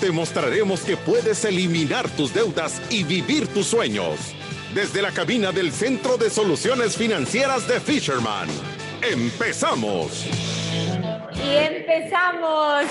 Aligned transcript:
Te 0.00 0.12
mostraremos 0.12 0.82
que 0.82 0.96
puedes 0.96 1.44
eliminar 1.44 2.08
tus 2.10 2.32
deudas 2.32 2.80
y 2.88 3.02
vivir 3.02 3.52
tus 3.52 3.66
sueños. 3.66 4.32
Desde 4.72 5.02
la 5.02 5.10
cabina 5.10 5.50
del 5.50 5.72
Centro 5.72 6.16
de 6.16 6.30
Soluciones 6.30 6.96
Financieras 6.96 7.66
de 7.66 7.80
Fisherman. 7.80 8.48
¡Empezamos! 9.02 10.24
Y 11.34 11.56
empezamos 11.56 12.84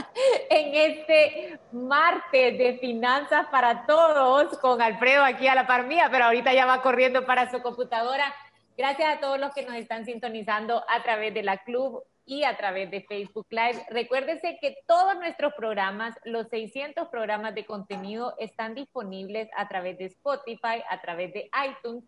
en 0.50 0.74
este 0.74 1.58
martes 1.72 2.58
de 2.58 2.76
finanzas 2.78 3.46
para 3.50 3.86
todos 3.86 4.58
con 4.58 4.82
Alfredo 4.82 5.24
aquí 5.24 5.46
a 5.48 5.54
la 5.54 5.66
par 5.66 5.86
mía, 5.86 6.08
pero 6.10 6.26
ahorita 6.26 6.52
ya 6.52 6.66
va 6.66 6.82
corriendo 6.82 7.24
para 7.24 7.50
su 7.50 7.62
computadora. 7.62 8.34
Gracias 8.76 9.16
a 9.16 9.20
todos 9.20 9.40
los 9.40 9.54
que 9.54 9.64
nos 9.64 9.76
están 9.76 10.04
sintonizando 10.04 10.84
a 10.88 11.02
través 11.02 11.32
de 11.32 11.42
la 11.42 11.56
club 11.56 12.02
y 12.30 12.44
a 12.44 12.56
través 12.56 12.92
de 12.92 13.02
Facebook 13.02 13.48
Live. 13.50 13.84
Recuérdese 13.90 14.56
que 14.60 14.76
todos 14.86 15.16
nuestros 15.16 15.52
programas, 15.54 16.14
los 16.24 16.46
600 16.48 17.08
programas 17.08 17.56
de 17.56 17.66
contenido, 17.66 18.34
están 18.38 18.76
disponibles 18.76 19.48
a 19.56 19.66
través 19.66 19.98
de 19.98 20.04
Spotify, 20.04 20.80
a 20.88 21.00
través 21.00 21.32
de 21.32 21.50
iTunes 21.68 22.04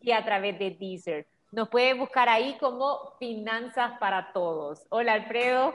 y 0.00 0.12
a 0.12 0.24
través 0.24 0.58
de 0.58 0.70
Deezer. 0.70 1.26
Nos 1.52 1.68
puede 1.68 1.92
buscar 1.92 2.26
ahí 2.26 2.56
como 2.58 3.16
Finanzas 3.18 3.92
para 4.00 4.32
Todos. 4.32 4.86
Hola, 4.88 5.12
Alfredo. 5.12 5.74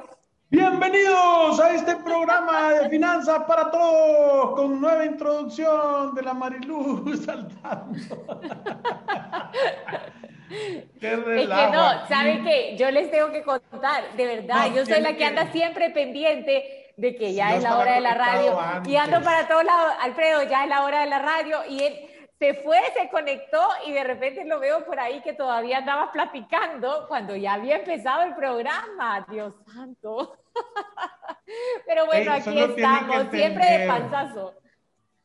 Bienvenidos 0.50 1.60
a 1.60 1.76
este 1.76 1.96
programa 1.98 2.72
de 2.74 2.90
Finanzas 2.90 3.44
para 3.44 3.70
Todos 3.70 4.56
con 4.56 4.82
nueva 4.82 5.06
introducción 5.06 6.16
de 6.16 6.24
la 6.24 6.34
Mariluz 6.34 7.20
saltando. 7.26 8.00
Qué 11.02 11.14
es 11.14 11.20
que 11.20 11.48
no, 11.48 12.08
¿saben 12.08 12.44
qué? 12.44 12.76
Yo 12.78 12.92
les 12.92 13.10
tengo 13.10 13.32
que 13.32 13.42
contar, 13.42 14.14
de 14.16 14.26
verdad, 14.28 14.68
yo 14.72 14.86
soy 14.86 15.02
la 15.02 15.16
que 15.16 15.26
anda 15.26 15.52
siempre 15.52 15.90
pendiente 15.90 16.94
de 16.96 17.16
que 17.16 17.34
ya 17.34 17.56
es 17.56 17.64
la 17.64 17.80
hora 17.80 17.96
de 17.96 18.02
la 18.02 18.14
radio 18.14 18.60
y 18.86 18.96
ando 18.96 19.20
para 19.24 19.48
todos 19.48 19.64
lados, 19.64 19.94
Alfredo, 20.00 20.44
ya 20.44 20.64
es 20.64 20.70
la 20.70 20.84
hora 20.84 21.02
de 21.02 21.08
la 21.08 21.18
radio 21.18 21.58
y 21.68 21.82
él 21.82 22.08
se 22.38 22.54
fue, 22.54 22.78
se 22.96 23.10
conectó 23.10 23.68
y 23.88 23.94
de 23.94 24.04
repente 24.04 24.46
lo 24.46 24.60
veo 24.60 24.86
por 24.86 25.00
ahí 25.00 25.22
que 25.22 25.34
todavía 25.34 25.80
andaba 25.80 26.12
platicando 26.12 27.08
cuando 27.08 27.36
ya 27.36 27.54
había 27.54 27.78
empezado 27.78 28.22
el 28.22 28.36
programa. 28.36 29.26
Dios 29.28 29.56
santo. 29.74 30.38
Pero 31.88 32.06
bueno, 32.06 32.34
aquí 32.34 32.60
estamos, 32.60 33.28
siempre 33.32 33.66
de 33.66 33.88
panzazo. 33.88 34.54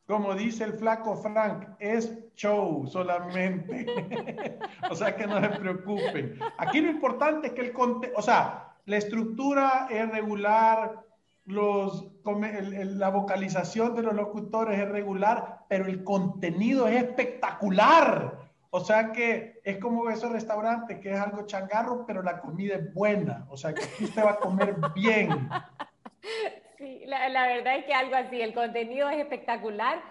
Como 0.07 0.33
dice 0.35 0.63
el 0.63 0.73
flaco 0.73 1.17
Frank, 1.17 1.67
es 1.79 2.17
show 2.35 2.87
solamente. 2.87 3.85
o 4.89 4.95
sea 4.95 5.15
que 5.15 5.27
no 5.27 5.41
se 5.41 5.49
preocupen. 5.49 6.39
Aquí 6.57 6.79
lo 6.79 6.89
importante 6.89 7.47
es 7.47 7.53
que 7.53 7.61
el 7.61 7.73
o 8.15 8.21
sea, 8.21 8.73
la 8.85 8.95
estructura 8.95 9.87
es 9.89 10.09
regular, 10.09 11.03
los, 11.45 12.07
la 12.23 13.09
vocalización 13.09 13.95
de 13.95 14.03
los 14.03 14.13
locutores 14.15 14.79
es 14.79 14.87
regular, 14.87 15.65
pero 15.67 15.85
el 15.85 16.05
contenido 16.05 16.87
es 16.87 17.03
espectacular. 17.03 18.47
O 18.69 18.79
sea 18.79 19.11
que 19.11 19.59
es 19.63 19.77
como 19.77 20.09
esos 20.09 20.31
restaurantes 20.31 20.99
que 20.99 21.13
es 21.13 21.19
algo 21.19 21.45
changarro, 21.45 22.05
pero 22.05 22.21
la 22.21 22.39
comida 22.39 22.75
es 22.75 22.93
buena. 22.93 23.45
O 23.49 23.57
sea 23.57 23.73
que 23.73 23.83
usted 24.03 24.23
va 24.23 24.31
a 24.31 24.39
comer 24.39 24.77
bien. 24.95 25.49
La, 27.05 27.29
la 27.29 27.47
verdad 27.47 27.77
es 27.77 27.85
que 27.85 27.93
algo 27.93 28.15
así, 28.15 28.41
el 28.41 28.53
contenido 28.53 29.09
es 29.09 29.19
espectacular. 29.19 30.01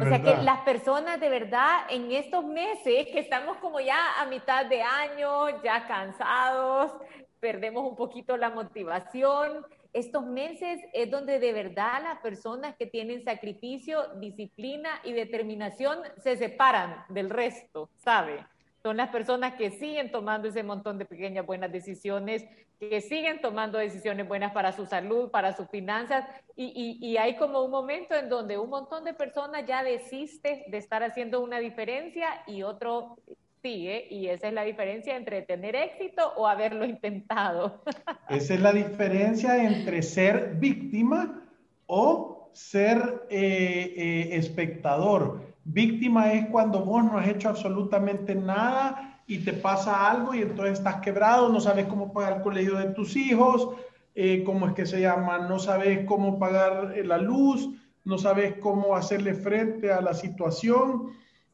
o 0.00 0.04
sea 0.04 0.22
que 0.22 0.42
las 0.42 0.60
personas 0.60 1.20
de 1.20 1.28
verdad 1.28 1.82
en 1.90 2.12
estos 2.12 2.44
meses 2.44 3.06
que 3.12 3.18
estamos 3.18 3.56
como 3.58 3.80
ya 3.80 4.20
a 4.20 4.26
mitad 4.26 4.66
de 4.66 4.82
año, 4.82 5.62
ya 5.62 5.86
cansados, 5.86 6.92
perdemos 7.40 7.88
un 7.88 7.96
poquito 7.96 8.36
la 8.36 8.50
motivación, 8.50 9.64
estos 9.92 10.24
meses 10.24 10.80
es 10.94 11.10
donde 11.10 11.38
de 11.38 11.52
verdad 11.52 12.02
las 12.02 12.18
personas 12.20 12.74
que 12.76 12.86
tienen 12.86 13.24
sacrificio, 13.24 14.14
disciplina 14.16 14.88
y 15.04 15.12
determinación 15.12 15.98
se 16.22 16.36
separan 16.36 17.04
del 17.10 17.28
resto, 17.28 17.90
¿sabe? 17.96 18.46
Son 18.82 18.96
las 18.96 19.10
personas 19.10 19.54
que 19.54 19.70
siguen 19.70 20.10
tomando 20.10 20.48
ese 20.48 20.62
montón 20.62 20.98
de 20.98 21.04
pequeñas 21.04 21.46
buenas 21.46 21.70
decisiones, 21.70 22.44
que 22.80 23.00
siguen 23.00 23.40
tomando 23.40 23.78
decisiones 23.78 24.26
buenas 24.26 24.52
para 24.52 24.72
su 24.72 24.86
salud, 24.86 25.30
para 25.30 25.56
sus 25.56 25.68
finanzas, 25.68 26.26
y, 26.56 26.98
y, 27.00 27.16
hay 27.16 27.36
como 27.36 27.62
un 27.62 27.70
momento 27.70 28.14
en 28.14 28.28
donde 28.28 28.58
un 28.58 28.68
montón 28.68 29.04
de 29.04 29.14
personas 29.14 29.64
ya 29.66 29.84
desiste 29.84 30.64
de 30.66 30.78
estar 30.78 31.02
haciendo 31.02 31.40
una 31.40 31.60
diferencia 31.60 32.42
y 32.46 32.62
otro 32.62 33.16
sigue, 33.62 34.08
y 34.10 34.26
esa 34.26 34.48
es 34.48 34.54
la 34.54 34.64
diferencia 34.64 35.16
entre 35.16 35.42
tener 35.42 35.76
éxito 35.76 36.32
o 36.36 36.48
haberlo 36.48 36.84
intentado. 36.84 37.82
Esa 38.28 38.54
es 38.54 38.60
la 38.60 38.72
diferencia 38.72 39.64
entre 39.64 40.02
ser 40.02 40.56
víctima 40.56 41.48
o 41.86 42.50
ser 42.52 43.26
eh, 43.30 43.94
eh, 43.96 44.28
espectador. 44.32 45.51
Víctima 45.64 46.32
es 46.32 46.46
cuando 46.46 46.84
vos 46.84 47.04
no 47.04 47.18
has 47.18 47.28
hecho 47.28 47.48
absolutamente 47.48 48.34
nada 48.34 49.20
y 49.26 49.38
te 49.38 49.52
pasa 49.52 50.10
algo 50.10 50.34
y 50.34 50.42
entonces 50.42 50.78
estás 50.78 50.96
quebrado, 50.96 51.48
no 51.48 51.60
sabes 51.60 51.86
cómo 51.86 52.12
pagar 52.12 52.38
el 52.38 52.42
colegio 52.42 52.76
de 52.76 52.86
tus 52.86 53.14
hijos, 53.16 53.68
eh, 54.14 54.42
cómo 54.44 54.66
es 54.66 54.74
que 54.74 54.86
se 54.86 55.00
llama, 55.00 55.38
no 55.38 55.58
sabes 55.58 56.04
cómo 56.04 56.38
pagar 56.38 56.94
eh, 56.96 57.04
la 57.04 57.18
luz, 57.18 57.70
no 58.04 58.18
sabes 58.18 58.56
cómo 58.58 58.96
hacerle 58.96 59.34
frente 59.34 59.92
a 59.92 60.00
la 60.00 60.14
situación, 60.14 61.10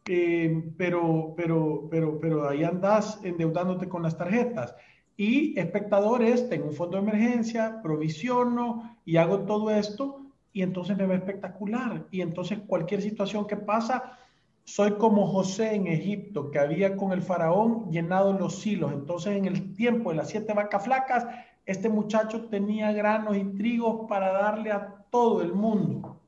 eh, 0.06 0.72
pero, 0.78 1.34
pero, 1.36 1.86
pero, 1.90 2.18
pero 2.18 2.48
ahí 2.48 2.64
andas 2.64 3.20
endeudándote 3.22 3.88
con 3.88 4.02
las 4.02 4.16
tarjetas. 4.16 4.74
Y 5.18 5.58
espectadores, 5.58 6.48
tengo 6.48 6.68
un 6.68 6.74
fondo 6.74 6.96
de 6.96 7.02
emergencia, 7.02 7.82
provisiono 7.82 8.96
y 9.04 9.18
hago 9.18 9.40
todo 9.40 9.70
esto 9.70 10.27
y 10.52 10.62
entonces 10.62 10.96
me 10.96 11.06
va 11.06 11.14
espectacular. 11.14 12.06
Y 12.10 12.20
entonces 12.20 12.58
cualquier 12.66 13.02
situación 13.02 13.46
que 13.46 13.56
pasa, 13.56 14.18
soy 14.64 14.92
como 14.98 15.26
José 15.26 15.74
en 15.74 15.86
Egipto, 15.86 16.50
que 16.50 16.58
había 16.58 16.96
con 16.96 17.12
el 17.12 17.22
faraón 17.22 17.90
llenado 17.90 18.32
los 18.32 18.66
hilos. 18.66 18.92
Entonces 18.92 19.36
en 19.36 19.46
el 19.46 19.74
tiempo 19.74 20.10
de 20.10 20.16
las 20.16 20.28
siete 20.28 20.52
vacas 20.52 20.84
flacas, 20.84 21.26
este 21.64 21.88
muchacho 21.88 22.46
tenía 22.46 22.92
granos 22.92 23.36
y 23.36 23.44
trigos 23.44 24.08
para 24.08 24.32
darle 24.32 24.72
a 24.72 25.04
todo 25.10 25.42
el 25.42 25.52
mundo. 25.52 26.20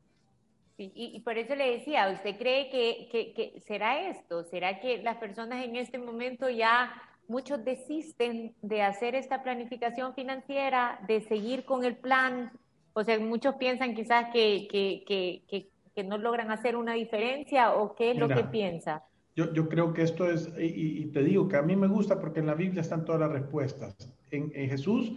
y, 0.78 1.20
por 1.20 1.36
eso 1.36 1.54
le 1.54 1.78
decía, 1.78 2.10
¿usted 2.10 2.38
cree 2.38 2.70
que, 2.70 3.08
que 3.10 3.60
será 3.66 4.08
esto? 4.08 4.44
¿Será 4.44 4.80
que 4.80 5.02
las 5.02 5.18
personas 5.18 5.62
en 5.62 5.76
este 5.76 5.98
momento 5.98 6.48
ya 6.48 6.90
muchos 7.28 7.62
desisten 7.64 8.54
de 8.60 8.82
hacer 8.82 9.14
esta 9.14 9.42
planificación 9.42 10.14
financiera, 10.14 10.98
de 11.06 11.20
seguir 11.20 11.64
con 11.64 11.84
el 11.84 11.96
plan 11.96 12.50
o 12.92 13.04
sea, 13.04 13.18
muchos 13.18 13.54
piensan 13.56 13.94
quizás 13.94 14.26
que, 14.32 14.66
que, 14.70 15.04
que, 15.06 15.68
que 15.94 16.04
no 16.04 16.18
logran 16.18 16.50
hacer 16.50 16.76
una 16.76 16.94
diferencia 16.94 17.74
o 17.74 17.94
qué 17.94 18.12
es 18.12 18.16
lo 18.16 18.28
que 18.28 18.44
piensa. 18.44 19.04
Yo, 19.36 19.52
yo 19.52 19.68
creo 19.68 19.92
que 19.92 20.02
esto 20.02 20.28
es, 20.28 20.52
y, 20.58 21.06
te 21.06 21.22
digo 21.22 21.48
que 21.48 21.56
a 21.56 21.62
mí 21.62 21.76
me 21.76 21.86
gusta 21.86 22.20
porque 22.20 22.40
en 22.40 22.46
la 22.46 22.54
Biblia 22.54 22.80
están 22.80 23.04
todas 23.04 23.20
las 23.20 23.30
respuestas. 23.30 24.12
En, 24.30 24.50
en 24.54 24.68
Jesús 24.68 25.12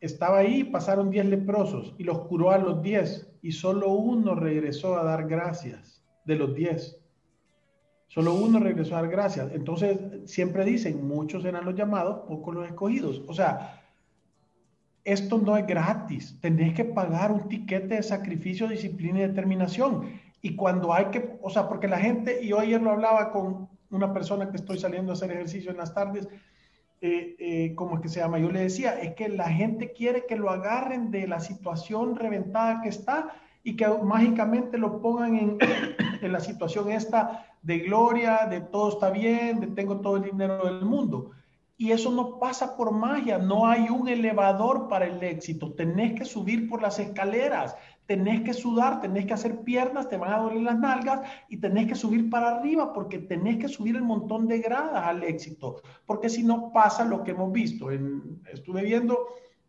estaba 0.00 0.38
ahí, 0.38 0.64
pasaron 0.64 1.10
diez 1.10 1.26
leprosos 1.26 1.94
y 1.98 2.04
los 2.04 2.20
curó 2.20 2.50
a 2.50 2.58
los 2.58 2.82
diez 2.82 3.30
y 3.42 3.52
solo 3.52 3.90
uno 3.90 4.34
regresó 4.34 4.96
a 4.96 5.04
dar 5.04 5.26
gracias 5.26 6.04
de 6.24 6.36
los 6.36 6.54
diez. 6.54 7.00
Solo 8.08 8.34
uno 8.34 8.58
regresó 8.58 8.96
a 8.96 9.02
dar 9.02 9.10
gracias. 9.10 9.52
Entonces, 9.52 9.98
siempre 10.24 10.64
dicen, 10.64 11.06
muchos 11.06 11.44
eran 11.44 11.64
los 11.64 11.74
llamados, 11.74 12.20
pocos 12.26 12.54
los 12.54 12.66
escogidos. 12.66 13.22
O 13.26 13.34
sea, 13.34 13.77
esto 15.12 15.38
no 15.38 15.56
es 15.56 15.66
gratis. 15.66 16.38
Tenés 16.40 16.74
que 16.74 16.84
pagar 16.84 17.32
un 17.32 17.48
tiquete 17.48 17.96
de 17.96 18.02
sacrificio, 18.02 18.68
disciplina 18.68 19.20
y 19.20 19.22
determinación. 19.22 20.20
Y 20.42 20.54
cuando 20.54 20.92
hay 20.92 21.06
que, 21.06 21.38
o 21.42 21.50
sea, 21.50 21.68
porque 21.68 21.88
la 21.88 21.98
gente, 21.98 22.40
y 22.42 22.48
yo 22.48 22.60
ayer 22.60 22.80
lo 22.80 22.90
hablaba 22.90 23.30
con 23.32 23.68
una 23.90 24.12
persona 24.12 24.50
que 24.50 24.56
estoy 24.56 24.78
saliendo 24.78 25.12
a 25.12 25.14
hacer 25.14 25.30
ejercicio 25.32 25.70
en 25.70 25.78
las 25.78 25.94
tardes, 25.94 26.28
eh, 27.00 27.36
eh, 27.38 27.74
¿cómo 27.74 27.96
es 27.96 28.02
que 28.02 28.08
se 28.08 28.20
llama? 28.20 28.38
Yo 28.38 28.50
le 28.50 28.60
decía, 28.60 29.00
es 29.00 29.14
que 29.14 29.28
la 29.28 29.48
gente 29.48 29.92
quiere 29.92 30.26
que 30.26 30.36
lo 30.36 30.50
agarren 30.50 31.10
de 31.10 31.26
la 31.26 31.40
situación 31.40 32.16
reventada 32.16 32.82
que 32.82 32.88
está 32.88 33.34
y 33.64 33.76
que 33.76 33.86
mágicamente 33.88 34.78
lo 34.78 35.00
pongan 35.00 35.36
en, 35.36 35.58
en 36.22 36.32
la 36.32 36.40
situación 36.40 36.90
esta 36.90 37.46
de 37.62 37.78
gloria, 37.78 38.46
de 38.46 38.60
todo 38.60 38.90
está 38.90 39.10
bien, 39.10 39.60
de 39.60 39.66
tengo 39.68 40.00
todo 40.00 40.16
el 40.16 40.24
dinero 40.24 40.64
del 40.64 40.84
mundo. 40.84 41.30
Y 41.80 41.92
eso 41.92 42.10
no 42.10 42.40
pasa 42.40 42.76
por 42.76 42.90
magia, 42.90 43.38
no 43.38 43.68
hay 43.68 43.88
un 43.88 44.08
elevador 44.08 44.88
para 44.88 45.06
el 45.06 45.22
éxito, 45.22 45.74
tenés 45.74 46.18
que 46.18 46.24
subir 46.24 46.68
por 46.68 46.82
las 46.82 46.98
escaleras, 46.98 47.76
tenés 48.04 48.40
que 48.40 48.52
sudar, 48.52 49.00
tenés 49.00 49.26
que 49.26 49.34
hacer 49.34 49.60
piernas, 49.60 50.08
te 50.08 50.16
van 50.16 50.32
a 50.32 50.38
doler 50.38 50.62
las 50.62 50.76
nalgas 50.76 51.20
y 51.48 51.58
tenés 51.58 51.86
que 51.86 51.94
subir 51.94 52.28
para 52.28 52.56
arriba 52.56 52.92
porque 52.92 53.20
tenés 53.20 53.58
que 53.58 53.68
subir 53.68 53.94
el 53.94 54.02
montón 54.02 54.48
de 54.48 54.58
gradas 54.58 55.06
al 55.06 55.22
éxito, 55.22 55.80
porque 56.04 56.28
si 56.28 56.42
no 56.42 56.72
pasa 56.72 57.04
lo 57.04 57.22
que 57.22 57.30
hemos 57.30 57.52
visto. 57.52 57.92
estuve 57.92 58.82
viendo 58.82 59.16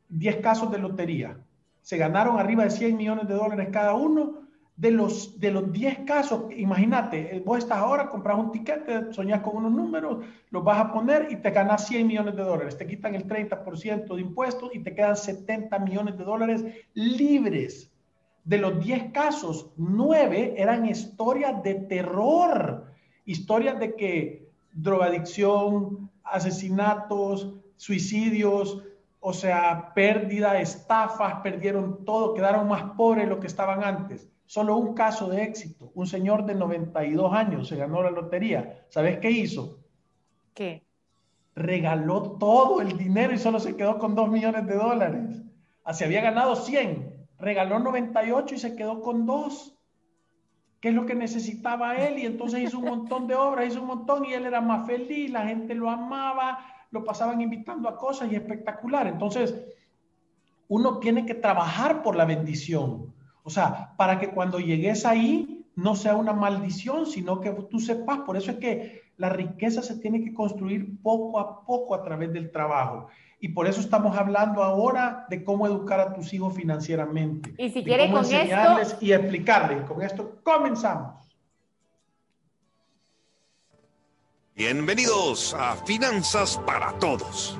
10 0.08 0.38
casos 0.38 0.72
de 0.72 0.80
lotería, 0.80 1.38
se 1.84 1.98
ganaron 1.98 2.40
arriba 2.40 2.64
de 2.64 2.72
100 2.72 2.98
millones 2.98 3.28
de 3.28 3.36
dólares 3.36 3.70
cada 3.72 3.94
uno 3.94 4.49
de 4.80 4.92
los, 4.92 5.38
de 5.38 5.52
los 5.52 5.74
10 5.74 6.06
casos, 6.06 6.44
imagínate, 6.56 7.44
vos 7.46 7.58
estás 7.58 7.80
ahora, 7.80 8.08
compras 8.08 8.40
un 8.40 8.50
tiquete, 8.50 9.12
soñás 9.12 9.42
con 9.42 9.58
unos 9.58 9.74
números, 9.74 10.24
los 10.52 10.64
vas 10.64 10.80
a 10.80 10.94
poner 10.94 11.28
y 11.30 11.36
te 11.36 11.52
ganas 11.52 11.86
100 11.88 12.08
millones 12.08 12.38
de 12.38 12.44
dólares. 12.44 12.78
Te 12.78 12.88
quitan 12.88 13.14
el 13.14 13.28
30% 13.28 14.16
de 14.16 14.22
impuestos 14.22 14.70
y 14.74 14.80
te 14.80 14.96
quedan 14.96 15.18
70 15.18 15.78
millones 15.80 16.18
de 16.18 16.24
dólares 16.24 16.64
libres. 16.94 17.92
De 18.46 18.58
los 18.58 18.81
10 18.81 19.12
casos, 19.12 19.70
9 19.76 20.54
eran 20.56 20.86
historias 20.86 21.62
de 21.62 21.75
terror, 21.75 22.86
historias 23.25 23.78
de 23.82 23.96
que 23.96 24.50
drogadicción, 24.72 26.10
asesinatos, 26.24 27.54
suicidios, 27.75 28.82
o 29.20 29.34
sea, 29.34 29.94
pérdida, 29.94 30.58
estafas, 30.62 31.42
perdieron 31.44 32.06
todo, 32.06 32.34
quedaron 32.34 32.70
más 32.70 32.92
pobres 32.96 33.25
de 33.25 33.30
lo 33.30 33.42
que 33.42 33.48
estaban 33.48 33.84
antes. 33.84 34.30
Solo 34.50 34.78
un 34.78 34.96
caso 34.96 35.30
de 35.30 35.44
éxito. 35.44 35.92
Un 35.94 36.07
señor 36.07 36.44
de 36.44 36.56
92 36.56 37.31
años 37.34 37.68
se 37.68 37.75
ganó 37.75 38.01
la 38.01 38.10
lotería. 38.10 38.84
¿Sabes 38.90 39.19
qué 39.19 39.30
hizo? 39.30 39.78
¿Qué? 40.56 40.88
Regaló 41.54 42.31
todo 42.40 42.81
el 42.81 42.98
dinero 42.98 43.31
y 43.31 43.38
solo 43.38 43.60
se 43.60 43.78
quedó 43.78 44.00
con 44.00 44.16
2 44.16 44.28
millones 44.31 44.66
de 44.66 44.74
dólares. 44.74 45.44
Así 45.84 46.04
había 46.04 46.22
ganado 46.22 46.56
100. 46.56 47.28
Regaló 47.38 47.78
98 47.78 48.56
y 48.56 48.57
se 48.57 48.75
quedó 48.75 49.01
con 49.01 49.28
2. 49.28 49.78
¿Qué 50.81 50.90
es 50.90 50.96
lo 50.96 51.06
que 51.06 51.13
necesitaba 51.13 51.98
él? 51.98 52.18
Y 52.18 52.25
entonces 52.25 52.62
hizo 52.62 52.80
un 52.80 52.86
montón 52.86 53.28
de 53.28 53.36
obras, 53.36 53.68
hizo 53.68 53.81
un 53.81 53.88
montón 53.88 54.25
y 54.25 54.34
él 54.34 54.48
era 54.48 54.62
más 54.62 54.88
feliz, 54.88 55.30
la 55.30 55.46
gente 55.46 55.75
lo 55.75 55.92
amaba, 55.92 56.57
lo 56.90 57.04
pasaban 57.04 57.40
invitando 57.40 57.88
a 57.88 57.96
cosas 57.96 58.31
y 58.31 58.36
espectacular. 58.36 59.06
Entonces, 59.06 59.54
uno 60.69 60.98
tiene 60.98 61.24
que 61.28 61.36
trabajar 61.36 62.01
por 62.01 62.16
la 62.16 62.25
bendición. 62.25 63.13
O 63.44 63.50
sea, 63.50 63.94
para 63.97 64.19
que 64.19 64.30
cuando 64.30 64.59
llegues 64.59 65.06
ahí 65.06 65.65
no 65.75 65.95
sea 65.95 66.15
una 66.15 66.33
maldición, 66.33 67.06
sino 67.06 67.39
que 67.39 67.51
tú 67.51 67.80
sepas. 67.80 68.19
Por 68.19 68.38
eso 68.38 68.51
es 68.51 68.57
que 68.57 69.03
la 69.18 69.30
riqueza 69.30 69.81
se 69.81 69.95
tiene 69.95 70.24
que 70.24 70.33
construir 70.33 71.01
poco 71.01 71.39
a 71.39 71.65
poco 71.65 71.95
a 71.95 72.03
través 72.03 72.31
del 72.33 72.51
trabajo. 72.51 73.07
Y 73.39 73.50
por 73.50 73.68
eso 73.68 73.80
estamos 73.80 74.18
hablando 74.18 74.63
ahora 74.63 75.25
de 75.30 75.44
cómo 75.44 75.65
educar 75.65 76.00
a 76.00 76.13
tus 76.13 76.33
hijos 76.33 76.53
financieramente. 76.53 77.53
Y 77.57 77.69
si 77.69 77.83
quieres 77.83 78.12
con 78.12 78.19
enseñarles 78.19 78.97
y 79.00 79.13
explicarles. 79.13 79.83
Con 79.83 80.01
esto 80.01 80.39
comenzamos. 80.44 81.15
Bienvenidos 84.56 85.53
a 85.53 85.77
Finanzas 85.86 86.59
para 86.65 86.91
Todos. 87.00 87.57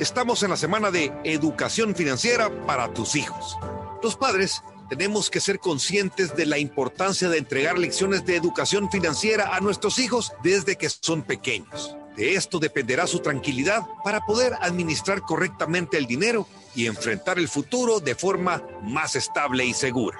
Estamos 0.00 0.42
en 0.42 0.50
la 0.50 0.56
semana 0.56 0.90
de 0.90 1.12
Educación 1.22 1.94
Financiera 1.94 2.50
para 2.66 2.92
tus 2.92 3.14
hijos. 3.14 3.56
Los 4.02 4.16
padres 4.16 4.64
tenemos 4.90 5.30
que 5.30 5.40
ser 5.40 5.60
conscientes 5.60 6.34
de 6.34 6.46
la 6.46 6.58
importancia 6.58 7.28
de 7.28 7.38
entregar 7.38 7.78
lecciones 7.78 8.26
de 8.26 8.34
educación 8.34 8.90
financiera 8.90 9.54
a 9.54 9.60
nuestros 9.60 10.00
hijos 10.00 10.32
desde 10.42 10.76
que 10.76 10.90
son 10.90 11.22
pequeños. 11.22 11.96
De 12.16 12.34
esto 12.34 12.58
dependerá 12.58 13.06
su 13.06 13.20
tranquilidad 13.20 13.86
para 14.02 14.20
poder 14.26 14.52
administrar 14.60 15.22
correctamente 15.22 15.96
el 15.96 16.06
dinero 16.06 16.48
y 16.74 16.86
enfrentar 16.86 17.38
el 17.38 17.48
futuro 17.48 18.00
de 18.00 18.16
forma 18.16 18.64
más 18.82 19.14
estable 19.14 19.64
y 19.64 19.74
segura. 19.74 20.18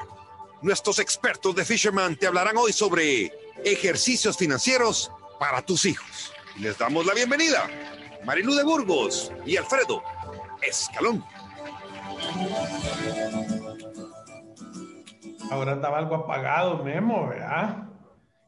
Nuestros 0.62 1.00
expertos 1.00 1.56
de 1.56 1.64
Fisherman 1.64 2.14
te 2.14 2.28
hablarán 2.28 2.56
hoy 2.56 2.72
sobre 2.72 3.32
ejercicios 3.64 4.37
financieros 4.37 5.11
para 5.40 5.62
tus 5.62 5.84
hijos. 5.84 6.32
Les 6.61 6.78
damos 6.78 7.05
la 7.06 7.14
bienvenida, 7.14 7.69
Marilu 8.25 8.55
de 8.55 8.62
Burgos 8.62 9.32
y 9.44 9.56
Alfredo 9.56 10.00
Escalón. 10.62 11.25
Ahora 15.50 15.73
andaba 15.73 15.99
algo 15.99 16.14
apagado, 16.14 16.85
Memo, 16.85 17.29
¿verdad? 17.29 17.88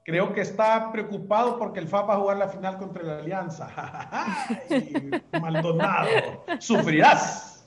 Creo 0.05 0.33
que 0.33 0.41
está 0.41 0.91
preocupado 0.91 1.59
porque 1.59 1.81
el 1.81 1.89
FAP 1.89 2.11
va 2.11 2.15
a 2.15 2.19
jugar 2.19 2.37
la 2.37 2.49
final 2.49 2.79
contra 2.79 3.03
la 3.03 3.19
Alianza. 3.19 3.69
Maldonado, 5.41 6.45
sufrirás. 6.59 7.65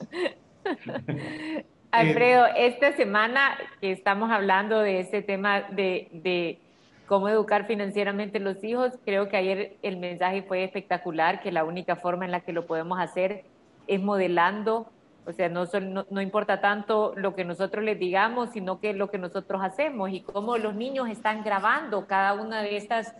Alfredo, 1.90 2.46
esta 2.56 2.92
semana 2.92 3.56
que 3.80 3.90
estamos 3.90 4.30
hablando 4.30 4.80
de 4.80 5.00
ese 5.00 5.22
tema 5.22 5.62
de, 5.62 6.08
de 6.12 6.58
cómo 7.06 7.28
educar 7.28 7.66
financieramente 7.66 8.38
a 8.38 8.42
los 8.42 8.62
hijos, 8.62 8.92
creo 9.04 9.28
que 9.28 9.36
ayer 9.36 9.76
el 9.82 9.96
mensaje 9.96 10.42
fue 10.42 10.64
espectacular, 10.64 11.40
que 11.40 11.52
la 11.52 11.64
única 11.64 11.96
forma 11.96 12.26
en 12.26 12.32
la 12.32 12.40
que 12.40 12.52
lo 12.52 12.66
podemos 12.66 12.98
hacer 13.00 13.44
es 13.86 14.00
modelando 14.02 14.90
o 15.26 15.32
sea, 15.32 15.48
no, 15.48 15.66
no, 16.10 16.20
importa 16.20 16.60
tanto 16.60 17.12
lo 17.16 17.34
que 17.34 17.44
nosotros 17.44 17.84
les 17.84 17.98
digamos, 17.98 18.50
sino 18.50 18.78
que 18.78 18.92
lo 18.92 19.10
que 19.10 19.18
nosotros 19.18 19.60
hacemos 19.62 20.10
y 20.10 20.22
cómo 20.22 20.56
los 20.56 20.74
niños 20.74 21.08
están 21.08 21.42
grabando 21.42 22.06
cada 22.06 22.34
una 22.34 22.62
de 22.62 22.76
estas, 22.76 23.12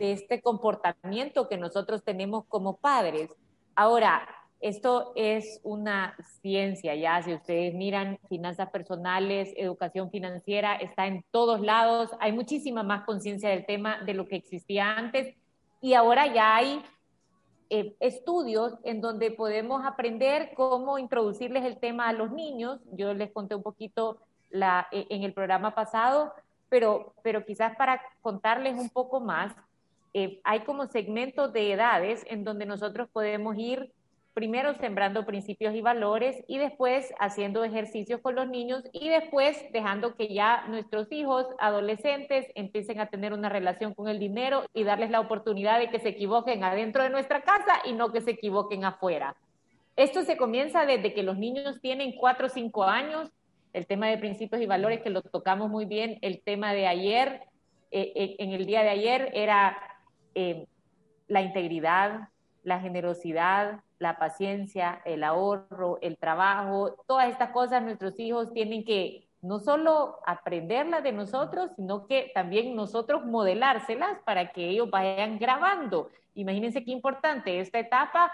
de 0.00 0.12
este 0.12 0.42
comportamiento 0.42 1.48
que 1.48 1.56
nosotros 1.56 2.02
tenemos 2.02 2.44
como 2.46 2.76
padres. 2.76 3.30
Ahora, 3.76 4.26
esto 4.60 5.12
es 5.14 5.60
una 5.62 6.16
ciencia, 6.40 6.94
ya 6.94 7.22
si 7.22 7.34
ustedes 7.34 7.74
miran 7.74 8.18
finanzas 8.28 8.70
personales, 8.70 9.52
educación 9.56 10.10
financiera, 10.10 10.74
está 10.76 11.06
en 11.06 11.24
todos 11.30 11.60
lados, 11.60 12.10
hay 12.18 12.32
muchísima 12.32 12.82
más 12.82 13.04
conciencia 13.04 13.50
del 13.50 13.66
tema 13.66 13.98
de 14.04 14.14
lo 14.14 14.26
que 14.26 14.36
existía 14.36 14.96
antes 14.96 15.36
y 15.80 15.94
ahora 15.94 16.26
ya 16.32 16.56
hay 16.56 16.82
eh, 17.70 17.96
estudios 18.00 18.74
en 18.84 19.00
donde 19.00 19.30
podemos 19.30 19.84
aprender 19.84 20.52
cómo 20.54 20.98
introducirles 20.98 21.64
el 21.64 21.78
tema 21.78 22.08
a 22.08 22.12
los 22.12 22.30
niños. 22.30 22.80
Yo 22.92 23.14
les 23.14 23.32
conté 23.32 23.54
un 23.54 23.62
poquito 23.62 24.18
la, 24.50 24.86
e, 24.92 25.06
en 25.10 25.22
el 25.22 25.32
programa 25.32 25.74
pasado, 25.74 26.32
pero, 26.68 27.14
pero 27.22 27.44
quizás 27.44 27.76
para 27.76 28.00
contarles 28.20 28.78
un 28.78 28.90
poco 28.90 29.20
más, 29.20 29.54
eh, 30.12 30.40
hay 30.44 30.60
como 30.60 30.86
segmentos 30.86 31.52
de 31.52 31.72
edades 31.72 32.24
en 32.28 32.44
donde 32.44 32.66
nosotros 32.66 33.08
podemos 33.12 33.56
ir 33.56 33.92
primero 34.34 34.74
sembrando 34.74 35.24
principios 35.24 35.74
y 35.76 35.80
valores 35.80 36.44
y 36.48 36.58
después 36.58 37.14
haciendo 37.20 37.62
ejercicios 37.62 38.20
con 38.20 38.34
los 38.34 38.48
niños 38.48 38.82
y 38.92 39.08
después 39.08 39.56
dejando 39.72 40.16
que 40.16 40.34
ya 40.34 40.66
nuestros 40.66 41.10
hijos 41.12 41.46
adolescentes 41.60 42.46
empiecen 42.56 42.98
a 42.98 43.06
tener 43.06 43.32
una 43.32 43.48
relación 43.48 43.94
con 43.94 44.08
el 44.08 44.18
dinero 44.18 44.64
y 44.74 44.82
darles 44.82 45.10
la 45.10 45.20
oportunidad 45.20 45.78
de 45.78 45.88
que 45.88 46.00
se 46.00 46.08
equivoquen 46.08 46.64
adentro 46.64 47.04
de 47.04 47.10
nuestra 47.10 47.42
casa 47.42 47.74
y 47.84 47.92
no 47.92 48.10
que 48.10 48.20
se 48.20 48.32
equivoquen 48.32 48.84
afuera. 48.84 49.36
Esto 49.96 50.24
se 50.24 50.36
comienza 50.36 50.84
desde 50.84 51.14
que 51.14 51.22
los 51.22 51.38
niños 51.38 51.80
tienen 51.80 52.16
4 52.16 52.46
o 52.46 52.50
5 52.50 52.84
años, 52.84 53.30
el 53.72 53.86
tema 53.86 54.08
de 54.08 54.18
principios 54.18 54.60
y 54.60 54.66
valores 54.66 55.00
que 55.00 55.10
lo 55.10 55.22
tocamos 55.22 55.70
muy 55.70 55.84
bien, 55.84 56.18
el 56.22 56.42
tema 56.42 56.72
de 56.72 56.88
ayer, 56.88 57.42
eh, 57.92 58.12
eh, 58.16 58.36
en 58.40 58.50
el 58.50 58.66
día 58.66 58.82
de 58.82 58.88
ayer 58.88 59.30
era 59.32 59.78
eh, 60.34 60.66
la 61.28 61.42
integridad, 61.42 62.30
la 62.64 62.80
generosidad, 62.80 63.83
la 63.98 64.18
paciencia, 64.18 65.00
el 65.04 65.24
ahorro, 65.24 65.98
el 66.02 66.16
trabajo, 66.16 66.96
todas 67.06 67.28
estas 67.28 67.50
cosas 67.50 67.82
nuestros 67.82 68.18
hijos 68.18 68.52
tienen 68.52 68.84
que 68.84 69.28
no 69.44 69.58
solo 69.58 70.20
aprenderlas 70.26 71.02
de 71.02 71.12
nosotros, 71.12 71.70
sino 71.76 72.06
que 72.06 72.32
también 72.34 72.74
nosotros 72.74 73.26
modelárselas 73.26 74.18
para 74.24 74.52
que 74.52 74.70
ellos 74.70 74.90
vayan 74.90 75.38
grabando. 75.38 76.10
Imagínense 76.34 76.82
qué 76.82 76.92
importante 76.92 77.60
esta 77.60 77.78
etapa. 77.78 78.32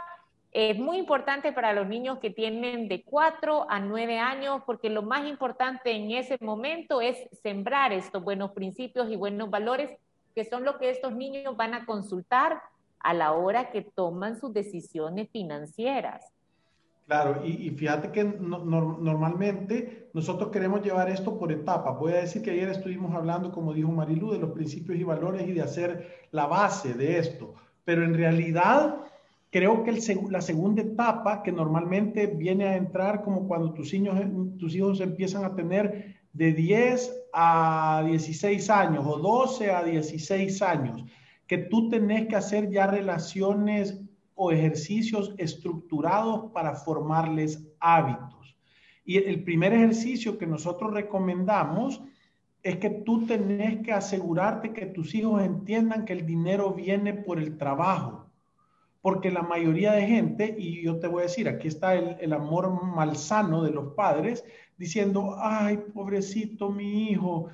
Es 0.52 0.78
muy 0.78 0.98
importante 0.98 1.52
para 1.52 1.72
los 1.72 1.88
niños 1.88 2.18
que 2.18 2.30
tienen 2.30 2.88
de 2.88 3.02
4 3.02 3.66
a 3.68 3.80
9 3.80 4.18
años, 4.20 4.62
porque 4.64 4.88
lo 4.88 5.02
más 5.02 5.26
importante 5.26 5.90
en 5.90 6.12
ese 6.12 6.38
momento 6.40 7.00
es 7.00 7.28
sembrar 7.42 7.92
estos 7.92 8.22
buenos 8.22 8.52
principios 8.52 9.10
y 9.10 9.16
buenos 9.16 9.50
valores, 9.50 9.90
que 10.34 10.44
son 10.44 10.64
lo 10.64 10.78
que 10.78 10.90
estos 10.90 11.12
niños 11.12 11.56
van 11.56 11.74
a 11.74 11.86
consultar 11.86 12.62
a 13.00 13.14
la 13.14 13.32
hora 13.32 13.70
que 13.70 13.82
toman 13.82 14.38
sus 14.38 14.52
decisiones 14.52 15.28
financieras. 15.30 16.24
Claro, 17.06 17.44
y, 17.44 17.70
fíjate 17.70 18.12
que 18.12 18.22
normalmente 18.22 20.10
nosotros 20.14 20.50
queremos 20.50 20.80
llevar 20.80 21.10
esto 21.10 21.36
por 21.36 21.50
etapas. 21.50 21.98
Voy 21.98 22.12
a 22.12 22.20
decir 22.20 22.40
que 22.40 22.52
ayer 22.52 22.68
estuvimos 22.68 23.12
hablando, 23.12 23.50
como 23.50 23.74
dijo 23.74 23.90
Marilu, 23.90 24.30
de 24.30 24.38
los 24.38 24.52
principios 24.52 24.96
y 24.96 25.02
valores 25.02 25.48
y 25.48 25.52
de 25.52 25.60
hacer 25.60 26.28
la 26.30 26.46
base 26.46 26.94
de 26.94 27.18
esto. 27.18 27.54
Pero 27.84 28.04
en 28.04 28.14
realidad 28.14 29.00
creo 29.50 29.82
que 29.82 29.92
la 30.30 30.40
segunda 30.40 30.82
etapa, 30.82 31.42
que 31.42 31.50
normalmente 31.50 32.28
viene 32.28 32.66
a 32.66 32.76
entrar 32.76 33.22
como 33.22 33.48
cuando 33.48 33.72
tus, 33.72 33.92
niños, 33.92 34.16
tus 34.58 34.76
hijos 34.76 35.00
empiezan 35.00 35.44
a 35.44 35.56
tener 35.56 36.20
de 36.32 36.52
10 36.52 37.24
a 37.32 38.04
16 38.06 38.70
años 38.70 39.04
o 39.04 39.18
12 39.18 39.70
a 39.72 39.82
16 39.82 40.62
años, 40.62 41.04
que 41.50 41.58
tú 41.58 41.88
tenés 41.88 42.28
que 42.28 42.36
hacer 42.36 42.70
ya 42.70 42.86
relaciones 42.86 44.00
o 44.36 44.52
ejercicios 44.52 45.34
estructurados 45.36 46.52
para 46.52 46.76
formarles 46.76 47.66
hábitos. 47.80 48.56
Y 49.04 49.16
el 49.16 49.42
primer 49.42 49.72
ejercicio 49.72 50.38
que 50.38 50.46
nosotros 50.46 50.94
recomendamos 50.94 52.04
es 52.62 52.76
que 52.76 52.90
tú 52.90 53.26
tenés 53.26 53.82
que 53.82 53.92
asegurarte 53.92 54.72
que 54.72 54.86
tus 54.86 55.12
hijos 55.12 55.42
entiendan 55.42 56.04
que 56.04 56.12
el 56.12 56.24
dinero 56.24 56.72
viene 56.72 57.14
por 57.14 57.40
el 57.40 57.58
trabajo. 57.58 58.30
Porque 59.00 59.32
la 59.32 59.42
mayoría 59.42 59.90
de 59.90 60.06
gente, 60.06 60.54
y 60.56 60.84
yo 60.84 61.00
te 61.00 61.08
voy 61.08 61.22
a 61.22 61.26
decir, 61.26 61.48
aquí 61.48 61.66
está 61.66 61.96
el, 61.96 62.16
el 62.20 62.32
amor 62.32 62.80
malsano 62.80 63.64
de 63.64 63.72
los 63.72 63.94
padres, 63.94 64.44
diciendo, 64.78 65.34
ay, 65.36 65.78
pobrecito 65.92 66.70
mi 66.70 67.10
hijo, 67.10 67.48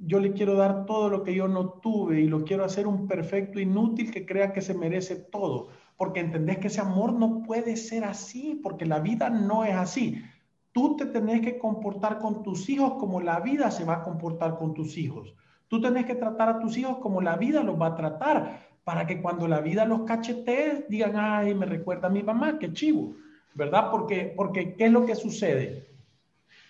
yo 0.00 0.18
le 0.18 0.32
quiero 0.32 0.54
dar 0.54 0.86
todo 0.86 1.08
lo 1.08 1.22
que 1.22 1.34
yo 1.34 1.46
no 1.46 1.68
tuve 1.68 2.20
y 2.20 2.28
lo 2.28 2.44
quiero 2.44 2.64
hacer 2.64 2.86
un 2.86 3.06
perfecto 3.06 3.60
inútil 3.60 4.10
que 4.10 4.26
crea 4.26 4.52
que 4.52 4.62
se 4.62 4.74
merece 4.74 5.16
todo 5.16 5.68
porque 6.00 6.20
entendés 6.20 6.56
que 6.56 6.68
ese 6.68 6.80
amor 6.80 7.12
no 7.12 7.42
puede 7.42 7.76
ser 7.76 8.04
así, 8.04 8.58
porque 8.62 8.86
la 8.86 9.00
vida 9.00 9.28
no 9.28 9.66
es 9.66 9.74
así. 9.74 10.24
Tú 10.72 10.96
te 10.96 11.04
tenés 11.04 11.42
que 11.42 11.58
comportar 11.58 12.18
con 12.18 12.42
tus 12.42 12.70
hijos 12.70 12.94
como 12.94 13.20
la 13.20 13.40
vida 13.40 13.70
se 13.70 13.84
va 13.84 13.96
a 13.96 14.02
comportar 14.02 14.56
con 14.56 14.72
tus 14.72 14.96
hijos. 14.96 15.34
Tú 15.68 15.78
tenés 15.78 16.06
que 16.06 16.14
tratar 16.14 16.48
a 16.48 16.58
tus 16.58 16.78
hijos 16.78 16.96
como 17.02 17.20
la 17.20 17.36
vida 17.36 17.62
los 17.62 17.78
va 17.78 17.88
a 17.88 17.94
tratar, 17.96 18.66
para 18.82 19.06
que 19.06 19.20
cuando 19.20 19.46
la 19.46 19.60
vida 19.60 19.84
los 19.84 20.04
cachetee, 20.04 20.86
digan, 20.88 21.16
ay, 21.16 21.54
me 21.54 21.66
recuerda 21.66 22.08
a 22.08 22.10
mi 22.10 22.22
mamá, 22.22 22.58
qué 22.58 22.72
chivo, 22.72 23.12
¿verdad? 23.54 23.90
Porque, 23.90 24.32
porque 24.34 24.76
¿qué 24.76 24.86
es 24.86 24.92
lo 24.92 25.04
que 25.04 25.14
sucede? 25.14 25.86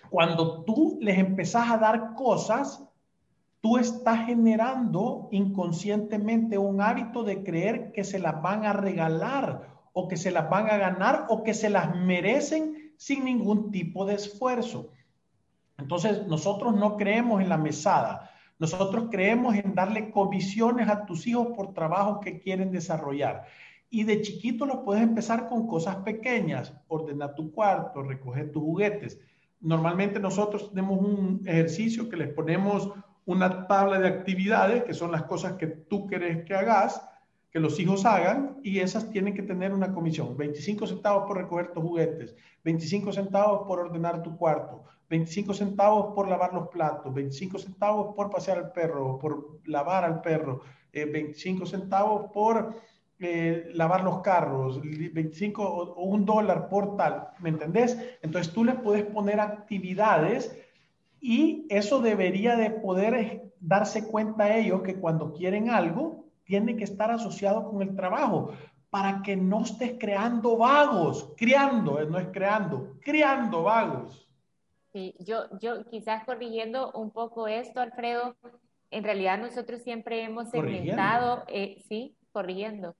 Cuando 0.09 0.65
tú 0.65 0.97
les 0.99 1.17
empezás 1.17 1.71
a 1.71 1.77
dar 1.77 2.15
cosas, 2.15 2.85
tú 3.61 3.77
estás 3.77 4.25
generando 4.25 5.29
inconscientemente 5.31 6.57
un 6.57 6.81
hábito 6.81 7.23
de 7.23 7.43
creer 7.43 7.91
que 7.91 8.03
se 8.03 8.19
las 8.19 8.41
van 8.41 8.65
a 8.65 8.73
regalar 8.73 9.69
o 9.93 10.07
que 10.07 10.17
se 10.17 10.31
las 10.31 10.49
van 10.49 10.69
a 10.69 10.77
ganar 10.77 11.27
o 11.29 11.43
que 11.43 11.53
se 11.53 11.69
las 11.69 11.95
merecen 11.95 12.93
sin 12.97 13.23
ningún 13.25 13.71
tipo 13.71 14.05
de 14.05 14.15
esfuerzo. 14.15 14.89
Entonces, 15.77 16.27
nosotros 16.27 16.75
no 16.75 16.97
creemos 16.97 17.41
en 17.41 17.49
la 17.49 17.57
mesada. 17.57 18.31
Nosotros 18.59 19.07
creemos 19.09 19.55
en 19.55 19.73
darle 19.73 20.11
comisiones 20.11 20.87
a 20.87 21.05
tus 21.05 21.25
hijos 21.25 21.47
por 21.55 21.73
trabajos 21.73 22.19
que 22.23 22.39
quieren 22.39 22.71
desarrollar. 22.71 23.45
Y 23.89 24.03
de 24.03 24.21
chiquito 24.21 24.65
lo 24.65 24.83
puedes 24.83 25.03
empezar 25.03 25.47
con 25.47 25.67
cosas 25.67 25.97
pequeñas. 25.97 26.73
Ordena 26.87 27.33
tu 27.33 27.51
cuarto, 27.51 28.03
recoge 28.03 28.45
tus 28.45 28.61
juguetes. 28.61 29.19
Normalmente 29.59 30.19
nosotros 30.19 30.69
tenemos 30.69 30.99
un 30.99 31.41
ejercicio 31.45 32.07
que 32.07 32.17
les 32.17 32.33
ponemos 32.33 32.91
una 33.25 33.67
tabla 33.67 33.99
de 33.99 34.07
actividades, 34.07 34.83
que 34.83 34.93
son 34.93 35.11
las 35.11 35.23
cosas 35.23 35.53
que 35.53 35.67
tú 35.67 36.07
querés 36.07 36.43
que 36.45 36.55
hagas, 36.55 37.07
que 37.51 37.59
los 37.59 37.79
hijos 37.79 38.05
hagan, 38.05 38.59
y 38.63 38.79
esas 38.79 39.09
tienen 39.11 39.33
que 39.33 39.43
tener 39.43 39.73
una 39.73 39.93
comisión. 39.93 40.37
25 40.37 40.87
centavos 40.87 41.27
por 41.27 41.37
recoger 41.37 41.73
tus 41.73 41.83
juguetes, 41.83 42.35
25 42.63 43.11
centavos 43.11 43.67
por 43.67 43.79
ordenar 43.79 44.23
tu 44.23 44.37
cuarto, 44.37 44.83
25 45.09 45.53
centavos 45.53 46.15
por 46.15 46.29
lavar 46.29 46.53
los 46.53 46.69
platos, 46.69 47.13
25 47.13 47.59
centavos 47.59 48.15
por 48.15 48.29
pasear 48.29 48.57
al 48.57 48.71
perro, 48.71 49.19
por 49.19 49.59
lavar 49.65 50.05
al 50.05 50.21
perro, 50.21 50.61
25 50.93 51.63
eh, 51.63 51.67
centavos 51.67 52.31
por 52.31 52.73
eh, 53.19 53.69
lavar 53.73 54.03
los 54.03 54.21
carros, 54.21 54.81
25 54.81 55.63
o, 55.63 56.03
un 56.05 56.25
dólar 56.25 56.69
por 56.69 56.95
tal, 56.95 57.27
¿me 57.39 57.49
entendés? 57.49 57.97
Entonces 58.21 58.51
tú 58.51 58.63
le 58.63 58.73
puedes 58.73 59.03
poner 59.03 59.39
actividades 59.39 60.57
y 61.21 61.67
eso 61.69 62.01
debería 62.01 62.55
de 62.55 62.71
poder 62.71 63.43
darse 63.59 64.07
cuenta 64.07 64.57
ellos 64.57 64.81
que 64.81 64.99
cuando 64.99 65.31
quieren 65.31 65.69
algo, 65.69 66.25
tiene 66.43 66.75
que 66.75 66.83
estar 66.83 67.11
asociado 67.11 67.69
con 67.69 67.81
el 67.81 67.95
trabajo 67.95 68.51
para 68.89 69.21
que 69.21 69.37
no 69.37 69.63
estés 69.63 69.93
creando 69.97 70.57
vagos, 70.57 71.31
criando, 71.37 72.01
eh, 72.01 72.07
no 72.07 72.17
es 72.17 72.27
creando, 72.33 72.97
criando 73.01 73.63
vagos. 73.63 74.27
Sí, 74.91 75.15
yo, 75.19 75.45
yo 75.61 75.85
quizás 75.85 76.25
corrigiendo 76.25 76.91
un 76.91 77.11
poco 77.11 77.47
esto, 77.47 77.79
Alfredo, 77.79 78.35
en 78.89 79.03
realidad 79.05 79.37
nosotros 79.37 79.81
siempre 79.81 80.23
hemos 80.23 80.49
segmentado, 80.49 81.45
eh, 81.47 81.81
sí, 81.87 82.17
corrigiendo. 82.33 82.95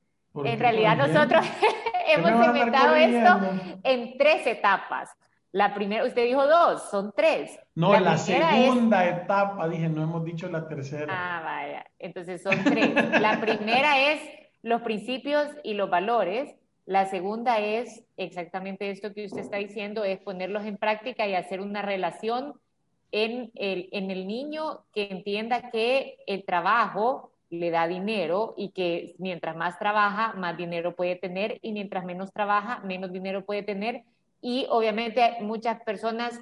En 0.45 0.59
realidad 0.59 0.95
nosotros 0.95 1.45
hemos 2.07 2.45
segmentado 2.45 2.95
esto 2.95 3.39
en 3.83 4.17
tres 4.17 4.47
etapas. 4.47 5.09
La 5.51 5.73
primera, 5.73 6.05
usted 6.05 6.25
dijo 6.25 6.47
dos, 6.47 6.89
son 6.89 7.13
tres. 7.15 7.59
No, 7.75 7.97
la, 7.99 8.17
segunda 8.17 9.05
etapa, 9.05 9.67
dije, 9.67 9.89
no 9.89 10.03
hemos 10.03 10.23
dicho 10.23 10.47
la 10.47 10.67
tercera. 10.67 11.07
Ah, 11.09 11.41
vaya, 11.43 11.85
entonces 11.99 12.41
son 12.41 12.63
tres. 12.63 12.93
la 13.19 13.41
primera 13.41 14.11
es 14.11 14.21
los 14.61 14.81
principios 14.81 15.47
y 15.63 15.73
los 15.73 15.89
valores. 15.89 16.55
La 16.85 17.05
segunda 17.05 17.59
es 17.59 18.03
exactamente 18.15 18.89
esto 18.89 19.13
que 19.13 19.25
usted 19.25 19.41
está 19.41 19.57
diciendo, 19.57 20.03
es 20.05 20.19
ponerlos 20.19 20.65
en 20.65 20.77
práctica 20.77 21.27
y 21.27 21.35
hacer 21.35 21.59
una 21.59 21.81
relación 21.81 22.53
en 23.11 23.51
el, 23.55 23.89
en 23.91 24.09
el 24.09 24.27
niño 24.27 24.85
que 24.93 25.09
entienda 25.11 25.69
que 25.69 26.17
el 26.27 26.45
trabajo 26.45 27.31
le 27.49 27.69
da 27.69 27.87
dinero 27.87 28.53
y 28.55 28.69
que 28.69 29.15
mientras 29.19 29.57
más 29.57 29.77
trabaja, 29.77 30.33
más 30.33 30.55
dinero 30.55 30.95
puede 30.95 31.17
tener 31.17 31.59
y 31.61 31.73
mientras 31.73 32.05
menos 32.05 32.31
trabaja, 32.31 32.79
menos 32.85 33.11
dinero 33.11 33.45
puede 33.45 33.63
tener 33.63 34.03
y 34.41 34.65
obviamente 34.69 35.37
muchas 35.41 35.81
personas 35.83 36.41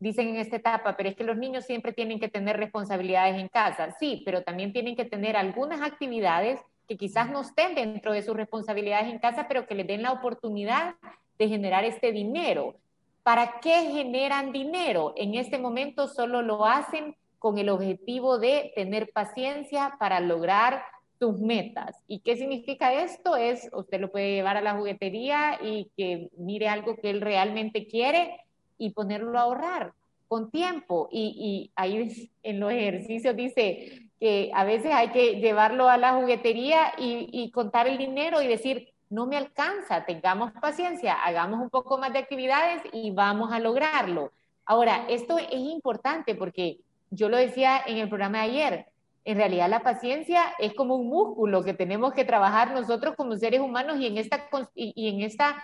dicen 0.00 0.28
en 0.28 0.36
esta 0.36 0.56
etapa, 0.56 0.96
pero 0.96 1.08
es 1.08 1.16
que 1.16 1.24
los 1.24 1.36
niños 1.36 1.64
siempre 1.64 1.92
tienen 1.92 2.20
que 2.20 2.28
tener 2.28 2.56
responsabilidades 2.56 3.36
en 3.36 3.48
casa. 3.48 3.96
Sí, 3.98 4.22
pero 4.24 4.42
también 4.42 4.72
tienen 4.72 4.94
que 4.94 5.04
tener 5.04 5.36
algunas 5.36 5.82
actividades 5.82 6.60
que 6.86 6.96
quizás 6.96 7.30
no 7.30 7.40
estén 7.40 7.74
dentro 7.74 8.12
de 8.12 8.22
sus 8.22 8.36
responsabilidades 8.36 9.12
en 9.12 9.18
casa, 9.18 9.46
pero 9.48 9.66
que 9.66 9.74
les 9.74 9.86
den 9.86 10.02
la 10.02 10.12
oportunidad 10.12 10.94
de 11.38 11.48
generar 11.48 11.84
este 11.84 12.12
dinero. 12.12 12.76
¿Para 13.22 13.60
qué 13.60 13.90
generan 13.92 14.52
dinero? 14.52 15.12
En 15.16 15.34
este 15.34 15.58
momento 15.58 16.08
solo 16.08 16.42
lo 16.42 16.64
hacen 16.64 17.16
con 17.38 17.58
el 17.58 17.68
objetivo 17.68 18.38
de 18.38 18.72
tener 18.74 19.10
paciencia 19.12 19.96
para 19.98 20.20
lograr 20.20 20.82
tus 21.18 21.40
metas. 21.40 21.96
¿Y 22.06 22.20
qué 22.20 22.36
significa 22.36 22.92
esto? 22.94 23.36
Es, 23.36 23.68
usted 23.72 24.00
lo 24.00 24.10
puede 24.10 24.32
llevar 24.32 24.56
a 24.56 24.62
la 24.62 24.74
juguetería 24.74 25.58
y 25.62 25.90
que 25.96 26.30
mire 26.36 26.68
algo 26.68 26.96
que 26.96 27.10
él 27.10 27.20
realmente 27.20 27.86
quiere 27.86 28.40
y 28.78 28.90
ponerlo 28.90 29.38
a 29.38 29.42
ahorrar 29.42 29.92
con 30.28 30.50
tiempo. 30.50 31.08
Y, 31.10 31.34
y 31.36 31.72
ahí 31.74 32.30
en 32.42 32.60
los 32.60 32.72
ejercicios 32.72 33.34
dice 33.34 34.08
que 34.20 34.50
a 34.54 34.64
veces 34.64 34.92
hay 34.92 35.08
que 35.10 35.40
llevarlo 35.40 35.88
a 35.88 35.96
la 35.96 36.14
juguetería 36.14 36.92
y, 36.98 37.28
y 37.32 37.50
contar 37.50 37.88
el 37.88 37.98
dinero 37.98 38.42
y 38.42 38.46
decir, 38.46 38.88
no 39.10 39.26
me 39.26 39.36
alcanza, 39.36 40.04
tengamos 40.04 40.52
paciencia, 40.52 41.14
hagamos 41.14 41.60
un 41.60 41.70
poco 41.70 41.98
más 41.98 42.12
de 42.12 42.18
actividades 42.18 42.82
y 42.92 43.10
vamos 43.10 43.52
a 43.52 43.58
lograrlo. 43.58 44.32
Ahora, 44.66 45.06
esto 45.08 45.38
es 45.38 45.48
importante 45.52 46.34
porque 46.34 46.78
yo 47.10 47.28
lo 47.28 47.38
decía 47.38 47.80
en 47.86 47.96
el 47.98 48.08
programa 48.08 48.42
de 48.42 48.44
ayer, 48.44 48.86
en 49.28 49.36
realidad 49.36 49.68
la 49.68 49.80
paciencia 49.80 50.54
es 50.58 50.72
como 50.72 50.96
un 50.96 51.06
músculo 51.06 51.62
que 51.62 51.74
tenemos 51.74 52.14
que 52.14 52.24
trabajar 52.24 52.72
nosotros 52.72 53.14
como 53.14 53.36
seres 53.36 53.60
humanos 53.60 54.00
y 54.00 54.06
en 54.06 54.16
esta, 54.16 54.48
y 54.74 55.08
en 55.10 55.20
esta 55.20 55.62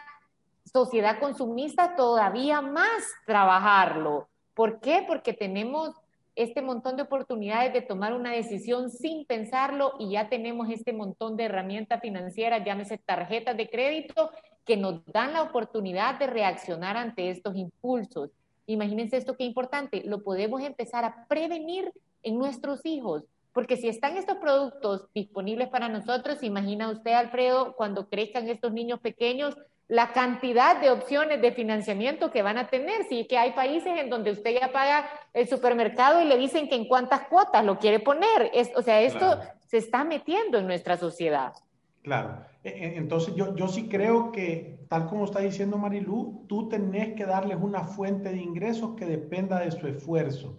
sociedad 0.70 1.18
consumista 1.18 1.96
todavía 1.96 2.60
más 2.60 3.10
trabajarlo. 3.24 4.28
¿Por 4.52 4.80
qué? 4.80 5.02
Porque 5.08 5.32
tenemos 5.32 5.94
este 6.36 6.60
montón 6.60 6.96
de 6.96 7.04
oportunidades 7.04 7.72
de 7.72 7.80
tomar 7.80 8.12
una 8.12 8.32
decisión 8.32 8.90
sin 8.90 9.24
pensarlo 9.24 9.94
y 9.98 10.10
ya 10.10 10.28
tenemos 10.28 10.68
este 10.68 10.92
montón 10.92 11.38
de 11.38 11.44
herramientas 11.44 12.02
financieras, 12.02 12.66
llámese 12.66 12.98
tarjetas 12.98 13.56
de 13.56 13.70
crédito, 13.70 14.30
que 14.66 14.76
nos 14.76 15.02
dan 15.06 15.32
la 15.32 15.40
oportunidad 15.40 16.18
de 16.18 16.26
reaccionar 16.26 16.98
ante 16.98 17.30
estos 17.30 17.56
impulsos. 17.56 18.28
imagínense 18.66 19.16
esto 19.16 19.38
qué 19.38 19.44
importante, 19.44 20.02
lo 20.04 20.22
podemos 20.22 20.60
empezar 20.60 21.02
a 21.06 21.24
prevenir 21.28 21.90
en 22.22 22.38
nuestros 22.38 22.84
hijos. 22.84 23.24
Porque 23.54 23.76
si 23.76 23.88
están 23.88 24.16
estos 24.16 24.38
productos 24.38 25.08
disponibles 25.14 25.68
para 25.68 25.88
nosotros, 25.88 26.42
imagina 26.42 26.90
usted, 26.90 27.12
Alfredo, 27.12 27.76
cuando 27.76 28.08
crezcan 28.08 28.48
estos 28.48 28.72
niños 28.72 28.98
pequeños, 28.98 29.56
la 29.86 30.12
cantidad 30.12 30.80
de 30.80 30.90
opciones 30.90 31.40
de 31.40 31.52
financiamiento 31.52 32.32
que 32.32 32.42
van 32.42 32.58
a 32.58 32.66
tener. 32.66 33.04
Si 33.04 33.26
que 33.26 33.38
hay 33.38 33.52
países 33.52 33.96
en 33.96 34.10
donde 34.10 34.32
usted 34.32 34.58
ya 34.60 34.72
paga 34.72 35.08
el 35.32 35.46
supermercado 35.46 36.20
y 36.20 36.24
le 36.24 36.36
dicen 36.36 36.68
que 36.68 36.74
en 36.74 36.88
cuántas 36.88 37.28
cuotas 37.28 37.64
lo 37.64 37.78
quiere 37.78 38.00
poner. 38.00 38.50
Es, 38.52 38.72
o 38.74 38.82
sea, 38.82 39.00
esto 39.00 39.38
se 39.60 39.76
está 39.78 40.02
metiendo 40.02 40.58
en 40.58 40.66
nuestra 40.66 40.96
sociedad. 40.96 41.52
Claro. 42.02 42.44
E, 42.64 42.70
e, 42.70 42.96
entonces 42.96 43.36
yo, 43.36 43.54
yo 43.54 43.68
sí 43.68 43.88
creo 43.88 44.32
que, 44.32 44.80
tal 44.88 45.06
como 45.06 45.26
está 45.26 45.38
diciendo 45.40 45.78
Marilu, 45.78 46.44
tú 46.48 46.68
tenés 46.68 47.14
que 47.14 47.24
darles 47.24 47.58
una 47.60 47.84
fuente 47.84 48.30
de 48.30 48.38
ingresos 48.38 48.96
que 48.96 49.06
dependa 49.06 49.60
de 49.60 49.70
su 49.70 49.86
esfuerzo. 49.86 50.58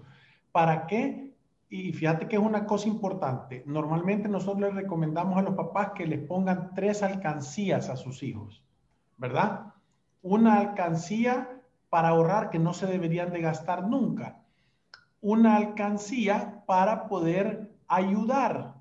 ¿Para 0.53 0.87
qué? 0.87 1.25
Y 1.69 1.93
fíjate 1.93 2.27
que 2.27 2.36
es 2.36 2.41
una 2.41 2.65
cosa 2.65 2.88
importante. 2.88 3.63
Normalmente 3.65 4.29
nosotros 4.29 4.74
les 4.74 4.84
recomendamos 4.84 5.38
a 5.38 5.41
los 5.41 5.55
papás 5.55 5.91
que 5.95 6.05
les 6.05 6.19
pongan 6.19 6.74
tres 6.74 7.01
alcancías 7.01 7.89
a 7.89 7.95
sus 7.95 8.22
hijos, 8.24 8.63
¿verdad? 9.17 9.74
Una 10.22 10.60
alcancía 10.60 11.62
para 11.89 12.10
ahorrar 12.10 12.50
que 12.50 12.60
no 12.60 12.74
se 12.74 12.88
deberían 12.88 13.31
de 13.31 13.41
gastar 13.41 13.88
nunca. 13.88 14.43
Una 15.22 15.57
alcancía 15.57 16.63
para 16.67 17.07
poder 17.07 17.72
ayudar 17.88 18.75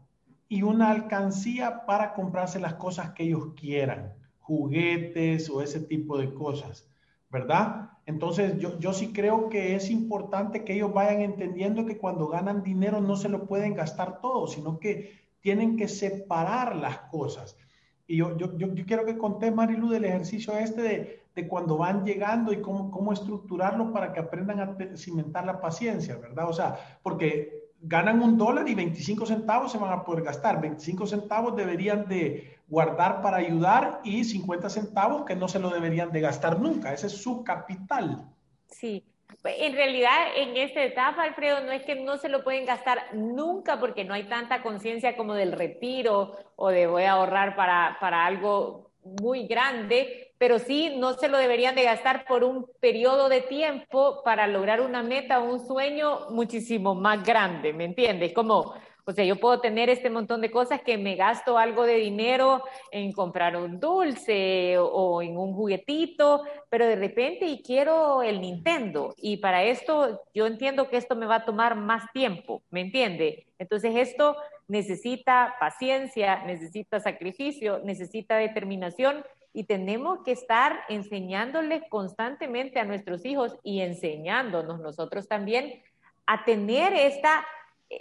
y 0.49 0.62
una 0.62 0.91
alcancía 0.91 1.87
para 1.87 2.12
comprarse 2.12 2.61
las 2.61 2.75
cosas 2.75 3.12
que 3.12 3.25
ellos 3.25 3.55
quieran, 3.57 4.14
juguetes 4.41 5.49
o 5.49 5.62
ese 5.62 5.81
tipo 5.81 6.19
de 6.19 6.35
cosas, 6.35 6.88
¿verdad? 7.35 7.91
Entonces, 8.07 8.59
yo, 8.61 8.79
yo 8.79 8.93
sí 8.93 9.12
creo 9.12 9.49
que 9.49 9.75
es 9.75 9.91
importante 9.91 10.64
que 10.64 10.75
ellos 10.75 10.95
vayan 10.95 11.21
entendiendo 11.21 11.85
que 11.85 11.99
cuando 11.99 12.29
ganan 12.29 12.62
dinero 12.62 13.00
no 13.00 13.17
se 13.17 13.29
lo 13.29 13.47
pueden 13.47 13.75
gastar 13.75 14.21
todo, 14.21 14.47
sino 14.47 14.79
que 14.79 15.19
tienen 15.41 15.76
que 15.76 15.88
separar 15.88 16.76
las 16.76 16.99
cosas. 17.11 17.59
Y 18.07 18.19
yo, 18.19 18.37
yo, 18.37 18.57
yo, 18.57 18.87
quiero 18.87 19.05
que 19.05 19.19
conté, 19.19 19.50
Marilu, 19.50 19.88
del 19.88 20.05
ejercicio 20.05 20.57
este 20.57 20.83
de, 20.83 21.23
de 21.35 21.49
cuando 21.49 21.76
van 21.76 22.05
llegando 22.05 22.53
y 22.53 22.61
cómo, 22.62 22.93
cómo 22.93 23.12
estructurarlo 23.12 23.93
para 23.93 24.12
que 24.12 24.21
aprendan 24.21 24.61
a 24.61 24.97
cimentar 24.97 25.45
la 25.45 25.61
paciencia, 25.61 26.17
¿verdad? 26.17 26.49
O 26.49 26.53
sea, 26.53 27.00
porque 27.03 27.63
ganan 27.87 28.23
un 28.23 28.38
dólar 28.38 28.69
y 28.69 28.75
25 28.75 29.26
centavos 29.26 29.73
se 29.73 29.79
van 29.79 29.93
a 29.93 30.05
poder 30.05 30.25
gastar. 30.25 30.61
25 30.61 31.07
centavos 31.07 31.57
deberían 31.57 32.09
de 32.09 32.59
guardar 32.69 33.21
para 33.21 33.37
ayudar 33.37 34.00
y 34.05 34.25
50 34.25 34.69
centavos 34.71 35.25
que 35.25 35.37
no 35.37 35.49
se 35.49 35.59
lo 35.59 35.71
deberían 35.71 36.11
de 36.11 36.21
gastar 36.21 36.59
nunca. 36.59 36.93
Ese 36.93 37.09
es 37.09 37.23
su 37.23 37.45
capital. 37.45 38.25
Sí. 38.69 39.05
En 39.45 39.75
realidad, 39.75 40.29
en 40.37 40.57
esta 40.57 40.83
etapa, 40.83 41.23
Alfredo, 41.23 41.61
no 41.61 41.73
es 41.73 41.83
que 41.83 41.97
no 41.97 42.17
se 42.17 42.29
lo 42.29 42.43
pueden 42.43 42.64
gastar 42.64 43.14
nunca 43.14 43.79
porque 43.79 44.05
no 44.05 44.14
hay 44.14 44.25
tanta 44.29 44.62
conciencia 44.62 45.17
como 45.17 45.35
del 45.35 45.53
retiro 45.53 46.33
o 46.57 46.69
de 46.71 46.87
voy 46.87 47.03
a 47.03 47.12
ahorrar 47.12 47.55
para, 47.57 47.99
para 48.00 48.25
algo 48.25 48.91
muy 49.03 49.47
grande, 49.47 50.24
pero 50.38 50.59
sí 50.59 50.95
no 50.97 51.14
se 51.14 51.29
lo 51.29 51.38
deberían 51.38 51.75
de 51.75 51.85
gastar 51.85 52.25
por 52.26 52.45
un 52.45 52.67
periodo 52.81 53.29
de 53.29 53.41
tiempo 53.41 54.23
para 54.25 54.47
lograr 54.47 54.81
una 54.81 55.03
meta 55.03 55.41
o 55.41 55.53
un 55.53 55.67
sueño 55.67 56.31
muchísimo 56.31 56.95
más 56.95 57.25
grande, 57.25 57.73
¿me 57.73 57.85
entiendes? 57.85 58.33
Como, 58.33 58.75
o 59.07 59.12
sea, 59.12 59.25
yo 59.25 59.37
puedo 59.37 59.61
tener 59.61 59.91
este 59.91 60.09
montón 60.09 60.41
de 60.41 60.50
cosas 60.50 60.81
que 60.81 60.97
me 60.97 61.14
gasto 61.14 61.59
algo 61.59 61.85
de 61.85 61.97
dinero 61.97 62.62
en 62.91 63.12
comprar 63.12 63.57
un 63.57 63.79
dulce 63.79 64.76
o, 64.79 65.21
en 65.21 65.37
un 65.37 65.53
juguetito, 65.55 66.43
pero 66.71 66.87
de 66.87 66.97
repente 66.97 67.45
y 67.45 67.62
quiero 67.62 68.23
el 68.23 68.41
Nintendo 68.41 69.14
y 69.19 69.37
para 69.37 69.62
esto 69.64 70.23
yo 70.35 70.47
entiendo 70.47 70.88
que 70.88 70.97
esto 70.97 71.17
me 71.17 71.26
va 71.26 71.37
a 71.37 71.45
tomar 71.45 71.76
más 71.76 72.11
tiempo, 72.12 72.62
¿me 72.71 72.81
entiende? 72.81 73.47
Entonces 73.59 73.95
esto 73.95 74.37
necesita 74.69 75.57
paciencia, 75.61 76.43
necesita 76.45 76.99
sacrificio, 76.99 77.81
necesita 77.85 78.37
determinación 78.37 79.25
y 79.56 79.64
tenemos 79.64 80.18
que 80.25 80.32
estar 80.32 80.80
enseñándoles 80.88 81.84
constantemente 81.88 82.80
a 82.80 82.84
nuestros 82.84 83.25
hijos 83.25 83.56
y 83.62 83.80
enseñándonos 83.82 84.80
nosotros 84.80 85.28
también 85.28 85.80
a 86.26 86.45
tener 86.45 86.93
esta, 86.93 87.47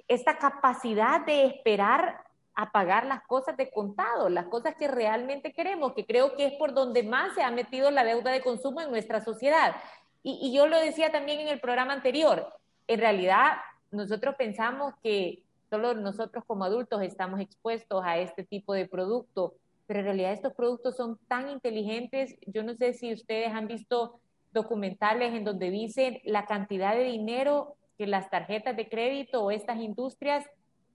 esta 0.07 0.39
capacidad 0.39 1.23
de 1.23 1.45
esperar 1.45 2.25
a 2.55 2.71
pagar 2.71 3.05
las 3.05 3.21
cosas 3.23 3.55
de 3.55 3.69
contado, 3.69 4.29
las 4.29 4.47
cosas 4.47 4.75
que 4.75 4.87
realmente 4.87 5.53
queremos, 5.53 5.93
que 5.93 6.07
creo 6.07 6.35
que 6.35 6.47
es 6.47 6.53
por 6.53 6.73
donde 6.73 7.03
más 7.03 7.35
se 7.35 7.43
ha 7.43 7.51
metido 7.51 7.91
la 7.91 8.03
deuda 8.03 8.31
de 8.31 8.41
consumo 8.41 8.81
en 8.81 8.89
nuestra 8.89 9.23
sociedad. 9.23 9.75
Y, 10.23 10.39
y 10.41 10.55
yo 10.55 10.65
lo 10.65 10.79
decía 10.79 11.11
también 11.11 11.39
en 11.39 11.49
el 11.49 11.59
programa 11.59 11.93
anterior, 11.93 12.51
en 12.87 12.99
realidad 12.99 13.57
nosotros 13.91 14.33
pensamos 14.35 14.95
que 15.03 15.43
solo 15.69 15.93
nosotros 15.93 16.43
como 16.47 16.65
adultos 16.65 17.03
estamos 17.03 17.39
expuestos 17.39 18.03
a 18.03 18.17
este 18.17 18.43
tipo 18.43 18.73
de 18.73 18.87
producto, 18.87 19.53
pero 19.93 19.99
en 19.99 20.06
realidad 20.06 20.34
estos 20.34 20.56
productos 20.56 20.95
son 20.95 21.19
tan 21.27 21.51
inteligentes. 21.51 22.36
Yo 22.47 22.63
no 22.63 22.73
sé 22.73 22.93
si 22.93 23.13
ustedes 23.13 23.53
han 23.53 23.67
visto 23.67 24.19
documentales 24.51 25.36
en 25.36 25.43
donde 25.43 25.69
dicen 25.69 26.19
la 26.23 26.47
cantidad 26.47 26.95
de 26.95 27.03
dinero 27.03 27.75
que 27.95 28.08
las 28.08 28.32
tarjetas 28.32 28.75
de 28.75 28.89
crédito 28.89 29.43
o 29.43 29.51
estas 29.51 29.77
industrias 29.77 30.47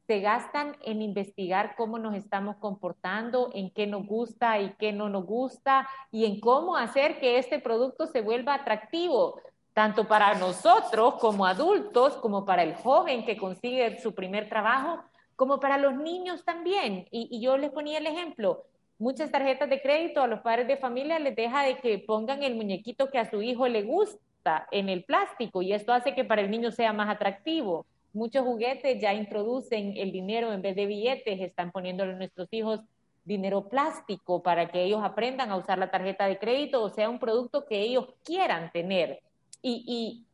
se 0.09 0.19
gastan 0.19 0.77
en 0.83 1.01
investigar 1.01 1.77
cómo 1.77 2.01
nos 2.01 2.17
estamos 2.17 2.57
comportando, 2.57 3.51
en 3.55 3.71
qué 3.71 3.87
nos 3.87 4.05
gusta 4.05 4.59
y 4.59 4.75
qué 4.81 4.93
no 4.93 5.09
nos 5.09 5.27
gusta, 5.27 5.89
y 6.11 6.25
en 6.25 6.41
cómo 6.41 6.77
hacer 6.77 7.21
que 7.21 7.39
este 7.39 7.61
producto 7.61 8.09
se 8.09 8.21
vuelva 8.21 8.55
atractivo, 8.55 9.41
tanto 9.75 10.09
para 10.09 10.35
nosotros 10.35 11.15
como 11.21 11.47
adultos, 11.47 12.17
como 12.17 12.45
para 12.45 12.65
el 12.65 12.75
joven 12.75 13.25
que 13.25 13.37
consigue 13.37 14.01
su 14.01 14.13
primer 14.13 14.49
trabajo, 14.49 15.05
como 15.37 15.61
para 15.61 15.79
los 15.79 15.95
niños 15.95 16.45
también. 16.45 17.07
Y, 17.13 17.29
y 17.31 17.41
yo 17.41 17.57
les 17.57 17.71
ponía 17.71 17.99
el 17.99 18.09
ejemplo, 18.09 18.65
muchas 18.99 19.31
tarjetas 19.31 19.71
de 19.71 19.81
crédito 19.81 20.23
a 20.23 20.27
los 20.27 20.41
padres 20.41 20.67
de 20.67 20.77
familia 20.77 21.19
les 21.19 21.37
deja 21.37 21.63
de 21.63 21.77
que 21.79 21.99
pongan 21.99 22.43
el 22.43 22.57
muñequito 22.57 23.11
que 23.11 23.19
a 23.19 23.31
su 23.31 23.43
hijo 23.43 23.69
le 23.69 23.83
gusta 23.83 24.67
en 24.71 24.89
el 24.89 25.05
plástico 25.05 25.63
y 25.63 25.73
esto 25.73 25.93
hace 25.93 26.15
que 26.15 26.25
para 26.25 26.43
el 26.43 26.51
niño 26.51 26.71
sea 26.73 26.93
más 26.93 27.09
atractivo. 27.09 27.87
Muchos 28.13 28.45
juguetes 28.45 29.01
ya 29.01 29.15
introducen 29.15 29.95
el 29.97 30.11
dinero 30.11 30.53
en 30.53 30.63
vez 30.63 30.75
de 30.75 30.87
billetes, 30.87 31.41
están 31.41 31.71
poniéndole 31.71 32.13
a 32.13 32.17
nuestros 32.17 32.49
hijos 32.51 32.81
dinero 33.25 33.69
plástico 33.69 34.43
para 34.43 34.69
que 34.69 34.83
ellos 34.83 35.03
aprendan 35.05 35.51
a 35.51 35.57
usar 35.57 35.79
la 35.79 35.91
tarjeta 35.91 36.27
de 36.27 36.39
crédito 36.39 36.83
o 36.83 36.89
sea 36.89 37.11
un 37.11 37.19
producto 37.19 37.67
que 37.67 37.81
ellos 37.81 38.07
quieran 38.25 38.73
tener. 38.73 39.21
Y, 39.61 39.85
y 39.87 40.25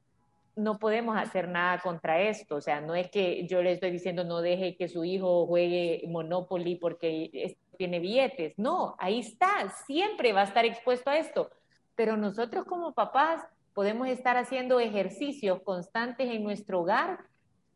no 0.57 0.79
podemos 0.79 1.17
hacer 1.17 1.49
nada 1.49 1.79
contra 1.81 2.21
esto. 2.23 2.57
O 2.57 2.61
sea, 2.61 2.81
no 2.81 2.95
es 2.95 3.11
que 3.11 3.47
yo 3.47 3.63
le 3.63 3.73
estoy 3.73 3.91
diciendo 3.91 4.25
no 4.25 4.41
deje 4.41 4.77
que 4.77 4.89
su 4.89 5.05
hijo 5.05 5.47
juegue 5.47 6.05
Monopoly 6.07 6.77
porque 6.77 7.57
tiene 7.75 8.01
billetes. 8.01 8.55
No, 8.57 8.97
ahí 8.99 9.21
está, 9.21 9.69
siempre 9.87 10.33
va 10.33 10.43
a 10.43 10.45
estar 10.45 10.65
expuesto 10.65 11.11
a 11.11 11.19
esto. 11.19 11.51
Pero 11.95 12.17
nosotros 12.17 12.65
como 12.65 12.93
papás 12.93 13.45
podemos 13.73 14.09
estar 14.09 14.37
haciendo 14.37 14.81
ejercicios 14.81 15.61
constantes 15.63 16.31
en 16.31 16.43
nuestro 16.43 16.81
hogar 16.81 17.19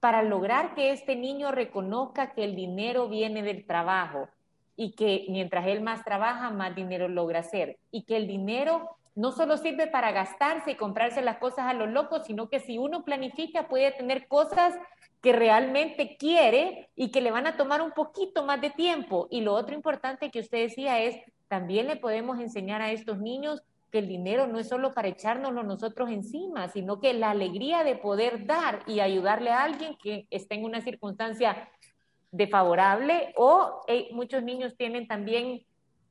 para 0.00 0.22
lograr 0.22 0.74
que 0.74 0.92
este 0.92 1.16
niño 1.16 1.50
reconozca 1.50 2.32
que 2.32 2.44
el 2.44 2.54
dinero 2.54 3.08
viene 3.08 3.42
del 3.42 3.66
trabajo 3.66 4.28
y 4.76 4.92
que 4.92 5.26
mientras 5.28 5.66
él 5.66 5.80
más 5.80 6.04
trabaja, 6.04 6.50
más 6.50 6.74
dinero 6.74 7.08
logra 7.08 7.40
hacer 7.40 7.78
y 7.90 8.04
que 8.04 8.16
el 8.16 8.28
dinero 8.28 8.96
no 9.18 9.32
solo 9.32 9.56
sirve 9.56 9.88
para 9.88 10.12
gastarse 10.12 10.70
y 10.70 10.76
comprarse 10.76 11.22
las 11.22 11.38
cosas 11.38 11.66
a 11.66 11.74
lo 11.74 11.86
loco, 11.86 12.22
sino 12.22 12.48
que 12.48 12.60
si 12.60 12.78
uno 12.78 13.04
planifica 13.04 13.66
puede 13.66 13.90
tener 13.90 14.28
cosas 14.28 14.78
que 15.20 15.32
realmente 15.32 16.16
quiere 16.16 16.88
y 16.94 17.10
que 17.10 17.20
le 17.20 17.32
van 17.32 17.48
a 17.48 17.56
tomar 17.56 17.82
un 17.82 17.90
poquito 17.90 18.44
más 18.44 18.60
de 18.60 18.70
tiempo. 18.70 19.26
Y 19.28 19.40
lo 19.40 19.54
otro 19.54 19.74
importante 19.74 20.30
que 20.30 20.38
usted 20.38 20.58
decía 20.58 21.00
es, 21.00 21.16
también 21.48 21.88
le 21.88 21.96
podemos 21.96 22.38
enseñar 22.38 22.80
a 22.80 22.92
estos 22.92 23.18
niños 23.18 23.60
que 23.90 23.98
el 23.98 24.06
dinero 24.06 24.46
no 24.46 24.60
es 24.60 24.68
solo 24.68 24.94
para 24.94 25.08
echárnoslo 25.08 25.64
nosotros 25.64 26.10
encima, 26.10 26.68
sino 26.68 27.00
que 27.00 27.12
la 27.12 27.30
alegría 27.30 27.82
de 27.82 27.96
poder 27.96 28.46
dar 28.46 28.84
y 28.86 29.00
ayudarle 29.00 29.50
a 29.50 29.64
alguien 29.64 29.96
que 30.00 30.28
está 30.30 30.54
en 30.54 30.64
una 30.64 30.80
circunstancia 30.80 31.68
desfavorable 32.30 33.32
o 33.36 33.80
eh, 33.88 34.10
muchos 34.12 34.44
niños 34.44 34.76
tienen 34.76 35.08
también 35.08 35.64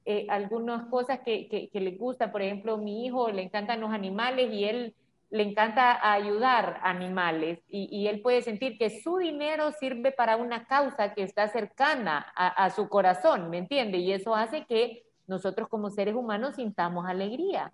eh, 0.09 0.25
algunas 0.29 0.85
cosas 0.85 1.19
que, 1.19 1.49
que, 1.49 1.81
les 1.81 1.97
gusta. 1.97 2.31
Por 2.31 2.41
ejemplo, 2.41 2.75
a 2.75 2.77
mi 2.77 3.05
hijo 3.05 3.29
le 3.29 3.41
encantan 3.41 3.81
los 3.81 3.91
animales 3.91 4.53
y 4.53 4.63
él 4.63 4.95
le 5.29 5.43
encanta 5.43 5.99
ayudar 6.13 6.79
a 6.81 6.91
animales 6.91 7.59
y, 7.67 8.07
él 8.07 8.21
puede 8.21 8.41
sentir 8.41 8.77
que 8.77 9.01
su 9.01 9.17
dinero 9.17 9.73
sirve 9.73 10.13
para 10.13 10.37
una 10.37 10.65
causa 10.65 11.13
que 11.13 11.23
está 11.23 11.49
cercana 11.49 12.25
a, 12.37 12.69
su 12.69 12.87
corazón, 12.87 13.49
¿me 13.49 13.57
entiende? 13.57 13.97
Y 13.97 14.13
eso 14.13 14.33
hace 14.33 14.65
que 14.65 15.03
nosotros 15.27 15.67
como 15.67 15.89
seres 15.89 16.15
humanos 16.15 16.55
sintamos 16.55 17.05
alegría. 17.05 17.73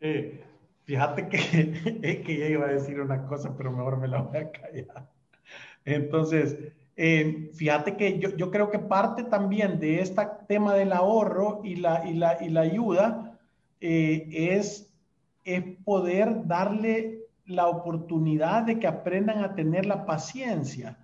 Eh, 0.02 0.42
fíjate 0.86 1.28
que 1.28 1.38
que 2.24 2.34
ella 2.34 2.48
iba 2.48 2.66
a 2.68 2.72
decir 2.72 3.02
una 3.02 3.28
cosa, 3.28 3.54
pero 3.58 3.70
mejor 3.70 3.98
me 3.98 4.08
la 4.08 4.22
voy 4.22 4.38
a 4.38 4.50
callar. 4.50 5.10
Entonces, 5.84 6.58
eh, 7.02 7.50
fíjate 7.54 7.96
que 7.96 8.20
yo, 8.20 8.36
yo, 8.36 8.52
creo 8.52 8.70
que 8.70 8.80
parte 8.80 9.24
también 9.24 9.80
de 9.80 10.02
este 10.02 10.22
tema 10.48 10.74
del 10.74 10.92
ahorro 10.92 11.62
y 11.64 11.78
la, 11.78 12.06
y 12.06 12.14
la, 12.14 12.44
y 12.44 12.50
la 12.50 12.62
ayuda 12.62 13.40
eh, 13.80 14.28
es 14.30 14.90
es 15.46 15.64
poder 15.84 16.46
darle 16.46 17.22
la 17.46 17.68
oportunidad 17.68 18.64
de 18.64 18.80
que 18.80 18.88
aprendan 18.88 19.44
a 19.44 19.56
tener 19.56 19.86
la 19.86 20.06
paciencia, 20.06 20.98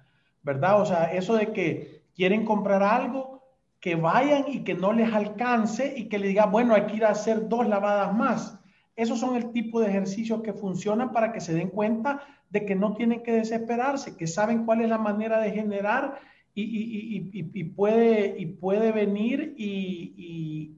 ¿verdad? 0.44 0.82
O 0.82 0.86
sea, 0.86 1.06
eso 1.06 1.36
de 1.36 1.52
que 1.52 2.04
quieren 2.16 2.46
comprar 2.46 2.84
algo, 2.84 3.44
que 3.80 3.96
vayan 3.96 4.46
y 4.48 4.64
que 4.64 4.76
no 4.76 4.94
les 4.94 5.12
alcance 5.14 5.94
y 5.96 6.08
que 6.08 6.20
le 6.20 6.28
digan, 6.28 6.52
bueno, 6.52 6.76
hay 6.76 6.86
que 6.86 6.98
ir 6.98 7.06
a 7.06 7.12
hacer 7.12 7.48
dos 7.48 7.68
lavadas 7.68 8.16
más. 8.16 8.60
Esos 8.96 9.20
son 9.20 9.36
el 9.36 9.52
tipo 9.52 9.82
de 9.82 9.90
ejercicios 9.90 10.42
que 10.42 10.54
funcionan 10.54 11.12
para 11.12 11.34
que 11.34 11.42
se 11.42 11.54
den 11.54 11.70
cuenta 11.70 12.22
de 12.50 12.66
que 12.66 12.76
no 12.76 12.94
tienen 12.94 13.24
que 13.24 13.34
desesperarse, 13.34 14.16
que 14.16 14.28
saben 14.28 14.66
cuál 14.66 14.82
es 14.82 14.90
la 14.90 14.98
manera 14.98 15.40
de 15.40 15.52
generar 15.52 16.20
y, 16.54 17.64
puede, 17.76 18.36
y 18.38 18.46
puede 18.46 18.92
venir 18.92 19.54
y, 19.58 20.78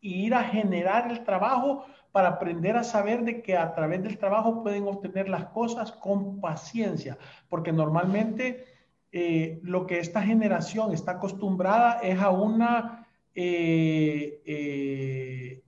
ir 0.00 0.32
a 0.32 0.44
generar 0.44 1.10
el 1.10 1.24
trabajo 1.24 1.84
para 2.12 2.28
aprender 2.28 2.76
a 2.76 2.84
saber 2.84 3.24
de 3.24 3.42
que 3.42 3.56
a 3.56 3.74
través 3.74 4.02
del 4.02 4.16
trabajo 4.16 4.62
pueden 4.62 4.84
obtener 4.84 5.28
las 5.28 5.46
cosas 5.46 5.92
con 5.92 6.40
paciencia, 6.40 7.18
porque 7.50 7.72
normalmente 7.72 8.64
eh, 9.12 9.60
lo 9.62 9.86
que 9.86 9.98
esta 9.98 10.22
generación 10.22 10.92
está 10.92 11.12
acostumbrada 11.12 12.00
es 12.00 12.18
a 12.20 12.30
una, 12.30 13.06
eh, 13.34 14.40
eh, 14.46 15.62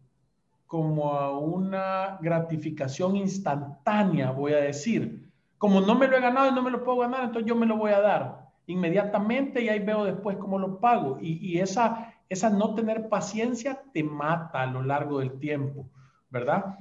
como 0.70 1.14
a 1.14 1.37
una 1.37 2.16
gratificación 2.20 3.16
instantánea, 3.16 4.30
voy 4.30 4.52
a 4.52 4.59
decir. 4.59 5.28
Como 5.59 5.80
no 5.80 5.96
me 5.96 6.06
lo 6.06 6.16
he 6.16 6.20
ganado 6.20 6.48
y 6.48 6.54
no 6.54 6.62
me 6.62 6.70
lo 6.70 6.85
puedo 6.85 6.98
ganar, 6.98 7.24
entonces 7.24 7.48
yo 7.48 7.56
me 7.56 7.66
lo 7.66 7.76
voy 7.76 7.90
a 7.90 8.00
dar 8.00 8.46
inmediatamente 8.66 9.62
y 9.62 9.68
ahí 9.68 9.80
veo 9.80 10.04
después 10.04 10.37
cómo 10.37 10.61
lo 10.61 10.78
pago. 10.78 11.18
Y, 11.20 11.59
esa, 11.59 12.14
esa 12.28 12.50
no 12.50 12.76
tener 12.76 13.09
paciencia 13.09 13.83
te 13.92 14.04
mata 14.04 14.62
a 14.62 14.66
lo 14.66 14.85
largo 14.85 15.18
del 15.18 15.40
tiempo, 15.40 15.90
¿verdad? 16.30 16.78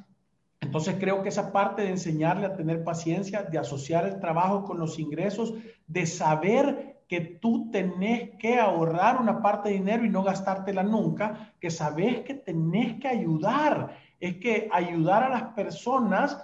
Entonces 0.62 0.97
creo 0.99 1.23
que 1.23 1.30
esa 1.30 1.52
parte 1.52 1.82
de 1.82 1.89
enseñarle 1.89 2.45
a 2.45 2.56
tener 2.56 2.84
paciencia, 2.84 3.41
de 3.41 3.58
asociar 3.58 4.06
el 4.06 4.19
trabajo 4.19 4.65
con 4.65 4.78
los 4.78 4.99
ingresos, 4.99 5.56
de 5.88 6.06
saber 6.06 6.99
que 7.10 7.22
tú 7.41 7.72
tenés 7.72 8.38
que 8.38 8.60
ahorrar 8.60 9.19
una 9.19 9.41
parte 9.41 9.69
de 9.69 9.76
dinero 9.76 10.06
y 10.06 10.10
no 10.10 10.24
gastártela 10.24 10.84
nunca, 10.84 11.56
que 11.60 11.72
sabes 11.72 12.22
que 12.22 12.36
tenés 12.36 13.00
que 13.00 13.08
ayudar. 13.08 13.98
Es 14.19 14.36
que 14.36 14.69
ayudar 14.72 15.24
a 15.24 15.30
las 15.30 15.43
personas 15.54 16.38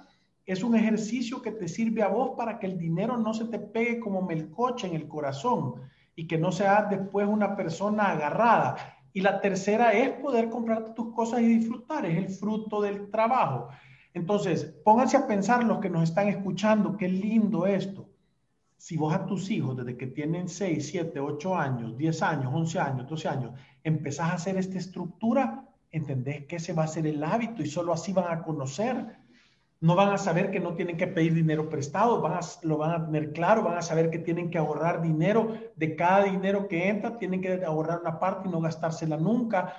es 0.43 0.63
un 0.63 0.75
ejercicio 0.75 1.41
que 1.43 1.51
te 1.51 1.67
sirve 1.67 2.01
a 2.01 2.07
vos 2.07 2.31
para 2.35 2.57
que 2.57 2.65
el 2.65 2.79
dinero 2.79 3.15
no 3.15 3.35
se 3.35 3.45
te 3.45 3.59
pegue 3.59 3.99
como 3.99 4.23
melcoche 4.23 4.87
en 4.87 4.95
el 4.95 5.07
corazón 5.07 5.75
y 6.15 6.25
que 6.25 6.39
no 6.39 6.51
seas 6.51 6.89
después 6.89 7.27
una 7.27 7.55
persona 7.55 8.11
agarrada. 8.11 8.75
Y 9.13 9.21
la 9.21 9.41
tercera 9.41 9.93
es 9.93 10.09
poder 10.19 10.49
comprarte 10.49 10.93
tus 10.93 11.13
cosas 11.13 11.41
y 11.41 11.45
disfrutar, 11.45 12.07
es 12.07 12.17
el 12.17 12.29
fruto 12.29 12.81
del 12.81 13.11
trabajo. 13.11 13.69
Entonces, 14.15 14.65
pónganse 14.83 15.17
a 15.17 15.27
pensar 15.27 15.63
los 15.63 15.77
que 15.77 15.91
nos 15.91 16.03
están 16.03 16.27
escuchando, 16.27 16.97
qué 16.97 17.07
lindo 17.07 17.67
esto. 17.67 18.04
Si 18.77 18.97
vos 18.97 19.13
a 19.13 19.25
tus 19.25 19.49
hijos, 19.49 19.77
desde 19.77 19.97
que 19.97 20.07
tienen 20.07 20.47
6, 20.47 20.87
7, 20.87 21.19
8 21.19 21.55
años, 21.55 21.97
10 21.97 22.21
años, 22.21 22.53
11 22.53 22.79
años, 22.79 23.09
12 23.09 23.27
años, 23.27 23.51
empezás 23.83 24.31
a 24.31 24.33
hacer 24.33 24.57
esta 24.57 24.77
estructura, 24.77 25.65
entendés 25.91 26.45
que 26.45 26.57
ese 26.57 26.73
va 26.73 26.83
a 26.83 26.87
ser 26.87 27.07
el 27.07 27.23
hábito 27.23 27.63
y 27.63 27.67
solo 27.67 27.93
así 27.93 28.13
van 28.13 28.31
a 28.31 28.43
conocer 28.43 29.17
no 29.81 29.95
van 29.95 30.09
a 30.09 30.17
saber 30.17 30.51
que 30.51 30.59
no 30.59 30.73
tienen 30.73 30.97
que 30.97 31.07
pedir 31.07 31.33
dinero 31.33 31.69
prestado, 31.69 32.21
van 32.21 32.33
a, 32.33 32.39
lo 32.63 32.77
van 32.77 32.91
a 32.91 33.05
tener 33.05 33.33
claro, 33.33 33.61
van 33.61 33.77
a 33.77 33.81
saber 33.81 34.09
que 34.09 34.19
tienen 34.19 34.49
que 34.49 34.57
ahorrar 34.57 35.01
dinero, 35.01 35.53
de 35.75 35.95
cada 35.95 36.23
dinero 36.23 36.67
que 36.67 36.87
entra, 36.87 37.19
tienen 37.19 37.41
que 37.41 37.63
ahorrar 37.63 37.99
una 38.01 38.19
parte 38.19 38.47
y 38.47 38.51
no 38.51 38.61
gastársela 38.61 39.17
nunca, 39.17 39.75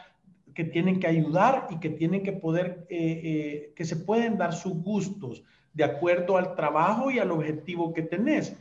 que 0.54 0.64
tienen 0.64 1.00
que 1.00 1.06
ayudar 1.06 1.66
y 1.70 1.80
que 1.80 1.90
tienen 1.90 2.22
que 2.22 2.32
poder, 2.32 2.86
eh, 2.88 3.20
eh, 3.24 3.72
que 3.74 3.84
se 3.84 3.96
pueden 3.96 4.38
dar 4.38 4.54
sus 4.54 4.74
gustos 4.74 5.42
de 5.72 5.84
acuerdo 5.84 6.36
al 6.36 6.54
trabajo 6.54 7.10
y 7.10 7.18
al 7.18 7.30
objetivo 7.30 7.92
que 7.92 8.02
tenés. 8.02 8.56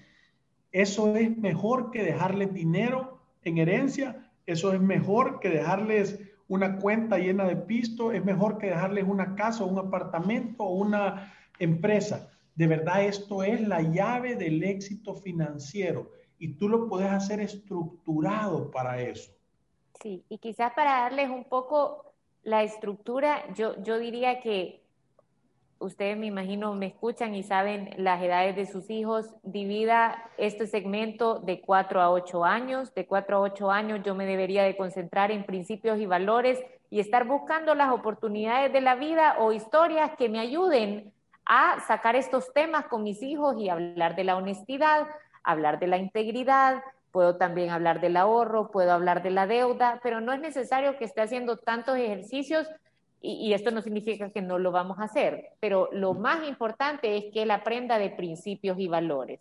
Eso 0.76 1.16
es 1.16 1.38
mejor 1.38 1.90
que 1.90 2.04
dejarles 2.04 2.54
dinero 2.54 3.18
en 3.46 3.60
herencia, 3.60 4.30
eso 4.46 4.74
es 4.74 4.82
mejor 4.82 5.40
que 5.40 5.48
dejarles 5.48 6.20
una 6.50 6.80
cuenta 6.80 7.18
llena 7.18 7.46
de 7.46 7.56
pisto, 7.56 8.12
es 8.12 8.26
mejor 8.26 8.58
que 8.58 8.68
dejarles 8.68 9.06
una 9.06 9.36
casa 9.36 9.64
un 9.64 9.80
apartamento 9.80 10.66
o 10.66 10.76
una 10.76 11.34
empresa. 11.60 12.30
De 12.56 12.68
verdad, 12.68 13.06
esto 13.06 13.42
es 13.42 13.62
la 13.62 13.84
llave 13.84 14.36
del 14.36 14.62
éxito 14.66 15.16
financiero 15.16 16.12
y 16.40 16.58
tú 16.58 16.68
lo 16.68 16.90
puedes 16.90 17.10
hacer 17.10 17.40
estructurado 17.40 18.70
para 18.70 19.02
eso. 19.02 19.32
Sí, 20.02 20.26
y 20.28 20.40
quizás 20.40 20.74
para 20.74 21.04
darles 21.04 21.30
un 21.30 21.46
poco 21.46 22.12
la 22.44 22.64
estructura, 22.64 23.46
yo, 23.54 23.82
yo 23.82 23.98
diría 23.98 24.42
que 24.42 24.85
ustedes 25.80 26.18
me 26.18 26.28
imagino 26.28 26.74
me 26.74 26.88
escuchan 26.88 27.36
y 27.36 27.44
saben 27.44 27.92
las 27.98 28.22
edades 28.22 28.56
de 28.56 28.66
sus 28.66 28.90
hijos, 28.90 29.28
divida 29.44 30.30
este 30.38 30.68
segmento 30.68 31.40
de 31.40 31.62
4 31.62 32.02
a 32.02 32.12
8 32.12 32.46
años. 32.46 32.94
De 32.94 33.06
4 33.06 33.38
a 33.38 33.40
8 33.40 33.72
años 33.72 34.02
yo 34.04 34.16
me 34.16 34.26
debería 34.26 34.64
de 34.64 34.78
concentrar 34.78 35.32
en 35.32 35.46
principios 35.46 36.00
y 36.00 36.06
valores 36.06 36.64
y 36.90 37.00
estar 37.00 37.26
buscando 37.26 37.76
las 37.76 37.92
oportunidades 37.92 38.72
de 38.72 38.82
la 38.82 38.96
vida 38.96 39.38
o 39.40 39.52
historias 39.52 40.12
que 40.18 40.30
me 40.30 40.40
ayuden 40.40 41.12
a 41.46 41.80
sacar 41.88 42.16
estos 42.16 42.52
temas 42.54 42.86
con 42.86 43.04
mis 43.04 43.22
hijos 43.22 43.56
y 43.60 43.70
hablar 43.70 44.16
de 44.16 44.24
la 44.24 44.36
honestidad, 44.36 45.08
hablar 45.44 45.80
de 45.80 45.88
la 45.88 45.98
integridad, 45.98 46.82
puedo 47.12 47.38
también 47.38 47.70
hablar 47.70 48.02
del 48.02 48.18
ahorro, 48.18 48.72
puedo 48.72 48.92
hablar 48.92 49.24
de 49.24 49.30
la 49.30 49.48
deuda, 49.48 50.02
pero 50.04 50.20
no 50.20 50.34
es 50.34 50.40
necesario 50.40 50.98
que 50.98 51.06
esté 51.06 51.22
haciendo 51.22 51.58
tantos 51.58 51.98
ejercicios 51.98 52.68
y, 53.26 53.54
esto 53.54 53.72
no 53.72 53.82
significa 53.82 54.30
que 54.30 54.42
no 54.42 54.60
lo 54.60 54.72
vamos 54.72 55.00
a 55.00 55.06
hacer, 55.06 55.50
pero 55.60 55.90
lo 55.92 56.14
más 56.14 56.48
importante 56.48 57.18
es 57.18 57.26
que 57.34 57.44
él 57.44 57.52
aprenda 57.52 57.98
de 57.98 58.10
principios 58.10 58.80
y 58.80 58.88
valores. 58.88 59.40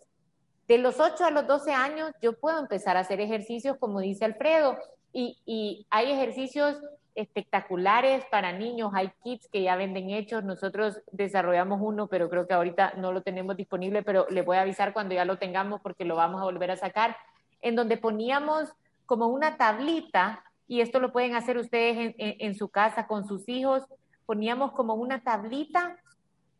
De 0.67 0.77
los 0.77 0.99
8 0.99 1.25
a 1.25 1.31
los 1.31 1.45
12 1.45 1.71
años 1.71 2.11
yo 2.21 2.33
puedo 2.33 2.59
empezar 2.59 2.97
a 2.97 3.01
hacer 3.01 3.21
ejercicios, 3.21 3.77
como 3.77 3.99
dice 3.99 4.25
Alfredo, 4.25 4.77
y, 5.13 5.37
y 5.45 5.85
hay 5.91 6.11
ejercicios 6.11 6.81
espectaculares 7.13 8.25
para 8.29 8.51
niños, 8.51 8.91
hay 8.93 9.11
kits 9.23 9.47
que 9.47 9.61
ya 9.61 9.75
venden 9.75 10.09
hechos, 10.09 10.43
nosotros 10.43 11.01
desarrollamos 11.11 11.79
uno, 11.81 12.07
pero 12.07 12.29
creo 12.29 12.47
que 12.47 12.53
ahorita 12.53 12.93
no 12.97 13.11
lo 13.11 13.21
tenemos 13.21 13.55
disponible, 13.55 14.03
pero 14.03 14.25
le 14.29 14.41
voy 14.41 14.57
a 14.57 14.61
avisar 14.61 14.93
cuando 14.93 15.15
ya 15.15 15.25
lo 15.25 15.37
tengamos 15.37 15.81
porque 15.81 16.05
lo 16.05 16.15
vamos 16.15 16.41
a 16.41 16.45
volver 16.45 16.71
a 16.71 16.77
sacar, 16.77 17.15
en 17.61 17.75
donde 17.75 17.97
poníamos 17.97 18.73
como 19.05 19.27
una 19.27 19.57
tablita 19.57 20.43
y 20.67 20.81
esto 20.81 20.99
lo 20.99 21.11
pueden 21.11 21.35
hacer 21.35 21.57
ustedes 21.57 22.15
en, 22.17 22.55
su 22.55 22.69
casa 22.69 23.07
con 23.07 23.27
sus 23.27 23.47
hijos. 23.47 23.83
Poníamos 24.25 24.71
como 24.71 24.95
una 24.95 25.23
tablita 25.23 25.97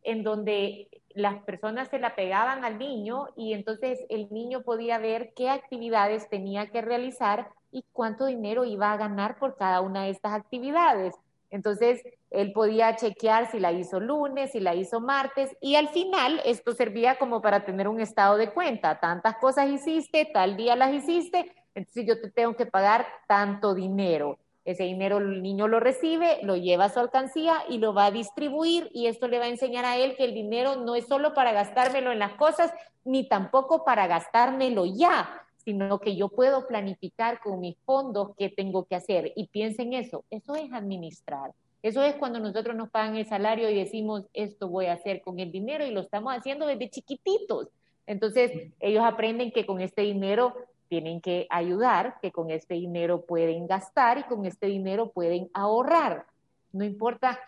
en 0.03 0.23
donde 0.23 0.89
las 1.15 1.41
personas 1.43 1.89
se 1.89 1.97
la 1.97 2.15
pegaban 2.15 2.63
al 2.63 2.77
niño 2.77 3.27
y 3.35 3.53
entonces 3.53 3.99
el 4.09 4.27
niño 4.31 4.61
podía 4.61 4.99
ver 4.99 5.33
qué 5.35 5.49
actividades 5.49 6.29
tenía 6.29 6.67
que 6.67 6.81
realizar 6.81 7.49
y 7.71 7.83
cuánto 7.91 8.27
dinero 8.27 8.65
iba 8.65 8.91
a 8.91 8.97
ganar 8.97 9.39
por 9.39 9.57
cada 9.57 9.81
una 9.81 10.03
de 10.03 10.11
estas 10.11 10.33
actividades. 10.33 11.15
Entonces, 11.49 12.03
él 12.31 12.51
podía 12.51 12.95
chequear 12.95 13.49
si 13.49 13.59
la 13.59 13.71
hizo 13.71 13.99
lunes, 13.99 14.51
si 14.51 14.59
la 14.59 14.75
hizo 14.75 14.99
martes, 14.99 15.55
y 15.61 15.75
al 15.75 15.87
final 15.89 16.41
esto 16.43 16.73
servía 16.73 17.17
como 17.17 17.41
para 17.41 17.63
tener 17.63 17.87
un 17.87 18.01
estado 18.01 18.35
de 18.35 18.51
cuenta. 18.51 18.99
Tantas 18.99 19.37
cosas 19.37 19.69
hiciste, 19.69 20.25
tal 20.25 20.57
día 20.57 20.75
las 20.75 20.93
hiciste, 20.93 21.53
entonces 21.75 22.05
yo 22.05 22.19
te 22.19 22.31
tengo 22.31 22.55
que 22.55 22.65
pagar 22.65 23.05
tanto 23.27 23.75
dinero. 23.75 24.39
Ese 24.63 24.83
dinero 24.83 25.19
el 25.19 25.43
niño 25.43 25.67
lo 25.67 25.79
recibe, 25.79 26.39
lo 26.41 26.55
lleva 26.55 26.85
a 26.85 26.89
su 26.89 26.99
alcancía 26.99 27.57
y 27.69 27.77
lo 27.77 27.93
va 27.93 28.07
a 28.07 28.11
distribuir 28.11 28.89
y 28.91 29.05
esto 29.05 29.27
le 29.27 29.37
va 29.37 29.45
a 29.45 29.49
enseñar 29.49 29.85
a 29.85 29.97
él 29.97 30.15
que 30.17 30.23
el 30.23 30.33
dinero 30.33 30.77
no 30.77 30.95
es 30.95 31.05
solo 31.05 31.35
para 31.35 31.51
gastármelo 31.51 32.11
en 32.11 32.17
las 32.17 32.33
cosas, 32.33 32.73
ni 33.03 33.27
tampoco 33.27 33.85
para 33.85 34.07
gastármelo 34.07 34.85
ya, 34.87 35.43
sino 35.57 35.99
que 35.99 36.15
yo 36.15 36.29
puedo 36.29 36.65
planificar 36.65 37.39
con 37.41 37.59
mis 37.59 37.77
fondos 37.85 38.31
qué 38.37 38.49
tengo 38.49 38.85
que 38.85 38.95
hacer. 38.95 39.33
Y 39.35 39.47
piensen 39.47 39.93
eso, 39.93 40.23
eso 40.31 40.55
es 40.55 40.73
administrar. 40.73 41.51
Eso 41.83 42.01
es 42.01 42.15
cuando 42.15 42.39
nosotros 42.39 42.75
nos 42.75 42.89
pagan 42.89 43.15
el 43.15 43.27
salario 43.27 43.69
y 43.69 43.75
decimos, 43.75 44.23
esto 44.33 44.67
voy 44.67 44.87
a 44.87 44.93
hacer 44.93 45.21
con 45.21 45.39
el 45.39 45.51
dinero 45.51 45.85
y 45.85 45.91
lo 45.91 46.01
estamos 46.01 46.33
haciendo 46.33 46.65
desde 46.65 46.89
chiquititos. 46.89 47.67
Entonces, 48.07 48.71
ellos 48.79 49.03
aprenden 49.03 49.51
que 49.51 49.67
con 49.67 49.81
este 49.81 50.01
dinero 50.01 50.55
tienen 50.87 51.21
que 51.21 51.47
ayudar, 51.49 52.17
que 52.21 52.31
con 52.31 52.49
este 52.49 52.75
dinero 52.75 53.25
pueden 53.25 53.67
gastar 53.67 54.17
y 54.19 54.23
con 54.23 54.45
este 54.45 54.67
dinero 54.67 55.11
pueden 55.11 55.49
ahorrar. 55.53 56.25
No 56.71 56.83
importa, 56.83 57.39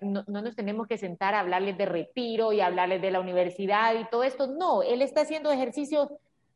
no, 0.00 0.24
nos 0.26 0.54
tenemos 0.54 0.86
que 0.86 0.98
sentar 0.98 1.34
a 1.34 1.40
hablarles 1.40 1.76
de 1.76 1.86
retiro 1.86 2.52
y 2.52 2.60
hablarles 2.60 3.02
de 3.02 3.10
la 3.10 3.20
universidad 3.20 3.94
y 3.94 4.08
todo 4.08 4.24
esto. 4.24 4.46
No, 4.46 4.82
él 4.82 5.02
está 5.02 5.22
haciendo 5.22 5.50
ejercicios, 5.50 6.08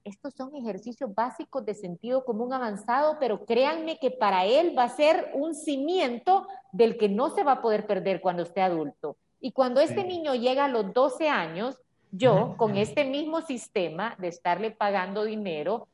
estos 0.05 0.35
son 0.35 0.55
ejercicios 0.55 1.15
básicos 1.15 1.65
de 1.65 1.75
sentido 1.75 2.25
común 2.25 2.53
avanzado, 2.53 3.17
pero 3.19 3.45
créanme 3.45 3.99
que 3.99 4.11
para 4.11 4.45
él 4.45 4.77
va 4.77 4.85
a 4.85 4.89
ser 4.89 5.31
un 5.35 5.55
cimiento 5.55 6.47
del 6.73 6.97
que 6.97 7.09
no 7.09 7.31
se 7.31 7.43
va 7.43 7.53
a 7.53 7.63
poder 7.63 7.87
perder 7.87 8.21
cuando 8.21 8.43
esté 8.43 8.61
adulto. 8.61 9.17
Y 9.41 9.53
cuando 9.53 9.81
este 9.81 10.05
niño 10.05 10.35
llega 10.35 10.65
a 10.65 10.69
los 10.69 10.93
12 10.93 11.29
años, 11.29 11.79
yo, 12.11 12.55
con 12.57 12.77
este 12.77 13.05
mismo 13.05 13.43
sistema 13.43 14.17
de 14.19 14.29
estarle 14.29 14.71
pagando 14.71 15.25
dinero, 15.25 15.89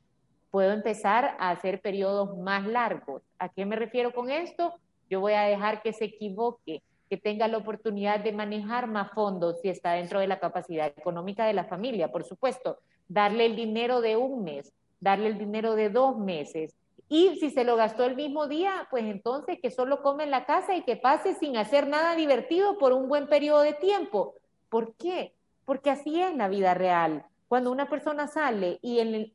puedo 0.54 0.70
empezar 0.70 1.34
a 1.40 1.50
hacer 1.50 1.80
periodos 1.80 2.38
más 2.38 2.64
largos. 2.64 3.22
¿A 3.40 3.48
qué 3.48 3.66
me 3.66 3.74
refiero 3.74 4.14
con 4.14 4.30
esto? 4.30 4.72
Yo 5.10 5.18
voy 5.18 5.32
a 5.32 5.42
dejar 5.42 5.82
que 5.82 5.92
se 5.92 6.04
equivoque 6.04 6.80
que 7.10 7.16
tenga 7.16 7.48
la 7.48 7.58
oportunidad 7.58 8.20
de 8.20 8.30
manejar 8.30 8.86
más 8.86 9.10
fondos 9.10 9.60
si 9.60 9.68
está 9.68 9.94
dentro 9.94 10.20
de 10.20 10.28
la 10.28 10.38
capacidad 10.38 10.86
económica 10.86 11.44
de 11.44 11.54
la 11.54 11.64
familia, 11.64 12.12
por 12.12 12.22
supuesto. 12.22 12.78
Darle 13.08 13.46
el 13.46 13.56
dinero 13.56 14.00
de 14.00 14.16
un 14.16 14.44
mes, 14.44 14.72
darle 15.00 15.26
el 15.26 15.38
dinero 15.38 15.74
de 15.74 15.90
dos 15.90 16.18
meses. 16.18 16.76
Y 17.08 17.36
si 17.40 17.50
se 17.50 17.64
lo 17.64 17.74
gastó 17.74 18.04
el 18.04 18.14
mismo 18.14 18.46
día, 18.46 18.86
pues 18.92 19.06
entonces 19.06 19.58
que 19.60 19.72
solo 19.72 20.02
come 20.02 20.22
en 20.22 20.30
la 20.30 20.46
casa 20.46 20.76
y 20.76 20.84
que 20.84 20.94
pase 20.94 21.34
sin 21.34 21.56
hacer 21.56 21.88
nada 21.88 22.14
divertido 22.14 22.78
por 22.78 22.92
un 22.92 23.08
buen 23.08 23.26
periodo 23.26 23.62
de 23.62 23.72
tiempo. 23.72 24.36
¿Por 24.68 24.94
qué? 24.94 25.32
Porque 25.64 25.90
así 25.90 26.22
es 26.22 26.32
la 26.36 26.46
vida 26.46 26.74
real. 26.74 27.26
Cuando 27.48 27.72
una 27.72 27.88
persona 27.88 28.28
sale 28.28 28.78
y 28.82 29.00
en 29.00 29.14
el, 29.16 29.32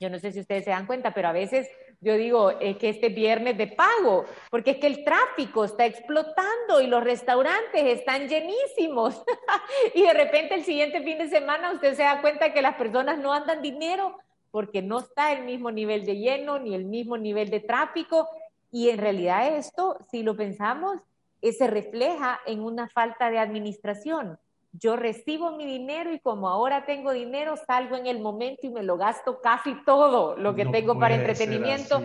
yo 0.00 0.10
no 0.10 0.18
sé 0.18 0.32
si 0.32 0.40
ustedes 0.40 0.64
se 0.64 0.70
dan 0.70 0.86
cuenta, 0.86 1.12
pero 1.12 1.28
a 1.28 1.32
veces 1.32 1.68
yo 2.00 2.14
digo 2.14 2.50
es 2.60 2.76
que 2.76 2.90
este 2.90 3.08
viernes 3.08 3.58
de 3.58 3.66
pago, 3.66 4.24
porque 4.50 4.72
es 4.72 4.76
que 4.78 4.86
el 4.86 5.04
tráfico 5.04 5.64
está 5.64 5.84
explotando 5.84 6.80
y 6.80 6.86
los 6.86 7.02
restaurantes 7.02 7.84
están 7.84 8.28
llenísimos. 8.28 9.22
y 9.94 10.02
de 10.02 10.14
repente 10.14 10.54
el 10.54 10.64
siguiente 10.64 11.02
fin 11.02 11.18
de 11.18 11.28
semana 11.28 11.72
usted 11.72 11.94
se 11.94 12.02
da 12.04 12.20
cuenta 12.20 12.52
que 12.52 12.62
las 12.62 12.76
personas 12.76 13.18
no 13.18 13.32
andan 13.32 13.62
dinero 13.62 14.16
porque 14.50 14.82
no 14.82 15.00
está 15.00 15.32
el 15.32 15.44
mismo 15.44 15.70
nivel 15.70 16.06
de 16.06 16.16
lleno 16.16 16.58
ni 16.58 16.74
el 16.74 16.84
mismo 16.84 17.18
nivel 17.18 17.50
de 17.50 17.60
tráfico. 17.60 18.28
Y 18.70 18.90
en 18.90 18.98
realidad 18.98 19.56
esto, 19.56 19.98
si 20.10 20.22
lo 20.22 20.36
pensamos, 20.36 20.98
eh, 21.42 21.52
se 21.52 21.66
refleja 21.66 22.40
en 22.46 22.60
una 22.60 22.88
falta 22.88 23.30
de 23.30 23.38
administración 23.38 24.38
yo 24.78 24.96
recibo 24.96 25.52
mi 25.52 25.66
dinero 25.66 26.12
y 26.12 26.20
como 26.20 26.48
ahora 26.48 26.84
tengo 26.84 27.12
dinero, 27.12 27.56
salgo 27.56 27.96
en 27.96 28.06
el 28.06 28.20
momento 28.20 28.66
y 28.66 28.70
me 28.70 28.82
lo 28.82 28.96
gasto 28.96 29.40
casi 29.40 29.74
todo 29.84 30.36
lo 30.36 30.54
que 30.54 30.66
tengo 30.66 30.98
para 30.98 31.14
entretenimiento. 31.14 32.00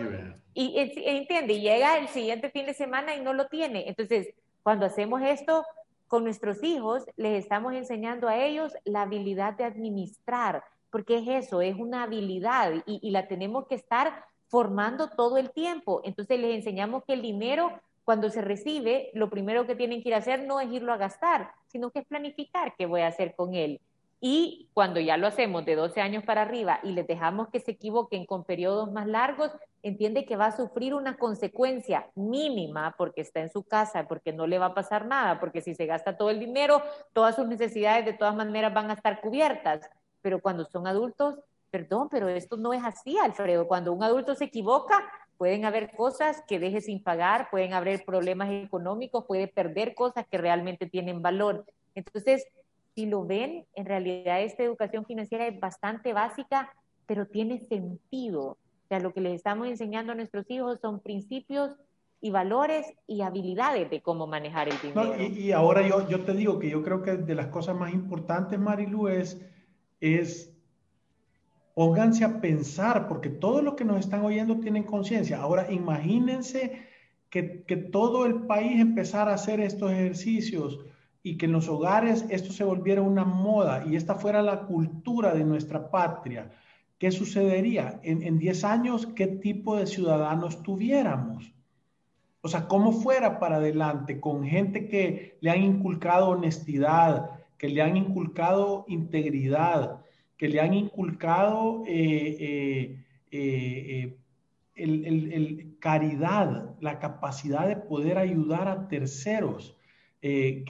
y 0.54 0.74
entiende, 1.04 1.54
y 1.54 1.60
llega 1.60 1.98
el 1.98 2.08
siguiente 2.08 2.50
fin 2.50 2.66
de 2.66 2.74
semana 2.74 3.14
y 3.14 3.20
no 3.20 3.32
lo 3.32 3.46
tiene. 3.48 3.88
Entonces, 3.88 4.28
cuando 4.62 4.86
hacemos 4.86 5.20
esto 5.22 5.64
con 6.06 6.24
nuestros 6.24 6.62
hijos, 6.62 7.04
les 7.16 7.42
estamos 7.42 7.74
enseñando 7.74 8.28
a 8.28 8.36
ellos 8.36 8.72
la 8.84 9.02
habilidad 9.02 9.54
de 9.54 9.64
administrar, 9.64 10.62
porque 10.90 11.18
es 11.18 11.46
eso, 11.46 11.60
es 11.60 11.76
una 11.76 12.04
habilidad 12.04 12.72
y, 12.86 13.00
y 13.02 13.10
la 13.10 13.26
tenemos 13.26 13.66
que 13.66 13.74
estar 13.74 14.24
formando 14.48 15.08
todo 15.08 15.38
el 15.38 15.50
tiempo. 15.50 16.00
Entonces 16.04 16.38
les 16.38 16.54
enseñamos 16.54 17.04
que 17.04 17.14
el 17.14 17.22
dinero 17.22 17.72
cuando 18.04 18.28
se 18.30 18.42
recibe, 18.42 19.10
lo 19.14 19.30
primero 19.30 19.66
que 19.66 19.74
tienen 19.74 20.02
que 20.02 20.10
ir 20.10 20.14
a 20.14 20.18
hacer 20.18 20.46
no 20.46 20.60
es 20.60 20.70
irlo 20.70 20.92
a 20.92 20.98
gastar, 20.98 21.52
sino 21.74 21.90
que 21.90 21.98
es 21.98 22.06
planificar 22.06 22.76
qué 22.78 22.86
voy 22.86 23.00
a 23.00 23.08
hacer 23.08 23.34
con 23.34 23.52
él. 23.56 23.80
Y 24.20 24.68
cuando 24.74 25.00
ya 25.00 25.16
lo 25.16 25.26
hacemos 25.26 25.64
de 25.64 25.74
12 25.74 26.00
años 26.00 26.22
para 26.22 26.42
arriba 26.42 26.78
y 26.84 26.92
les 26.92 27.04
dejamos 27.04 27.48
que 27.48 27.58
se 27.58 27.72
equivoquen 27.72 28.26
con 28.26 28.44
periodos 28.44 28.92
más 28.92 29.08
largos, 29.08 29.50
entiende 29.82 30.24
que 30.24 30.36
va 30.36 30.46
a 30.46 30.56
sufrir 30.56 30.94
una 30.94 31.16
consecuencia 31.16 32.06
mínima 32.14 32.94
porque 32.96 33.22
está 33.22 33.40
en 33.40 33.50
su 33.50 33.64
casa, 33.64 34.06
porque 34.06 34.32
no 34.32 34.46
le 34.46 34.60
va 34.60 34.66
a 34.66 34.74
pasar 34.74 35.04
nada, 35.04 35.40
porque 35.40 35.62
si 35.62 35.74
se 35.74 35.86
gasta 35.86 36.16
todo 36.16 36.30
el 36.30 36.38
dinero, 36.38 36.80
todas 37.12 37.34
sus 37.34 37.48
necesidades 37.48 38.04
de 38.04 38.12
todas 38.12 38.36
maneras 38.36 38.72
van 38.72 38.88
a 38.88 38.94
estar 38.94 39.20
cubiertas. 39.20 39.90
Pero 40.22 40.40
cuando 40.40 40.64
son 40.64 40.86
adultos, 40.86 41.40
perdón, 41.72 42.08
pero 42.08 42.28
esto 42.28 42.56
no 42.56 42.72
es 42.72 42.84
así, 42.84 43.18
Alfredo. 43.18 43.66
Cuando 43.66 43.92
un 43.92 44.04
adulto 44.04 44.36
se 44.36 44.44
equivoca, 44.44 45.10
Pueden 45.36 45.64
haber 45.64 45.90
cosas 45.96 46.42
que 46.46 46.58
deje 46.58 46.80
sin 46.80 47.02
pagar, 47.02 47.48
pueden 47.50 47.72
haber 47.72 48.04
problemas 48.04 48.50
económicos, 48.50 49.24
puede 49.26 49.48
perder 49.48 49.94
cosas 49.94 50.26
que 50.30 50.38
realmente 50.38 50.86
tienen 50.86 51.22
valor. 51.22 51.64
Entonces, 51.94 52.46
si 52.94 53.06
lo 53.06 53.24
ven, 53.24 53.66
en 53.74 53.86
realidad 53.86 54.42
esta 54.42 54.62
educación 54.62 55.04
financiera 55.04 55.46
es 55.46 55.58
bastante 55.58 56.12
básica, 56.12 56.72
pero 57.06 57.26
tiene 57.26 57.58
sentido. 57.58 58.42
O 58.44 58.86
sea, 58.88 59.00
lo 59.00 59.12
que 59.12 59.20
les 59.20 59.34
estamos 59.34 59.68
enseñando 59.68 60.12
a 60.12 60.14
nuestros 60.14 60.48
hijos 60.50 60.78
son 60.80 61.00
principios 61.00 61.72
y 62.20 62.30
valores 62.30 62.86
y 63.06 63.20
habilidades 63.20 63.90
de 63.90 64.00
cómo 64.00 64.26
manejar 64.26 64.68
el 64.68 64.80
dinero. 64.80 65.14
y, 65.20 65.52
ahora 65.52 65.86
yo, 65.86 66.08
yo 66.08 66.24
te 66.24 66.32
digo 66.32 66.58
que 66.58 66.70
yo 66.70 66.82
creo 66.82 67.02
que 67.02 67.16
de 67.16 67.34
las 67.34 67.48
cosas 67.48 67.76
más 67.76 67.92
importantes, 67.92 68.58
Marilu, 68.58 69.08
es, 69.08 69.38
es 70.00 70.53
Pónganse 71.74 72.24
a 72.24 72.40
pensar, 72.40 73.08
porque 73.08 73.28
todos 73.28 73.62
los 73.62 73.74
que 73.74 73.84
nos 73.84 74.00
están 74.00 74.24
oyendo 74.24 74.60
tienen 74.60 74.84
conciencia. 74.84 75.40
Ahora, 75.40 75.70
imagínense 75.72 76.86
que, 77.30 77.64
que, 77.64 77.76
todo 77.76 78.26
el 78.26 78.46
país 78.46 78.80
empezara 78.80 79.32
a 79.32 79.34
hacer 79.34 79.60
estos 79.60 79.90
ejercicios 79.90 80.78
y 81.22 81.36
que 81.36 81.46
en 81.46 81.52
los 81.52 81.68
hogares 81.68 82.24
esto 82.30 82.52
se 82.52 82.62
volviera 82.62 83.02
una 83.02 83.24
moda 83.24 83.84
y 83.86 83.96
esta 83.96 84.14
fuera 84.14 84.40
la 84.40 84.60
cultura 84.66 85.34
de 85.34 85.44
nuestra 85.44 85.90
patria. 85.90 86.52
¿Qué 86.98 87.10
sucedería? 87.10 87.98
En 88.04 88.38
10 88.38 88.64
años, 88.64 89.06
¿qué 89.06 89.26
tipo 89.26 89.76
de 89.76 89.86
ciudadanos 89.86 90.62
tuviéramos? 90.62 91.54
O 92.44 92.48
sea, 92.48 92.68
¿cómo 92.68 92.92
fuera 92.92 93.38
para 93.40 93.56
adelante 93.56 94.20
con 94.20 94.44
gente 94.44 94.86
que 94.86 95.38
le 95.40 95.50
han 95.50 95.62
inculcado 95.62 96.28
honestidad, 96.28 97.30
que 97.56 97.70
le 97.70 97.80
han 97.80 97.96
inculcado 97.96 98.84
integridad, 98.86 100.03
que 100.36 100.48
le 100.48 100.60
han 100.60 100.74
inculcado 100.74 101.84
eh, 101.86 102.36
eh, 102.40 103.04
eh, 103.30 104.16
el, 104.74 105.76
caridad, 105.78 106.74
la 106.80 106.98
capacidad 106.98 107.68
de 107.68 107.76
poder 107.76 108.18
ayudar 108.18 108.68
a 108.68 108.88
terceros, 108.88 109.76
que, 110.20 110.64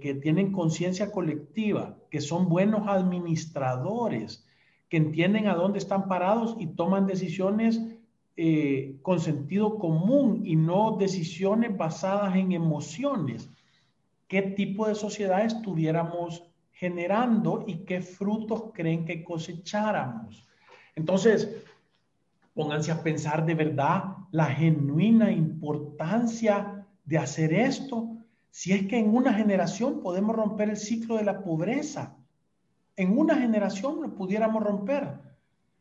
que, 0.00 0.14
tienen 0.22 0.52
conciencia 0.52 1.10
colectiva, 1.10 1.98
que 2.08 2.20
son 2.20 2.48
buenos 2.48 2.86
administradores, 2.86 4.46
que 4.88 4.96
entienden 4.96 5.48
a 5.48 5.56
dónde 5.56 5.80
están 5.80 6.06
parados 6.06 6.56
y 6.60 6.68
toman 6.68 7.08
decisiones 7.08 7.80
con 9.02 9.18
sentido 9.18 9.80
común 9.80 10.42
y 10.44 10.54
no 10.54 10.96
decisiones 11.00 11.76
basadas 11.76 12.36
en 12.36 12.52
emociones. 12.52 13.50
¿Qué 14.28 14.40
tipo 14.40 14.86
de 14.86 14.94
sociedades 14.94 15.60
tuviéramos 15.62 16.51
generando 16.82 17.62
y 17.68 17.84
qué 17.84 18.00
frutos 18.00 18.72
creen 18.74 19.04
que 19.04 19.22
cosecháramos. 19.22 20.48
Entonces, 20.96 21.62
pónganse 22.54 22.90
a 22.90 23.04
pensar 23.04 23.46
de 23.46 23.54
verdad 23.54 24.02
la 24.32 24.46
genuina 24.46 25.30
importancia 25.30 26.84
de 27.04 27.18
hacer 27.18 27.52
esto. 27.52 28.16
Si 28.50 28.72
es 28.72 28.88
que 28.88 28.98
en 28.98 29.14
una 29.14 29.32
generación 29.32 30.00
podemos 30.00 30.34
romper 30.34 30.70
el 30.70 30.76
ciclo 30.76 31.14
de 31.14 31.22
la 31.22 31.44
pobreza, 31.44 32.16
en 32.96 33.16
una 33.16 33.36
generación 33.36 34.02
lo 34.02 34.12
pudiéramos 34.16 34.60
romper. 34.64 35.20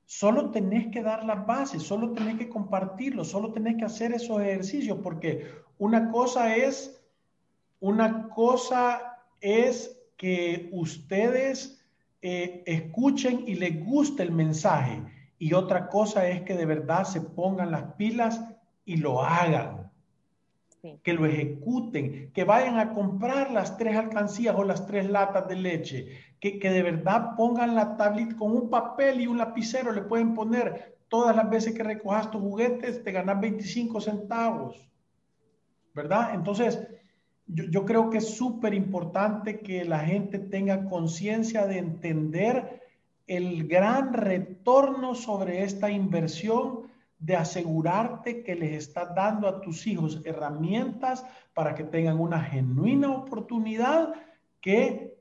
Solo 0.06 0.52
tenés 0.52 0.92
que 0.92 1.02
dar 1.02 1.26
las 1.26 1.48
bases, 1.48 1.82
solo 1.82 2.12
tenés 2.12 2.38
que 2.38 2.48
compartirlo, 2.48 3.26
solo 3.26 3.52
tenés 3.52 3.78
que 3.78 3.86
hacer 3.86 4.14
esos 4.14 4.40
ejercicios, 4.40 5.00
porque 5.02 5.48
una 5.80 6.12
cosa 6.12 6.56
es, 6.56 7.04
una 7.80 8.30
cosa 8.30 9.18
es 9.40 9.98
que 10.22 10.70
ustedes 10.72 11.84
eh, 12.22 12.62
escuchen 12.68 13.44
y 13.48 13.56
les 13.56 13.84
guste 13.84 14.22
el 14.22 14.32
mensaje. 14.32 15.02
Y 15.40 15.54
otra 15.54 15.90
cosa 15.90 16.28
es 16.28 16.44
que 16.44 16.54
de 16.54 16.68
verdad 16.68 17.06
se 17.06 17.22
pongan 17.22 17.72
las 17.72 17.94
pilas 17.94 18.40
y 18.86 18.98
lo 18.98 19.24
hagan. 19.24 19.90
Que 21.02 21.14
lo 21.14 21.26
ejecuten, 21.26 22.32
que 22.34 22.44
vayan 22.44 22.78
a 22.78 22.94
comprar 22.94 23.50
las 23.50 23.78
tres 23.78 23.98
alcancías 23.98 24.56
o 24.56 24.64
las 24.64 24.86
tres 24.86 25.10
latas 25.10 25.48
de 25.48 25.56
leche, 25.56 26.08
que, 26.40 26.60
que 26.60 26.70
de 26.70 26.84
verdad 26.84 27.36
pongan 27.36 27.74
la 27.74 27.98
tablita 27.98 28.36
con 28.36 28.52
un 28.52 28.70
papel 28.70 29.22
y 29.22 29.28
un 29.28 29.40
lapicero, 29.40 29.92
le 29.92 30.04
pueden 30.04 30.36
poner 30.36 31.00
todas 31.08 31.36
las 31.36 31.50
veces 31.50 31.74
que 31.74 31.82
recojas 31.82 32.30
tus 32.30 32.42
juguetes, 32.42 33.04
te 33.04 33.12
ganas 33.12 33.42
25 33.42 34.00
centavos, 34.02 34.88
¿verdad? 35.96 36.36
Entonces, 36.36 36.80
yo, 37.54 37.86
creo 37.86 38.10
que 38.10 38.20
es 38.20 38.36
súper 38.36 38.74
importante 38.74 39.60
que 39.60 39.84
la 39.84 40.00
gente 40.00 40.40
tenga 40.40 40.86
conciencia 40.86 41.68
de 41.68 41.80
entender 41.80 42.82
el 43.28 43.68
gran 43.68 44.14
retorno 44.14 45.16
sobre 45.16 45.64
esta 45.64 45.90
inversión 45.90 46.90
de 47.20 47.36
asegurarte 47.36 48.44
que 48.44 48.56
les 48.56 48.72
estás 48.72 49.14
dando 49.14 49.48
a 49.48 49.62
tus 49.62 49.86
hijos 49.86 50.22
herramientas 50.26 51.26
para 51.54 51.76
que 51.76 51.84
tengan 51.84 52.20
una 52.20 52.42
genuina 52.42 53.12
oportunidad 53.12 54.14
que 54.60 55.18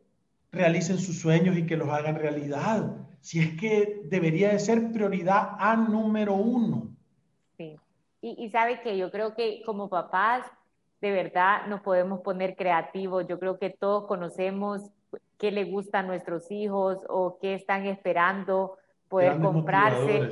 realicen 0.52 0.98
sus 0.98 1.18
sueños 1.18 1.56
y 1.56 1.66
que 1.66 1.76
los 1.76 1.88
hagan 1.88 2.14
realidad. 2.14 2.96
Si 3.20 3.40
es 3.40 3.60
que 3.60 4.02
debería 4.04 4.50
de 4.50 4.58
ser 4.58 4.92
prioridad 4.92 5.56
a 5.58 5.76
número 5.76 6.34
uno. 6.34 6.96
Sí. 7.56 7.76
Y, 8.22 8.44
y 8.44 8.50
sabe 8.50 8.80
que 8.82 8.96
yo 8.96 9.10
creo 9.10 9.34
que 9.34 9.62
como 9.66 9.88
papás 9.88 10.46
de 11.00 11.10
verdad 11.10 11.66
nos 11.66 11.80
podemos 11.80 12.20
poner 12.20 12.56
creativos. 12.56 13.26
Yo 13.26 13.38
creo 13.38 13.58
que 13.58 13.70
todos 13.70 14.06
conocemos 14.06 14.90
qué 15.38 15.50
le 15.50 15.64
gusta 15.64 16.00
a 16.00 16.02
nuestros 16.02 16.50
hijos 16.50 16.98
o 17.08 17.38
qué 17.40 17.54
están 17.54 17.86
esperando 17.86 18.76
poder 19.08 19.40
comprarse. 19.40 20.30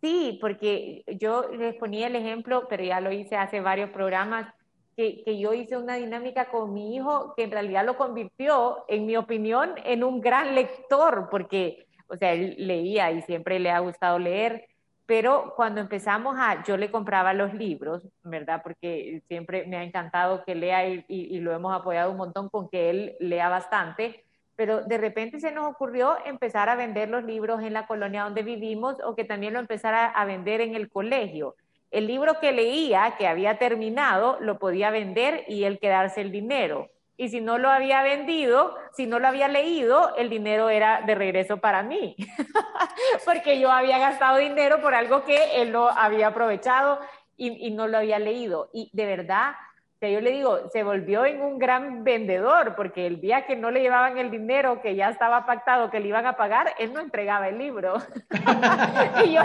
Sí, 0.00 0.38
porque 0.40 1.04
yo 1.18 1.50
les 1.50 1.74
ponía 1.74 2.06
el 2.06 2.16
ejemplo, 2.16 2.66
pero 2.68 2.84
ya 2.84 3.00
lo 3.00 3.12
hice 3.12 3.36
hace 3.36 3.60
varios 3.60 3.90
programas, 3.90 4.52
que, 4.96 5.22
que, 5.24 5.38
yo 5.38 5.52
hice 5.54 5.76
una 5.76 5.96
dinámica 5.96 6.50
con 6.50 6.72
mi 6.72 6.94
hijo 6.94 7.34
que 7.36 7.44
en 7.44 7.50
realidad 7.50 7.84
lo 7.84 7.96
convirtió, 7.96 8.84
en 8.88 9.06
mi 9.06 9.16
opinión, 9.16 9.74
en 9.84 10.04
un 10.04 10.20
gran 10.20 10.54
lector, 10.54 11.28
porque, 11.30 11.86
o 12.08 12.16
sea, 12.16 12.32
él 12.32 12.54
leía 12.58 13.10
y 13.12 13.22
siempre 13.22 13.58
le 13.58 13.70
ha 13.70 13.78
gustado 13.78 14.18
leer, 14.18 14.66
pero 15.10 15.54
cuando 15.56 15.80
empezamos 15.80 16.36
a, 16.38 16.62
yo 16.62 16.76
le 16.76 16.92
compraba 16.92 17.34
los 17.34 17.52
libros, 17.52 18.06
¿verdad? 18.22 18.62
Porque 18.62 19.24
siempre 19.26 19.66
me 19.66 19.76
ha 19.76 19.82
encantado 19.82 20.44
que 20.44 20.54
lea 20.54 20.86
y, 20.86 21.40
lo 21.40 21.52
hemos 21.52 21.74
apoyado 21.74 22.12
un 22.12 22.16
montón 22.16 22.48
con 22.48 22.68
que 22.68 22.90
él 22.90 23.16
lea 23.18 23.48
bastante, 23.48 24.24
pero 24.54 24.82
de 24.82 24.98
repente 24.98 25.40
se 25.40 25.50
nos 25.50 25.66
ocurrió 25.66 26.16
empezar 26.26 26.68
a 26.68 26.76
vender 26.76 27.08
los 27.08 27.24
libros 27.24 27.60
en 27.60 27.72
la 27.72 27.88
colonia 27.88 28.22
donde 28.22 28.44
vivimos 28.44 28.98
o 29.04 29.16
que 29.16 29.24
también 29.24 29.52
lo 29.52 29.58
empezara 29.58 30.06
a 30.06 30.24
vender 30.26 30.60
en 30.60 30.76
el 30.76 30.88
colegio. 30.88 31.56
El 31.90 32.06
libro 32.06 32.38
que 32.38 32.52
leía, 32.52 33.16
que 33.18 33.26
había 33.26 33.58
terminado, 33.58 34.38
lo 34.38 34.60
podía 34.60 34.92
vender 34.92 35.42
y 35.48 35.64
él 35.64 35.80
quedarse 35.80 36.20
el 36.20 36.30
dinero 36.30 36.88
y 37.20 37.28
si 37.28 37.42
no 37.42 37.58
lo 37.58 37.68
había 37.68 38.02
vendido, 38.02 38.74
si 38.92 39.06
no 39.06 39.18
lo 39.18 39.28
había 39.28 39.46
leído, 39.46 40.16
el 40.16 40.30
dinero 40.30 40.70
era 40.70 41.02
de 41.02 41.14
regreso 41.14 41.58
para 41.58 41.82
mí, 41.82 42.16
porque 43.26 43.60
yo 43.60 43.70
había 43.70 43.98
gastado 43.98 44.38
dinero 44.38 44.80
por 44.80 44.94
algo 44.94 45.22
que 45.26 45.60
él 45.60 45.70
no 45.70 45.90
había 45.90 46.28
aprovechado 46.28 46.98
y, 47.36 47.72
no 47.72 47.88
lo 47.88 47.98
había 47.98 48.18
leído. 48.18 48.70
Y 48.72 48.88
de 48.94 49.04
verdad, 49.04 49.52
yo 50.00 50.18
le 50.22 50.30
digo, 50.30 50.70
se 50.70 50.82
volvió 50.82 51.26
en 51.26 51.42
un 51.42 51.58
gran 51.58 52.04
vendedor, 52.04 52.74
porque 52.74 53.06
el 53.06 53.20
día 53.20 53.44
que 53.44 53.54
no 53.54 53.70
le 53.70 53.82
llevaban 53.82 54.16
el 54.16 54.30
dinero 54.30 54.80
que 54.80 54.94
ya 54.94 55.10
estaba 55.10 55.44
pactado 55.44 55.90
que 55.90 56.00
le 56.00 56.08
iban 56.08 56.24
a 56.24 56.38
pagar, 56.38 56.74
él 56.78 56.94
no 56.94 57.00
entregaba 57.00 57.48
el 57.48 57.58
libro. 57.58 57.98
y 59.26 59.34
yo, 59.34 59.42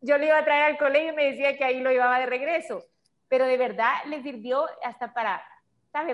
yo 0.00 0.16
le 0.16 0.28
iba 0.28 0.38
a 0.38 0.44
traer 0.46 0.62
al 0.62 0.78
colegio 0.78 1.12
y 1.12 1.16
me 1.16 1.24
decía 1.26 1.58
que 1.58 1.64
ahí 1.64 1.80
lo 1.80 1.90
llevaba 1.90 2.20
de 2.20 2.26
regreso. 2.26 2.84
Pero 3.28 3.44
de 3.44 3.58
verdad 3.58 3.92
le 4.06 4.22
sirvió 4.22 4.64
hasta 4.82 5.12
para 5.12 5.42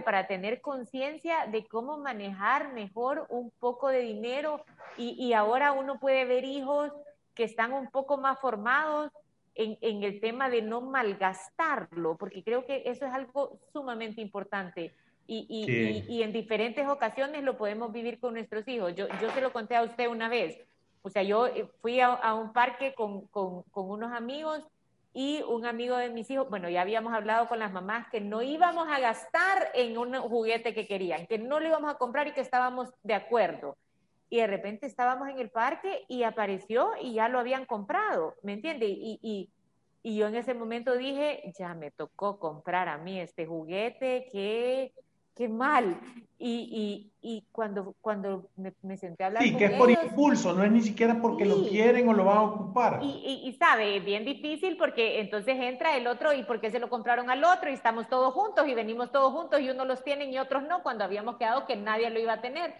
para 0.05 0.27
tener 0.27 0.61
conciencia 0.61 1.47
de 1.47 1.67
cómo 1.67 1.99
manejar 1.99 2.73
mejor 2.73 3.27
un 3.31 3.51
poco 3.59 3.89
de 3.89 4.01
dinero 4.01 4.65
y, 4.97 5.33
ahora 5.33 5.73
uno 5.73 5.99
puede 5.99 6.25
ver 6.25 6.45
hijos 6.45 6.93
que 7.35 7.45
están 7.45 7.73
un 7.73 7.91
poco 7.91 8.17
más 8.17 8.39
formados 8.39 9.11
en, 9.55 10.03
el 10.05 10.21
tema 10.21 10.51
de 10.51 10.63
no 10.63 10.83
malgastarlo, 10.83 12.17
porque 12.17 12.45
creo 12.45 12.65
que 12.65 12.83
eso 12.87 13.07
es 13.07 13.13
algo 13.13 13.59
sumamente 13.73 14.21
importante. 14.21 14.93
Y, 15.27 16.23
en 16.23 16.33
diferentes 16.33 16.87
ocasiones 16.87 17.43
lo 17.43 17.57
podemos 17.57 17.91
vivir 17.93 18.21
con 18.21 18.35
nuestros 18.35 18.67
hijos. 18.69 18.95
Yo, 18.95 19.09
yo 19.21 19.31
se 19.31 19.41
lo 19.41 19.53
conté 19.53 19.75
a 19.75 19.83
usted 19.83 20.09
una 20.09 20.29
vez. 20.29 20.59
O 21.03 21.11
sea, 21.11 21.23
yo 21.23 21.47
eh, 21.47 21.67
fui 21.81 22.01
a, 22.01 22.35
un 22.35 22.53
parque 22.53 22.95
con, 22.95 23.27
con, 23.29 23.63
con 23.73 23.91
unos 23.91 24.13
amigos 24.13 24.63
y 25.15 25.43
un 25.43 25.67
amigo 25.67 25.97
de 25.97 26.09
mis 26.09 26.31
hijos, 26.31 26.49
bueno, 26.49 26.71
ya 26.71 26.81
habíamos 26.81 27.13
hablado 27.13 27.47
con 27.47 27.59
las 27.59 27.73
mamás 27.73 28.07
que 28.11 28.21
no 28.21 28.41
íbamos 28.43 28.89
a 28.89 28.99
gastar 28.99 29.71
en 29.75 29.99
un 29.99 30.15
juguete 30.15 30.73
que 30.73 30.87
querían, 30.87 31.27
que 31.27 31.39
no 31.39 31.61
lo 31.61 31.69
íbamos 31.69 31.93
a 31.93 31.99
comprar 31.99 32.29
y 32.29 32.33
que 32.33 32.41
estábamos 32.41 32.91
de 33.03 33.15
acuerdo. 33.15 33.77
Y 34.31 34.39
de 34.39 34.47
repente 34.47 34.87
estábamos 34.87 35.29
en 35.29 35.39
el 35.39 35.51
parque 35.51 36.07
y 36.09 36.23
apareció 36.23 36.93
y 37.01 37.15
ya 37.15 37.29
lo 37.29 37.39
habían 37.39 37.67
comprado, 37.67 38.35
¿me 38.43 38.55
entiende? 38.55 38.87
Y, 38.87 39.19
y, 39.21 39.51
y 40.03 40.17
yo 40.17 40.29
en 40.29 40.37
ese 40.37 40.55
momento 40.55 40.97
dije, 40.97 41.53
ya 41.59 41.75
me 41.75 41.91
tocó 41.91 42.39
comprar 42.39 42.89
a 42.89 42.97
mí 42.97 43.21
este 43.21 43.45
juguete, 43.45 44.27
que 44.33 44.95
qué 45.35 45.49
mal. 45.49 46.01
Y, 46.39 47.13
y, 47.23 47.37
y 47.37 47.47
cuando, 47.53 47.95
cuando 48.01 48.51
me, 48.57 48.73
me, 48.83 48.97
senté 48.97 49.23
a 49.23 49.29
hablar 49.29 49.45
sí, 49.45 49.57
que 49.57 49.67
es 49.67 49.73
por 49.73 49.89
impulso, 49.89 50.53
no 50.53 50.65
es 50.65 50.73
ni 50.73 50.81
siquiera 50.81 51.21
porque 51.23 51.45
lo 51.45 51.69
quieren 51.69 52.09
o 52.09 52.13
lo 52.13 52.25
van 52.25 52.39
a 52.39 52.43
ocupar. 52.43 52.99
Y, 53.01 53.43
y, 53.45 53.53
sabe, 53.53 53.99
es 53.99 54.05
bien 54.05 54.25
difícil 54.25 54.77
porque 54.77 55.21
entonces 55.21 55.57
entra 55.61 55.97
el 55.97 56.09
otro 56.09 56.33
y 56.33 56.43
porque 56.43 56.73
se 56.73 56.81
lo 56.81 56.91
compraron 56.91 57.31
al 57.31 57.45
otro 57.45 57.71
y 57.71 57.75
estamos 57.75 58.09
todos 58.09 58.35
juntos 58.35 58.67
y 58.67 58.75
venimos 58.75 59.13
todos 59.13 59.33
juntos 59.33 59.61
y 59.61 59.71
unos 59.71 59.87
los 59.87 60.03
tienen 60.03 60.33
y 60.33 60.39
otros 60.41 60.65
no, 60.65 60.83
cuando 60.83 61.05
habíamos 61.05 61.37
quedado 61.37 61.65
que 61.65 61.77
nadie 61.77 62.11
lo 62.11 62.19
iba 62.19 62.33
a 62.33 62.41
tener. 62.41 62.75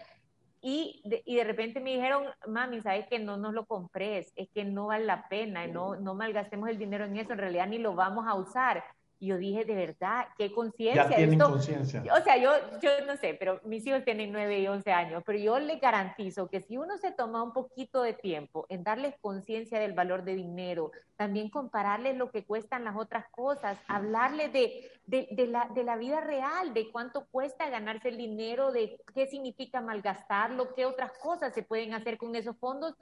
Y 0.59 1.01
de, 1.05 1.23
y 1.25 1.35
de 1.35 1.43
repente 1.45 1.79
me 1.79 1.93
dijeron, 1.93 2.25
mami, 2.47 2.81
¿sabes 2.81 3.07
que 3.07 3.19
no 3.19 3.37
nos 3.37 3.53
lo 3.53 3.65
compres? 3.65 4.33
Es 4.35 4.49
que 4.49 4.65
no 4.65 4.87
vale 4.87 5.05
la 5.05 5.29
pena, 5.29 5.67
no, 5.67 5.95
no 5.95 6.15
malgastemos 6.15 6.67
el 6.67 6.77
dinero 6.77 7.05
en 7.05 7.15
eso, 7.15 7.31
en 7.31 7.39
realidad 7.39 7.67
ni 7.67 7.77
lo 7.77 7.95
vamos 7.95 8.27
a 8.27 8.33
usar 8.33 8.83
yo 9.27 9.37
dije, 9.37 9.65
de 9.65 9.75
verdad, 9.75 10.27
qué 10.37 10.51
conciencia. 10.51 11.09
Ya 11.09 11.15
tienen 11.15 11.39
conciencia. 11.39 12.03
O 12.13 12.23
sea, 12.23 12.37
yo, 12.37 12.51
yo 12.81 12.89
no 13.05 13.15
sé, 13.17 13.35
pero 13.39 13.59
mis 13.63 13.85
hijos 13.85 14.03
tienen 14.03 14.31
9 14.31 14.59
y 14.59 14.67
11 14.67 14.91
años, 14.91 15.23
pero 15.25 15.39
yo 15.39 15.59
les 15.59 15.79
garantizo 15.79 16.49
que 16.49 16.61
si 16.61 16.77
uno 16.77 16.97
se 16.97 17.11
toma 17.11 17.43
un 17.43 17.53
poquito 17.53 18.01
de 18.01 18.13
tiempo 18.13 18.65
en 18.69 18.83
darles 18.83 19.15
conciencia 19.21 19.79
del 19.79 19.93
valor 19.93 20.23
de 20.23 20.35
dinero, 20.35 20.91
también 21.15 21.49
compararles 21.49 22.17
lo 22.17 22.31
que 22.31 22.45
cuestan 22.45 22.83
las 22.83 22.95
otras 22.95 23.25
cosas, 23.29 23.77
hablarles 23.87 24.51
de, 24.51 24.91
de, 25.05 25.27
de, 25.31 25.47
la, 25.47 25.69
de 25.73 25.83
la 25.83 25.97
vida 25.97 26.21
real, 26.21 26.73
de 26.73 26.91
cuánto 26.91 27.25
cuesta 27.27 27.69
ganarse 27.69 28.09
el 28.09 28.17
dinero, 28.17 28.71
de 28.71 28.99
qué 29.13 29.27
significa 29.27 29.81
malgastarlo, 29.81 30.73
qué 30.73 30.85
otras 30.85 31.11
cosas 31.19 31.53
se 31.53 31.63
pueden 31.63 31.93
hacer 31.93 32.17
con 32.17 32.35
esos 32.35 32.57
fondos, 32.57 32.95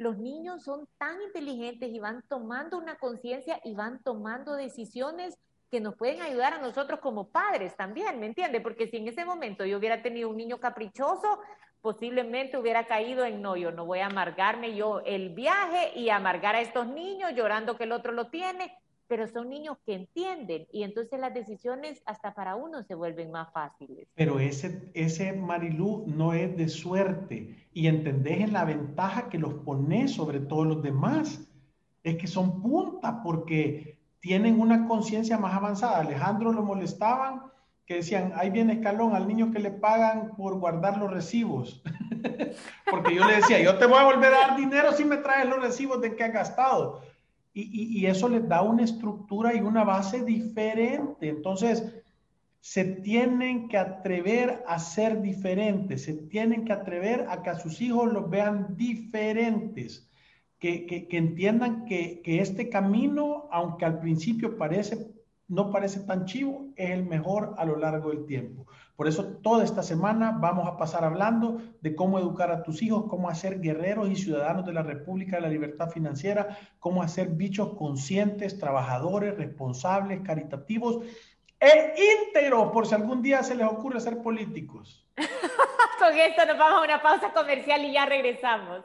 los 0.00 0.16
niños 0.16 0.64
son 0.64 0.88
tan 0.96 1.20
inteligentes 1.20 1.90
y 1.92 1.98
van 1.98 2.24
tomando 2.26 2.78
una 2.78 2.96
conciencia 2.96 3.60
y 3.64 3.74
van 3.74 4.02
tomando 4.02 4.54
decisiones 4.54 5.36
que 5.70 5.80
nos 5.80 5.94
pueden 5.94 6.20
ayudar 6.20 6.54
a 6.54 6.60
nosotros 6.60 7.00
como 7.00 7.28
padres 7.28 7.76
también, 7.76 8.18
¿me 8.18 8.26
entiende? 8.26 8.60
Porque 8.60 8.88
si 8.88 8.96
en 8.96 9.08
ese 9.08 9.24
momento 9.24 9.64
yo 9.64 9.78
hubiera 9.78 10.02
tenido 10.02 10.28
un 10.28 10.36
niño 10.36 10.58
caprichoso, 10.58 11.40
posiblemente 11.80 12.58
hubiera 12.58 12.86
caído 12.86 13.24
en 13.24 13.40
no, 13.40 13.56
yo 13.56 13.70
no 13.70 13.86
voy 13.86 14.00
a 14.00 14.06
amargarme 14.06 14.74
yo 14.74 15.00
el 15.00 15.30
viaje 15.30 15.96
y 15.96 16.10
amargar 16.10 16.56
a 16.56 16.60
estos 16.60 16.88
niños 16.88 17.32
llorando 17.34 17.76
que 17.76 17.84
el 17.84 17.92
otro 17.92 18.12
lo 18.12 18.28
tiene, 18.28 18.72
pero 19.06 19.26
son 19.28 19.48
niños 19.48 19.78
que 19.86 19.94
entienden 19.94 20.66
y 20.72 20.82
entonces 20.82 21.18
las 21.20 21.32
decisiones 21.32 22.02
hasta 22.04 22.34
para 22.34 22.56
uno 22.56 22.82
se 22.82 22.94
vuelven 22.94 23.30
más 23.30 23.52
fáciles. 23.52 24.08
Pero 24.14 24.40
ese, 24.40 24.90
ese 24.94 25.32
Marilú 25.32 26.04
no 26.06 26.32
es 26.32 26.56
de 26.56 26.68
suerte 26.68 27.68
y 27.72 27.86
entendés 27.86 28.40
en 28.40 28.52
la 28.52 28.64
ventaja 28.64 29.28
que 29.28 29.38
los 29.38 29.54
pones 29.54 30.12
sobre 30.12 30.40
todos 30.40 30.66
los 30.66 30.82
demás. 30.82 31.46
Es 32.02 32.16
que 32.16 32.26
son 32.26 32.62
puntas 32.62 33.16
porque 33.22 33.99
tienen 34.20 34.60
una 34.60 34.86
conciencia 34.86 35.38
más 35.38 35.54
avanzada. 35.54 35.98
Alejandro 35.98 36.52
lo 36.52 36.62
molestaban, 36.62 37.42
que 37.86 37.96
decían, 37.96 38.32
ahí 38.36 38.50
viene 38.50 38.74
escalón 38.74 39.14
al 39.16 39.26
niño 39.26 39.50
que 39.50 39.58
le 39.58 39.70
pagan 39.70 40.36
por 40.36 40.58
guardar 40.58 40.98
los 40.98 41.10
recibos. 41.10 41.82
Porque 42.90 43.14
yo 43.14 43.26
le 43.26 43.36
decía, 43.36 43.60
yo 43.60 43.78
te 43.78 43.86
voy 43.86 43.98
a 43.98 44.04
volver 44.04 44.32
a 44.32 44.48
dar 44.48 44.56
dinero 44.56 44.92
si 44.92 45.04
me 45.04 45.16
traes 45.16 45.48
los 45.48 45.60
recibos 45.60 46.00
de 46.00 46.14
que 46.14 46.22
has 46.22 46.32
gastado. 46.32 47.02
Y, 47.52 47.98
y 47.98 48.06
eso 48.06 48.28
les 48.28 48.46
da 48.48 48.62
una 48.62 48.84
estructura 48.84 49.54
y 49.54 49.60
una 49.60 49.82
base 49.82 50.22
diferente. 50.22 51.28
Entonces, 51.28 51.84
se 52.60 52.84
tienen 52.84 53.68
que 53.68 53.78
atrever 53.78 54.62
a 54.68 54.78
ser 54.78 55.20
diferentes, 55.20 56.04
se 56.04 56.12
tienen 56.12 56.64
que 56.64 56.72
atrever 56.72 57.26
a 57.28 57.42
que 57.42 57.50
a 57.50 57.58
sus 57.58 57.80
hijos 57.80 58.12
los 58.12 58.28
vean 58.30 58.76
diferentes 58.76 60.09
que, 60.60 61.08
entiendan 61.10 61.86
que, 61.86 62.20
este 62.24 62.68
camino, 62.68 63.48
aunque 63.50 63.86
al 63.86 63.98
principio 63.98 64.58
parece, 64.58 65.10
no 65.48 65.70
parece 65.70 66.00
tan 66.00 66.26
chivo, 66.26 66.66
es 66.76 66.90
el 66.90 67.04
mejor 67.06 67.54
a 67.56 67.64
lo 67.64 67.76
largo 67.76 68.10
del 68.10 68.26
tiempo. 68.26 68.66
Por 68.94 69.08
eso 69.08 69.38
toda 69.38 69.64
esta 69.64 69.82
semana 69.82 70.36
vamos 70.38 70.68
a 70.68 70.76
pasar 70.76 71.02
hablando 71.02 71.62
de 71.80 71.94
cómo 71.94 72.18
educar 72.18 72.50
a 72.50 72.62
tus 72.62 72.82
hijos, 72.82 73.06
cómo 73.08 73.30
hacer 73.30 73.60
guerreros 73.60 74.10
y 74.10 74.16
ciudadanos 74.16 74.66
de 74.66 74.74
la 74.74 74.82
República 74.82 75.36
de 75.36 75.42
la 75.42 75.48
Libertad 75.48 75.88
Financiera, 75.88 76.58
cómo 76.78 77.02
hacer 77.02 77.30
bichos 77.30 77.74
conscientes, 77.78 78.58
trabajadores, 78.58 79.38
responsables, 79.38 80.20
caritativos 80.20 81.02
e 81.58 81.94
íntegros, 82.26 82.70
por 82.70 82.86
si 82.86 82.94
algún 82.94 83.22
día 83.22 83.42
se 83.42 83.54
les 83.54 83.66
ocurre 83.66 83.98
ser 84.00 84.22
políticos. 84.22 85.06
Con 85.98 86.18
esto 86.18 86.44
nos 86.44 86.58
vamos 86.58 86.80
a 86.80 86.84
una 86.84 87.02
pausa 87.02 87.32
comercial 87.32 87.82
y 87.82 87.92
ya 87.92 88.04
regresamos. 88.04 88.84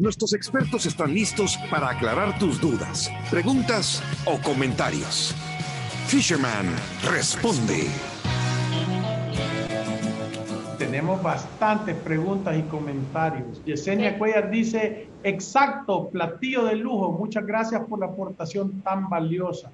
Nuestros 0.00 0.32
expertos 0.32 0.86
están 0.86 1.12
listos 1.12 1.58
para 1.70 1.90
aclarar 1.90 2.38
tus 2.38 2.58
dudas, 2.58 3.12
preguntas 3.30 4.02
o 4.24 4.40
comentarios. 4.40 5.34
Fisherman 6.06 6.74
responde. 7.12 7.86
Tenemos 10.78 11.22
bastantes 11.22 11.94
preguntas 11.96 12.56
y 12.58 12.62
comentarios. 12.62 13.62
Yesenia 13.66 14.16
Cuellar 14.16 14.50
dice, 14.50 15.06
exacto, 15.22 16.08
platillo 16.08 16.64
de 16.64 16.76
lujo. 16.76 17.12
Muchas 17.12 17.44
gracias 17.44 17.82
por 17.86 17.98
la 17.98 18.06
aportación 18.06 18.80
tan 18.80 19.10
valiosa. 19.10 19.70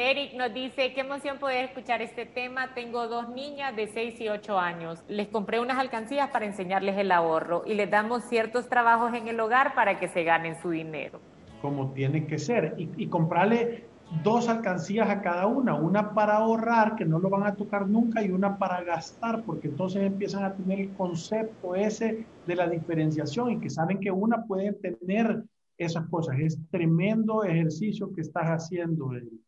Eric 0.00 0.34
nos 0.34 0.54
dice, 0.54 0.92
qué 0.94 1.00
emoción 1.00 1.38
poder 1.38 1.64
escuchar 1.64 2.00
este 2.02 2.24
tema. 2.24 2.72
Tengo 2.72 3.08
dos 3.08 3.30
niñas 3.30 3.74
de 3.74 3.88
6 3.88 4.20
y 4.20 4.28
8 4.28 4.56
años. 4.56 5.02
Les 5.08 5.26
compré 5.26 5.58
unas 5.58 5.76
alcancías 5.76 6.30
para 6.30 6.46
enseñarles 6.46 6.96
el 6.98 7.10
ahorro 7.10 7.64
y 7.66 7.74
les 7.74 7.90
damos 7.90 8.22
ciertos 8.22 8.68
trabajos 8.68 9.12
en 9.14 9.26
el 9.26 9.40
hogar 9.40 9.74
para 9.74 9.98
que 9.98 10.06
se 10.06 10.22
ganen 10.22 10.54
su 10.62 10.70
dinero. 10.70 11.18
Como 11.60 11.90
tiene 11.94 12.28
que 12.28 12.38
ser. 12.38 12.76
Y, 12.78 12.88
y 12.96 13.08
comprarle 13.08 13.86
dos 14.22 14.48
alcancías 14.48 15.10
a 15.10 15.20
cada 15.20 15.48
una, 15.48 15.74
una 15.74 16.14
para 16.14 16.36
ahorrar, 16.36 16.94
que 16.94 17.04
no 17.04 17.18
lo 17.18 17.28
van 17.28 17.42
a 17.42 17.56
tocar 17.56 17.88
nunca, 17.88 18.22
y 18.22 18.30
una 18.30 18.56
para 18.56 18.84
gastar, 18.84 19.42
porque 19.42 19.66
entonces 19.66 20.04
empiezan 20.04 20.44
a 20.44 20.54
tener 20.54 20.78
el 20.78 20.92
concepto 20.92 21.74
ese 21.74 22.24
de 22.46 22.54
la 22.54 22.68
diferenciación 22.68 23.50
y 23.50 23.58
que 23.58 23.68
saben 23.68 23.98
que 23.98 24.12
una 24.12 24.44
puede 24.44 24.74
tener 24.74 25.42
esas 25.76 26.06
cosas. 26.06 26.36
Es 26.38 26.56
tremendo 26.70 27.42
ejercicio 27.42 28.12
que 28.12 28.20
estás 28.20 28.46
haciendo, 28.46 29.12
Eric. 29.12 29.47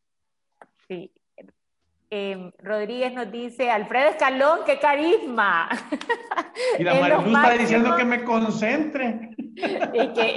Sí. 0.91 1.12
Eh, 2.12 2.53
Rodríguez 2.59 3.12
nos 3.12 3.30
dice, 3.30 3.70
Alfredo 3.70 4.11
Escalón, 4.11 4.61
qué 4.66 4.80
carisma. 4.80 5.68
Y 6.78 6.82
la 6.82 6.95
Marilu 6.95 7.36
está 7.36 7.53
diciendo 7.53 7.97
que 7.97 8.05
me 8.05 8.24
concentre. 8.24 9.30
Y 9.55 10.12
que, 10.12 10.36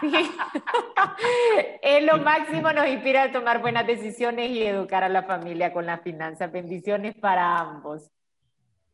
sí, 0.00 0.10
sí. 0.10 0.30
es 1.82 2.04
lo 2.04 2.18
máximo, 2.18 2.72
nos 2.72 2.88
inspira 2.88 3.24
a 3.24 3.32
tomar 3.32 3.60
buenas 3.60 3.86
decisiones 3.86 4.50
y 4.50 4.62
educar 4.62 5.04
a 5.04 5.08
la 5.08 5.22
familia 5.22 5.72
con 5.72 5.86
las 5.86 6.00
finanzas. 6.00 6.50
Bendiciones 6.50 7.14
para 7.14 7.58
ambos. 7.58 8.10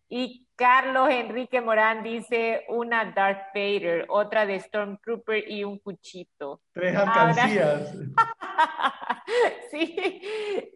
Y 0.09 0.48
Carlos 0.59 1.09
Enrique 1.09 1.61
Morán 1.61 2.03
dice 2.03 2.65
una 2.67 3.13
Darth 3.13 3.55
Vader, 3.55 4.07
otra 4.09 4.45
de 4.45 4.59
Stormtrooper 4.59 5.49
y 5.49 5.63
un 5.63 5.79
cuchito. 5.79 6.63
Tres 6.73 6.97
alcancías. 6.97 7.95
sí, 9.71 10.21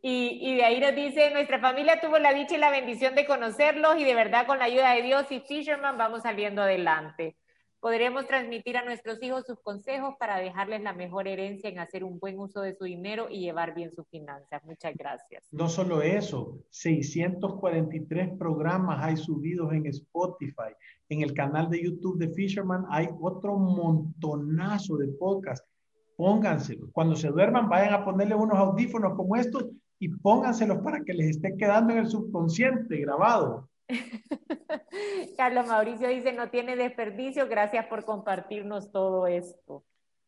y, 0.00 0.38
y, 0.40 0.54
de 0.54 0.64
ahí 0.64 0.78
nos 0.78 0.94
dice, 0.94 1.32
nuestra 1.32 1.58
familia 1.58 2.00
tuvo 2.00 2.20
la 2.20 2.32
dicha 2.32 2.54
y 2.54 2.58
la 2.58 2.70
bendición 2.70 3.16
de 3.16 3.26
conocerlos 3.26 3.96
y 3.98 4.04
de 4.04 4.14
verdad 4.14 4.46
con 4.46 4.60
la 4.60 4.66
ayuda 4.66 4.92
de 4.92 5.02
Dios 5.02 5.26
y 5.32 5.40
Fisherman 5.40 5.98
vamos 5.98 6.22
saliendo 6.22 6.62
adelante. 6.62 7.34
Podremos 7.82 8.28
transmitir 8.28 8.76
a 8.76 8.84
nuestros 8.84 9.20
hijos 9.24 9.44
sus 9.44 9.58
consejos 9.58 10.14
para 10.16 10.38
dejarles 10.38 10.84
la 10.84 10.92
mejor 10.92 11.26
herencia 11.26 11.68
en 11.68 11.80
hacer 11.80 12.04
un 12.04 12.20
buen 12.20 12.38
uso 12.38 12.60
de 12.60 12.76
su 12.76 12.84
dinero 12.84 13.26
y 13.28 13.40
llevar 13.40 13.74
bien 13.74 13.90
sus 13.90 14.06
finanzas. 14.06 14.62
Muchas 14.62 14.94
gracias. 14.94 15.48
No 15.50 15.68
solo 15.68 16.00
eso, 16.00 16.60
643 16.70 18.38
programas 18.38 19.02
hay 19.02 19.16
subidos 19.16 19.72
en 19.72 19.86
Spotify. 19.86 20.76
En 21.08 21.22
el 21.22 21.34
canal 21.34 21.68
de 21.70 21.82
YouTube 21.82 22.18
de 22.18 22.28
Fisherman 22.28 22.84
hay 22.88 23.08
otro 23.20 23.58
montonazo 23.58 24.96
de 24.98 25.08
podcasts. 25.08 25.68
Pónganselos. 26.16 26.88
Cuando 26.92 27.16
se 27.16 27.30
duerman, 27.30 27.68
vayan 27.68 27.94
a 27.94 28.04
ponerle 28.04 28.36
unos 28.36 28.58
audífonos 28.58 29.16
como 29.16 29.34
estos 29.34 29.66
y 29.98 30.08
pónganselos 30.08 30.78
para 30.84 31.02
que 31.02 31.14
les 31.14 31.30
esté 31.30 31.56
quedando 31.56 31.94
en 31.94 31.98
el 31.98 32.06
subconsciente 32.06 32.96
grabado. 32.98 33.68
Carlos 35.36 35.66
Mauricio 35.66 36.08
dice, 36.08 36.32
no 36.32 36.50
tiene 36.50 36.76
desperdicio, 36.76 37.48
gracias 37.48 37.86
por 37.86 38.04
compartirnos 38.04 38.90
todo 38.90 39.26
esto. 39.26 39.84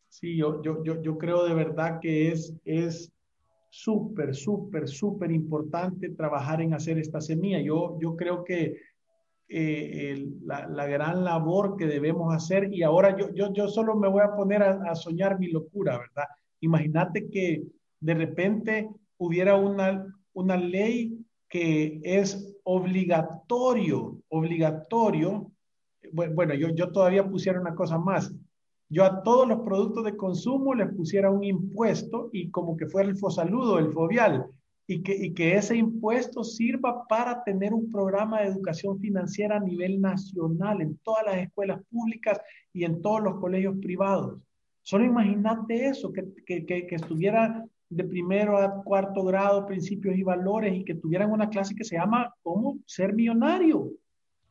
Sí, 0.08 0.36
yo, 0.36 0.62
yo, 0.62 0.82
yo, 0.84 1.02
yo 1.02 1.18
creo 1.18 1.44
de 1.44 1.54
verdad 1.54 1.98
que 2.00 2.28
es 2.28 2.54
es 2.64 3.12
súper, 3.74 4.36
súper, 4.36 4.86
súper 4.86 5.32
importante 5.32 6.10
trabajar 6.10 6.60
en 6.60 6.74
hacer 6.74 6.96
esta 6.98 7.20
semilla. 7.20 7.60
Yo, 7.60 7.98
yo 8.00 8.14
creo 8.14 8.44
que 8.44 8.76
eh, 9.48 10.24
la, 10.42 10.68
la, 10.68 10.86
gran 10.86 11.24
labor 11.24 11.76
que 11.76 11.86
debemos 11.86 12.32
hacer, 12.32 12.72
y 12.72 12.84
ahora 12.84 13.16
yo, 13.18 13.34
yo, 13.34 13.52
yo 13.52 13.66
solo 13.66 13.96
me 13.96 14.08
voy 14.08 14.22
a 14.22 14.36
poner 14.36 14.62
a, 14.62 14.80
a 14.88 14.94
soñar 14.94 15.40
mi 15.40 15.48
locura, 15.48 15.98
¿verdad? 15.98 16.24
Imagínate 16.60 17.28
que 17.28 17.64
de 17.98 18.14
repente 18.14 18.88
hubiera 19.18 19.56
una, 19.56 20.06
una 20.34 20.56
ley 20.56 21.18
que 21.48 22.00
es 22.04 22.53
obligatorio, 22.64 24.18
obligatorio, 24.28 25.50
bueno, 26.12 26.54
yo, 26.54 26.68
yo 26.70 26.90
todavía 26.92 27.28
pusiera 27.28 27.60
una 27.60 27.74
cosa 27.74 27.98
más, 27.98 28.34
yo 28.88 29.04
a 29.04 29.22
todos 29.22 29.48
los 29.48 29.60
productos 29.60 30.04
de 30.04 30.16
consumo 30.16 30.74
les 30.74 30.92
pusiera 30.94 31.30
un 31.30 31.42
impuesto 31.42 32.28
y 32.32 32.50
como 32.50 32.76
que 32.76 32.86
fuera 32.86 33.08
el 33.08 33.16
fosaludo, 33.16 33.78
el 33.78 33.92
fobial, 33.92 34.46
y 34.86 35.02
que, 35.02 35.14
y 35.14 35.32
que 35.32 35.56
ese 35.56 35.76
impuesto 35.76 36.44
sirva 36.44 37.06
para 37.08 37.42
tener 37.42 37.72
un 37.72 37.90
programa 37.90 38.40
de 38.40 38.48
educación 38.48 39.00
financiera 39.00 39.56
a 39.56 39.60
nivel 39.60 40.00
nacional 40.00 40.82
en 40.82 40.98
todas 40.98 41.24
las 41.24 41.36
escuelas 41.38 41.80
públicas 41.90 42.38
y 42.72 42.84
en 42.84 43.00
todos 43.00 43.22
los 43.22 43.40
colegios 43.40 43.76
privados. 43.80 44.40
Solo 44.82 45.04
imagínate 45.04 45.86
eso, 45.86 46.12
que, 46.12 46.26
que, 46.44 46.66
que 46.66 46.94
estuviera 46.94 47.64
de 47.94 48.04
primero 48.04 48.58
a 48.58 48.82
cuarto 48.82 49.24
grado, 49.24 49.66
principios 49.66 50.16
y 50.16 50.22
valores, 50.22 50.74
y 50.74 50.84
que 50.84 50.94
tuvieran 50.94 51.30
una 51.30 51.48
clase 51.48 51.74
que 51.74 51.84
se 51.84 51.96
llama 51.96 52.34
¿Cómo 52.42 52.78
ser 52.86 53.14
millonario? 53.14 53.90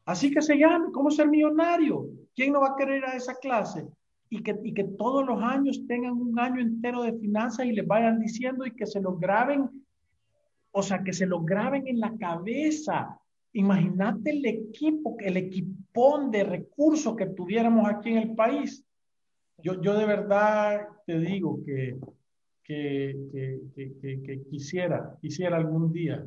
Así 0.06 0.32
que 0.32 0.41
se 0.41 0.58
llama 0.58 0.89
¿Cómo 0.94 1.12
ser 1.12 1.28
millonario? 1.28 2.08
¿Quién 2.36 2.54
no 2.54 2.62
va 2.62 2.70
a 2.70 2.76
querer 2.76 2.98
ir 2.98 3.06
a 3.06 3.16
esa 3.16 3.36
clase? 3.36 3.88
Y 4.30 4.41
que, 4.41 4.60
y 4.64 4.74
que 4.74 4.84
todos 4.84 5.26
los 5.26 5.41
años 5.41 5.86
tengan 5.88 6.14
un 6.14 6.39
año 6.39 6.62
entero 6.62 7.04
de 7.04 7.14
finanzas 7.14 7.66
y 7.66 7.74
les 7.74 7.86
vayan 7.86 8.20
diciendo 8.20 8.66
y 8.66 8.72
que 8.72 8.86
se 8.86 9.00
lo 9.00 9.16
graben, 9.18 9.70
o 10.72 10.82
sea, 10.82 11.04
que 11.04 11.14
se 11.14 11.26
lo 11.26 11.41
graben 11.41 11.88
en 11.88 12.00
la 12.00 12.18
cabeza. 12.18 13.20
Imagínate 13.54 14.32
el 14.32 14.46
equipo, 14.46 15.16
el 15.20 15.38
equipón 15.38 16.32
de 16.32 16.44
recursos 16.44 17.16
que 17.16 17.28
tuviéramos 17.28 17.88
aquí 17.88 18.10
en 18.12 18.18
el 18.18 18.36
país. 18.36 18.84
Yo, 19.60 19.80
yo 19.82 19.94
de 19.96 20.06
verdad 20.06 20.88
te 21.06 21.20
digo 21.20 21.60
que 21.64 21.98
que, 22.64 23.16
quisiera, 24.49 25.18
quisiera 25.22 25.57
algún 25.57 25.91
día. 25.91 26.26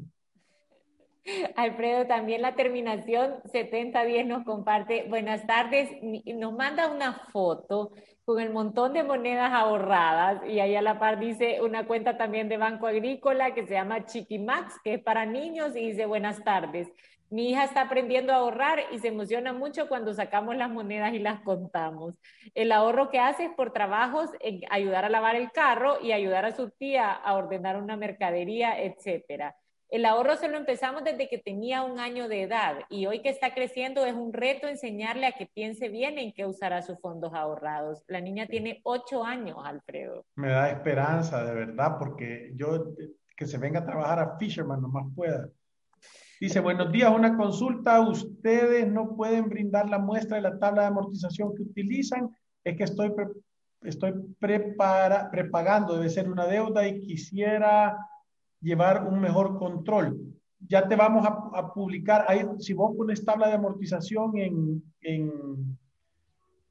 Alfredo, 1.56 2.06
también 2.06 2.42
la 2.42 2.54
terminación 2.54 3.36
7010 3.44 4.26
nos 4.26 4.44
comparte, 4.44 5.06
buenas 5.08 5.46
tardes, 5.46 5.90
nos 6.02 6.52
manda 6.52 6.92
una 6.92 7.14
foto 7.32 7.92
con 8.24 8.40
el 8.40 8.52
montón 8.52 8.92
de 8.92 9.04
monedas 9.04 9.52
ahorradas 9.52 10.42
y 10.48 10.58
ahí 10.60 10.74
a 10.74 10.82
la 10.82 10.98
par 10.98 11.20
dice 11.20 11.60
una 11.62 11.86
cuenta 11.86 12.16
también 12.16 12.48
de 12.48 12.56
Banco 12.56 12.86
Agrícola 12.86 13.54
que 13.54 13.66
se 13.66 13.74
llama 13.74 14.04
Chiquimax, 14.04 14.80
que 14.82 14.94
es 14.94 15.02
para 15.02 15.24
niños 15.26 15.76
y 15.76 15.90
dice 15.90 16.06
buenas 16.06 16.42
tardes. 16.42 16.88
Mi 17.28 17.50
hija 17.50 17.64
está 17.64 17.82
aprendiendo 17.82 18.32
a 18.32 18.36
ahorrar 18.36 18.78
y 18.92 18.98
se 18.98 19.08
emociona 19.08 19.52
mucho 19.52 19.88
cuando 19.88 20.14
sacamos 20.14 20.56
las 20.56 20.70
monedas 20.70 21.12
y 21.12 21.18
las 21.18 21.40
contamos. 21.40 22.14
El 22.54 22.70
ahorro 22.70 23.10
que 23.10 23.18
hace 23.18 23.46
es 23.46 23.50
por 23.54 23.72
trabajos 23.72 24.30
en 24.40 24.60
ayudar 24.70 25.04
a 25.04 25.08
lavar 25.08 25.34
el 25.34 25.50
carro 25.50 25.98
y 26.00 26.12
ayudar 26.12 26.44
a 26.44 26.54
su 26.54 26.70
tía 26.70 27.10
a 27.12 27.34
ordenar 27.34 27.76
una 27.76 27.96
mercadería, 27.96 28.80
etcétera. 28.80 29.56
El 29.88 30.04
ahorro 30.04 30.36
se 30.36 30.48
lo 30.48 30.56
empezamos 30.56 31.04
desde 31.04 31.28
que 31.28 31.38
tenía 31.38 31.82
un 31.82 32.00
año 32.00 32.28
de 32.28 32.42
edad 32.42 32.80
y 32.90 33.06
hoy 33.06 33.22
que 33.22 33.28
está 33.28 33.54
creciendo 33.54 34.04
es 34.04 34.14
un 34.14 34.32
reto 34.32 34.66
enseñarle 34.66 35.26
a 35.26 35.32
que 35.32 35.46
piense 35.46 35.88
bien 35.88 36.18
en 36.18 36.32
qué 36.32 36.44
usará 36.44 36.82
sus 36.82 37.00
fondos 37.00 37.32
ahorrados. 37.34 38.02
La 38.08 38.20
niña 38.20 38.46
tiene 38.46 38.80
ocho 38.82 39.24
años, 39.24 39.58
Alfredo. 39.64 40.24
Me 40.34 40.48
da 40.48 40.70
esperanza, 40.70 41.44
de 41.44 41.54
verdad, 41.54 41.98
porque 41.98 42.50
yo 42.54 42.94
que 43.36 43.46
se 43.46 43.58
venga 43.58 43.80
a 43.80 43.86
trabajar 43.86 44.18
a 44.18 44.36
Fisherman 44.38 44.80
nomás 44.80 45.06
pueda. 45.14 45.48
Dice, 46.38 46.60
buenos 46.60 46.92
días, 46.92 47.10
una 47.10 47.34
consulta. 47.34 47.98
Ustedes 48.00 48.86
no 48.92 49.16
pueden 49.16 49.48
brindar 49.48 49.88
la 49.88 49.98
muestra 49.98 50.36
de 50.36 50.42
la 50.42 50.58
tabla 50.58 50.82
de 50.82 50.88
amortización 50.88 51.54
que 51.54 51.62
utilizan. 51.62 52.28
Es 52.62 52.76
que 52.76 52.84
estoy, 52.84 53.10
pre 53.10 53.28
estoy 53.82 54.12
prepara 54.38 55.30
prepagando, 55.30 55.94
debe 55.94 56.10
ser 56.10 56.30
una 56.30 56.46
deuda 56.46 56.86
y 56.86 57.00
quisiera 57.00 57.96
llevar 58.60 59.06
un 59.06 59.18
mejor 59.18 59.58
control. 59.58 60.18
Ya 60.68 60.86
te 60.86 60.96
vamos 60.96 61.26
a, 61.26 61.58
a 61.58 61.72
publicar, 61.72 62.26
ahí, 62.28 62.44
si 62.58 62.74
vos 62.74 62.94
pones 62.94 63.24
tabla 63.24 63.48
de 63.48 63.54
amortización 63.54 64.36
en, 64.36 64.82
en, 65.00 65.78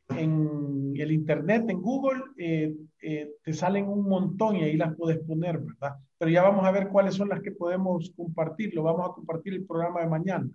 en 0.09 0.93
el 0.95 1.11
Internet, 1.11 1.65
en 1.69 1.81
Google, 1.81 2.21
eh, 2.37 2.73
eh, 3.01 3.31
te 3.43 3.53
salen 3.53 3.87
un 3.87 4.07
montón 4.07 4.55
y 4.55 4.63
ahí 4.63 4.77
las 4.77 4.95
puedes 4.95 5.19
poner, 5.19 5.57
¿verdad? 5.59 5.95
Pero 6.17 6.31
ya 6.31 6.43
vamos 6.43 6.65
a 6.65 6.71
ver 6.71 6.89
cuáles 6.89 7.15
son 7.15 7.29
las 7.29 7.41
que 7.41 7.51
podemos 7.51 8.11
compartir. 8.15 8.73
Lo 8.73 8.83
vamos 8.83 9.09
a 9.09 9.13
compartir 9.13 9.53
el 9.53 9.65
programa 9.65 10.01
de 10.01 10.07
mañana. 10.07 10.47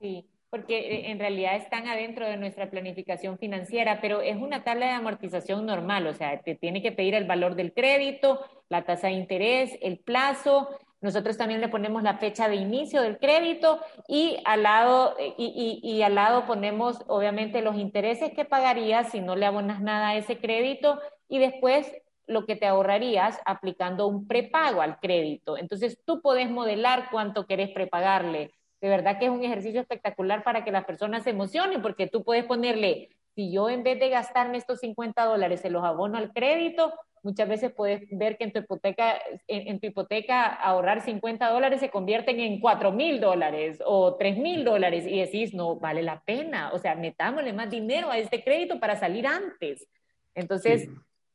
Sí, 0.00 0.26
porque 0.50 0.78
eh, 0.78 1.10
en 1.10 1.18
realidad 1.18 1.56
están 1.56 1.86
adentro 1.86 2.26
de 2.26 2.36
nuestra 2.36 2.70
planificación 2.70 3.38
financiera, 3.38 4.00
pero 4.00 4.20
es 4.20 4.36
una 4.36 4.64
tabla 4.64 4.86
de 4.86 4.92
amortización 4.92 5.64
normal, 5.66 6.06
o 6.06 6.14
sea, 6.14 6.40
te 6.40 6.56
tiene 6.56 6.82
que 6.82 6.92
pedir 6.92 7.14
el 7.14 7.26
valor 7.26 7.54
del 7.54 7.72
crédito, 7.72 8.40
la 8.68 8.84
tasa 8.84 9.06
de 9.06 9.14
interés, 9.14 9.78
el 9.80 9.98
plazo, 9.98 10.68
nosotros 11.00 11.38
también 11.38 11.60
le 11.60 11.68
ponemos 11.68 12.02
la 12.02 12.18
fecha 12.18 12.48
de 12.48 12.56
inicio 12.56 13.00
del 13.02 13.18
crédito 13.18 13.80
y 14.06 14.36
al 14.44 14.62
lado, 14.62 15.16
y, 15.38 16.02
al 16.02 16.14
lado 16.14 16.46
ponemos 16.46 17.02
obviamente 17.06 17.62
los 17.62 17.76
intereses 17.76 18.32
que 18.34 18.44
pagarías 18.44 19.10
si 19.10 19.20
no 19.20 19.34
le 19.34 19.46
abonas 19.46 19.80
nada 19.80 20.10
a 20.10 20.16
ese 20.16 20.38
crédito 20.38 21.00
y 21.28 21.38
después 21.38 21.90
lo 22.26 22.44
que 22.46 22.54
te 22.54 22.66
ahorrarías 22.66 23.40
aplicando 23.44 24.06
un 24.06 24.28
prepago 24.28 24.82
al 24.82 25.00
crédito. 25.00 25.56
Entonces 25.56 25.98
tú 26.04 26.20
puedes 26.20 26.50
modelar 26.50 27.08
cuánto 27.10 27.46
querés 27.46 27.70
prepagarle. 27.70 28.52
De 28.80 28.88
verdad 28.88 29.18
que 29.18 29.26
es 29.26 29.30
un 29.30 29.42
ejercicio 29.42 29.80
espectacular 29.80 30.42
para 30.42 30.64
que 30.64 30.70
las 30.70 30.84
personas 30.84 31.24
se 31.24 31.30
emocionen, 31.30 31.82
porque 31.82 32.06
tú 32.06 32.22
puedes 32.22 32.44
ponerle, 32.44 33.10
si 33.40 33.50
yo 33.50 33.70
en 33.70 33.82
vez 33.82 33.98
de 33.98 34.10
gastarme 34.10 34.58
estos 34.58 34.80
50 34.80 35.24
dólares 35.24 35.60
se 35.60 35.70
los 35.70 35.82
abono 35.82 36.18
al 36.18 36.30
crédito, 36.30 36.92
muchas 37.22 37.48
veces 37.48 37.72
puedes 37.74 38.02
ver 38.10 38.36
que 38.36 38.44
en 38.44 38.52
tu 38.52 38.58
hipoteca, 38.58 39.14
en, 39.48 39.80
tu 39.80 39.86
hipoteca 39.86 40.44
ahorrar 40.44 41.00
50 41.00 41.48
dólares 41.48 41.80
se 41.80 41.88
convierten 41.88 42.38
en 42.38 42.60
4 42.60 42.92
mil 42.92 43.18
dólares 43.18 43.78
o 43.86 44.16
3 44.16 44.36
mil 44.36 44.62
dólares 44.62 45.06
y 45.06 45.20
decís, 45.20 45.54
no, 45.54 45.76
vale 45.76 46.02
la 46.02 46.20
pena, 46.20 46.70
o 46.74 46.78
sea, 46.78 46.94
metámosle 46.96 47.54
más 47.54 47.70
dinero 47.70 48.10
a 48.10 48.18
este 48.18 48.44
crédito 48.44 48.78
para 48.78 48.96
salir 48.96 49.26
antes. 49.26 49.88
Entonces, 50.34 50.90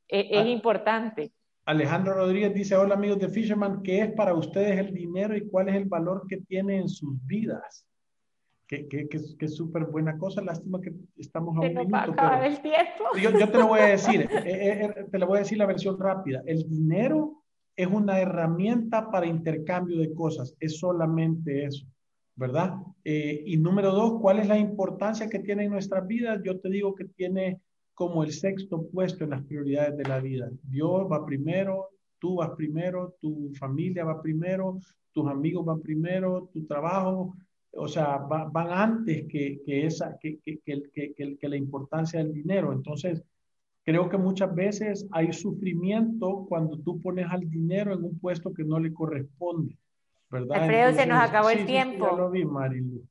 e, 0.07 0.27
es, 0.29 0.45
ah. 0.45 0.47
importante. 0.47 1.31
Alejandro 1.65 2.13
Rodríguez 2.13 2.53
dice, 2.53 2.75
hola 2.75 2.93
amigos 2.93 3.17
de 3.17 3.29
Fisherman, 3.29 3.81
¿qué 3.81 4.01
es 4.01 4.11
para 4.11 4.35
ustedes 4.35 4.77
el 4.77 4.93
dinero 4.93 5.35
y 5.35 5.49
cuál 5.49 5.69
es 5.69 5.75
el 5.75 5.85
valor 5.85 6.27
que 6.29 6.37
tiene 6.37 6.77
en 6.77 6.87
sus 6.87 7.17
vidas? 7.25 7.87
Que, 8.67 8.87
que, 8.87 9.07
que, 9.07 9.17
es 9.17 9.55
súper 9.55 9.85
buena 9.85 10.17
cosa. 10.17 10.41
Lástima 10.41 10.81
que 10.81 10.93
estamos 11.17 11.55
a 11.57 11.61
un 11.61 11.73
minuto. 11.73 12.13
el 12.43 12.61
tiempo. 12.61 13.03
Yo, 13.21 13.31
yo, 13.31 13.49
te 13.49 13.57
lo 13.57 13.67
voy 13.67 13.79
a 13.79 13.85
decir, 13.97 14.21
eh, 14.21 14.27
eh, 14.45 14.85
eh, 14.85 15.05
te 15.11 15.19
lo 15.19 15.27
voy 15.27 15.37
a 15.37 15.39
decir 15.41 15.57
la 15.57 15.65
versión 15.65 15.99
rápida. 15.99 16.41
El 16.45 16.67
dinero 16.67 17.43
es 17.75 17.87
una 17.87 18.19
herramienta 18.19 19.09
para 19.11 19.27
intercambio 19.27 19.99
de 19.99 20.13
cosas, 20.13 20.55
es 20.59 20.79
solamente 20.79 21.65
eso, 21.65 21.85
¿verdad? 22.35 22.75
y 23.03 23.57
número 23.57 23.91
dos, 23.91 24.21
¿cuál 24.21 24.39
es 24.39 24.47
la 24.47 24.57
importancia 24.57 25.27
que 25.27 25.39
tiene 25.39 25.65
en 25.65 25.71
nuestras 25.71 26.07
vidas? 26.07 26.41
Yo 26.43 26.59
te 26.59 26.69
digo 26.69 26.95
que 26.95 27.03
tiene 27.03 27.59
como 27.93 28.23
el 28.23 28.31
sexto 28.31 28.87
puesto 28.87 29.25
en 29.25 29.31
las 29.31 29.43
prioridades 29.43 29.97
de 29.97 30.03
la 30.05 30.19
vida. 30.19 30.49
Dios 30.63 31.05
va 31.11 31.25
primero, 31.25 31.89
tú 32.17 32.35
vas 32.35 32.51
primero, 32.55 33.15
tu 33.19 33.51
familia 33.59 34.05
va 34.05 34.21
primero, 34.21 34.79
tus 35.11 35.27
amigos 35.27 35.65
van 35.65 35.81
primero, 35.81 36.49
tu 36.53 36.65
trabajo, 36.65 37.35
o 37.75 37.87
sea, 37.87 38.17
van 38.17 38.71
antes 38.71 39.25
que, 39.27 39.61
que 39.65 39.85
esa, 39.85 40.17
que, 40.19 40.39
que, 40.39 40.59
que, 40.63 41.37
que 41.37 41.49
la 41.49 41.57
importancia 41.57 42.23
del 42.23 42.33
dinero. 42.33 42.71
Entonces, 42.71 43.21
creo 43.83 44.09
que 44.09 44.17
muchas 44.17 44.53
veces 44.53 45.07
hay 45.11 45.31
sufrimiento 45.33 46.45
cuando 46.49 46.77
tú 46.79 47.01
pones 47.01 47.27
al 47.29 47.49
dinero 47.49 47.93
en 47.93 48.03
un 48.03 48.17
puesto 48.19 48.53
que 48.53 48.63
no 48.63 48.79
le 48.79 48.93
corresponde, 48.93 49.77
¿verdad? 50.29 50.63
Alfredo, 50.63 50.93
se 50.93 51.05
nos 51.05 51.21
acabó 51.21 51.49
el 51.49 51.65
tiempo. 51.65 52.07
ya 52.09 52.17
lo 52.17 52.31
vi, 52.31 52.45
Marilu. 52.45 53.03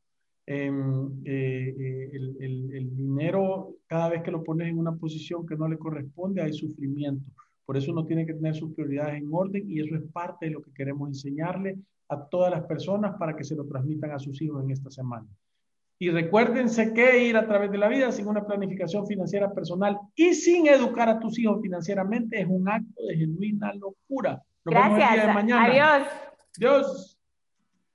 Em, 0.46 1.22
eh, 1.24 1.74
eh, 1.78 2.10
el, 2.12 2.36
el, 2.38 2.74
el, 2.74 2.96
dinero, 2.96 3.76
cada 3.86 4.10
vez 4.10 4.22
que 4.22 4.30
lo 4.30 4.44
pones 4.44 4.68
en 4.68 4.78
una 4.78 4.92
posición 4.92 5.46
que 5.46 5.56
no 5.56 5.68
le 5.68 5.78
corresponde, 5.78 6.42
hay 6.42 6.52
sufrimiento. 6.52 7.30
Por 7.64 7.78
eso 7.78 7.92
uno 7.92 8.04
tiene 8.04 8.26
que 8.26 8.34
tener 8.34 8.54
sus 8.54 8.74
prioridades 8.74 9.22
en 9.22 9.28
orden 9.32 9.64
y 9.70 9.80
eso 9.80 9.94
es 9.96 10.02
parte 10.12 10.46
de 10.46 10.52
lo 10.52 10.60
que 10.60 10.72
queremos 10.72 11.08
enseñarle 11.08 11.78
a 12.14 12.28
todas 12.28 12.50
las 12.50 12.64
personas 12.64 13.16
para 13.18 13.36
que 13.36 13.44
se 13.44 13.54
lo 13.54 13.66
transmitan 13.66 14.12
a 14.12 14.18
sus 14.18 14.40
hijos 14.40 14.62
en 14.64 14.70
esta 14.70 14.90
semana. 14.90 15.26
Y 15.98 16.10
recuérdense 16.10 16.92
que 16.92 17.24
ir 17.24 17.36
a 17.36 17.46
través 17.46 17.70
de 17.70 17.78
la 17.78 17.88
vida 17.88 18.10
sin 18.10 18.26
una 18.26 18.44
planificación 18.44 19.06
financiera 19.06 19.52
personal 19.52 19.98
y 20.14 20.34
sin 20.34 20.66
educar 20.66 21.08
a 21.08 21.20
tus 21.20 21.38
hijos 21.38 21.60
financieramente 21.62 22.40
es 22.40 22.46
un 22.48 22.68
acto 22.68 23.02
de 23.06 23.16
genuina 23.16 23.72
locura. 23.74 24.42
Nos 24.64 24.74
Gracias. 24.74 24.98
Vemos 24.98 25.08
el 25.08 25.14
día 25.14 25.26
de 25.26 25.34
mañana. 25.34 25.64
Adiós. 25.64 26.08
Adiós. 26.56 27.13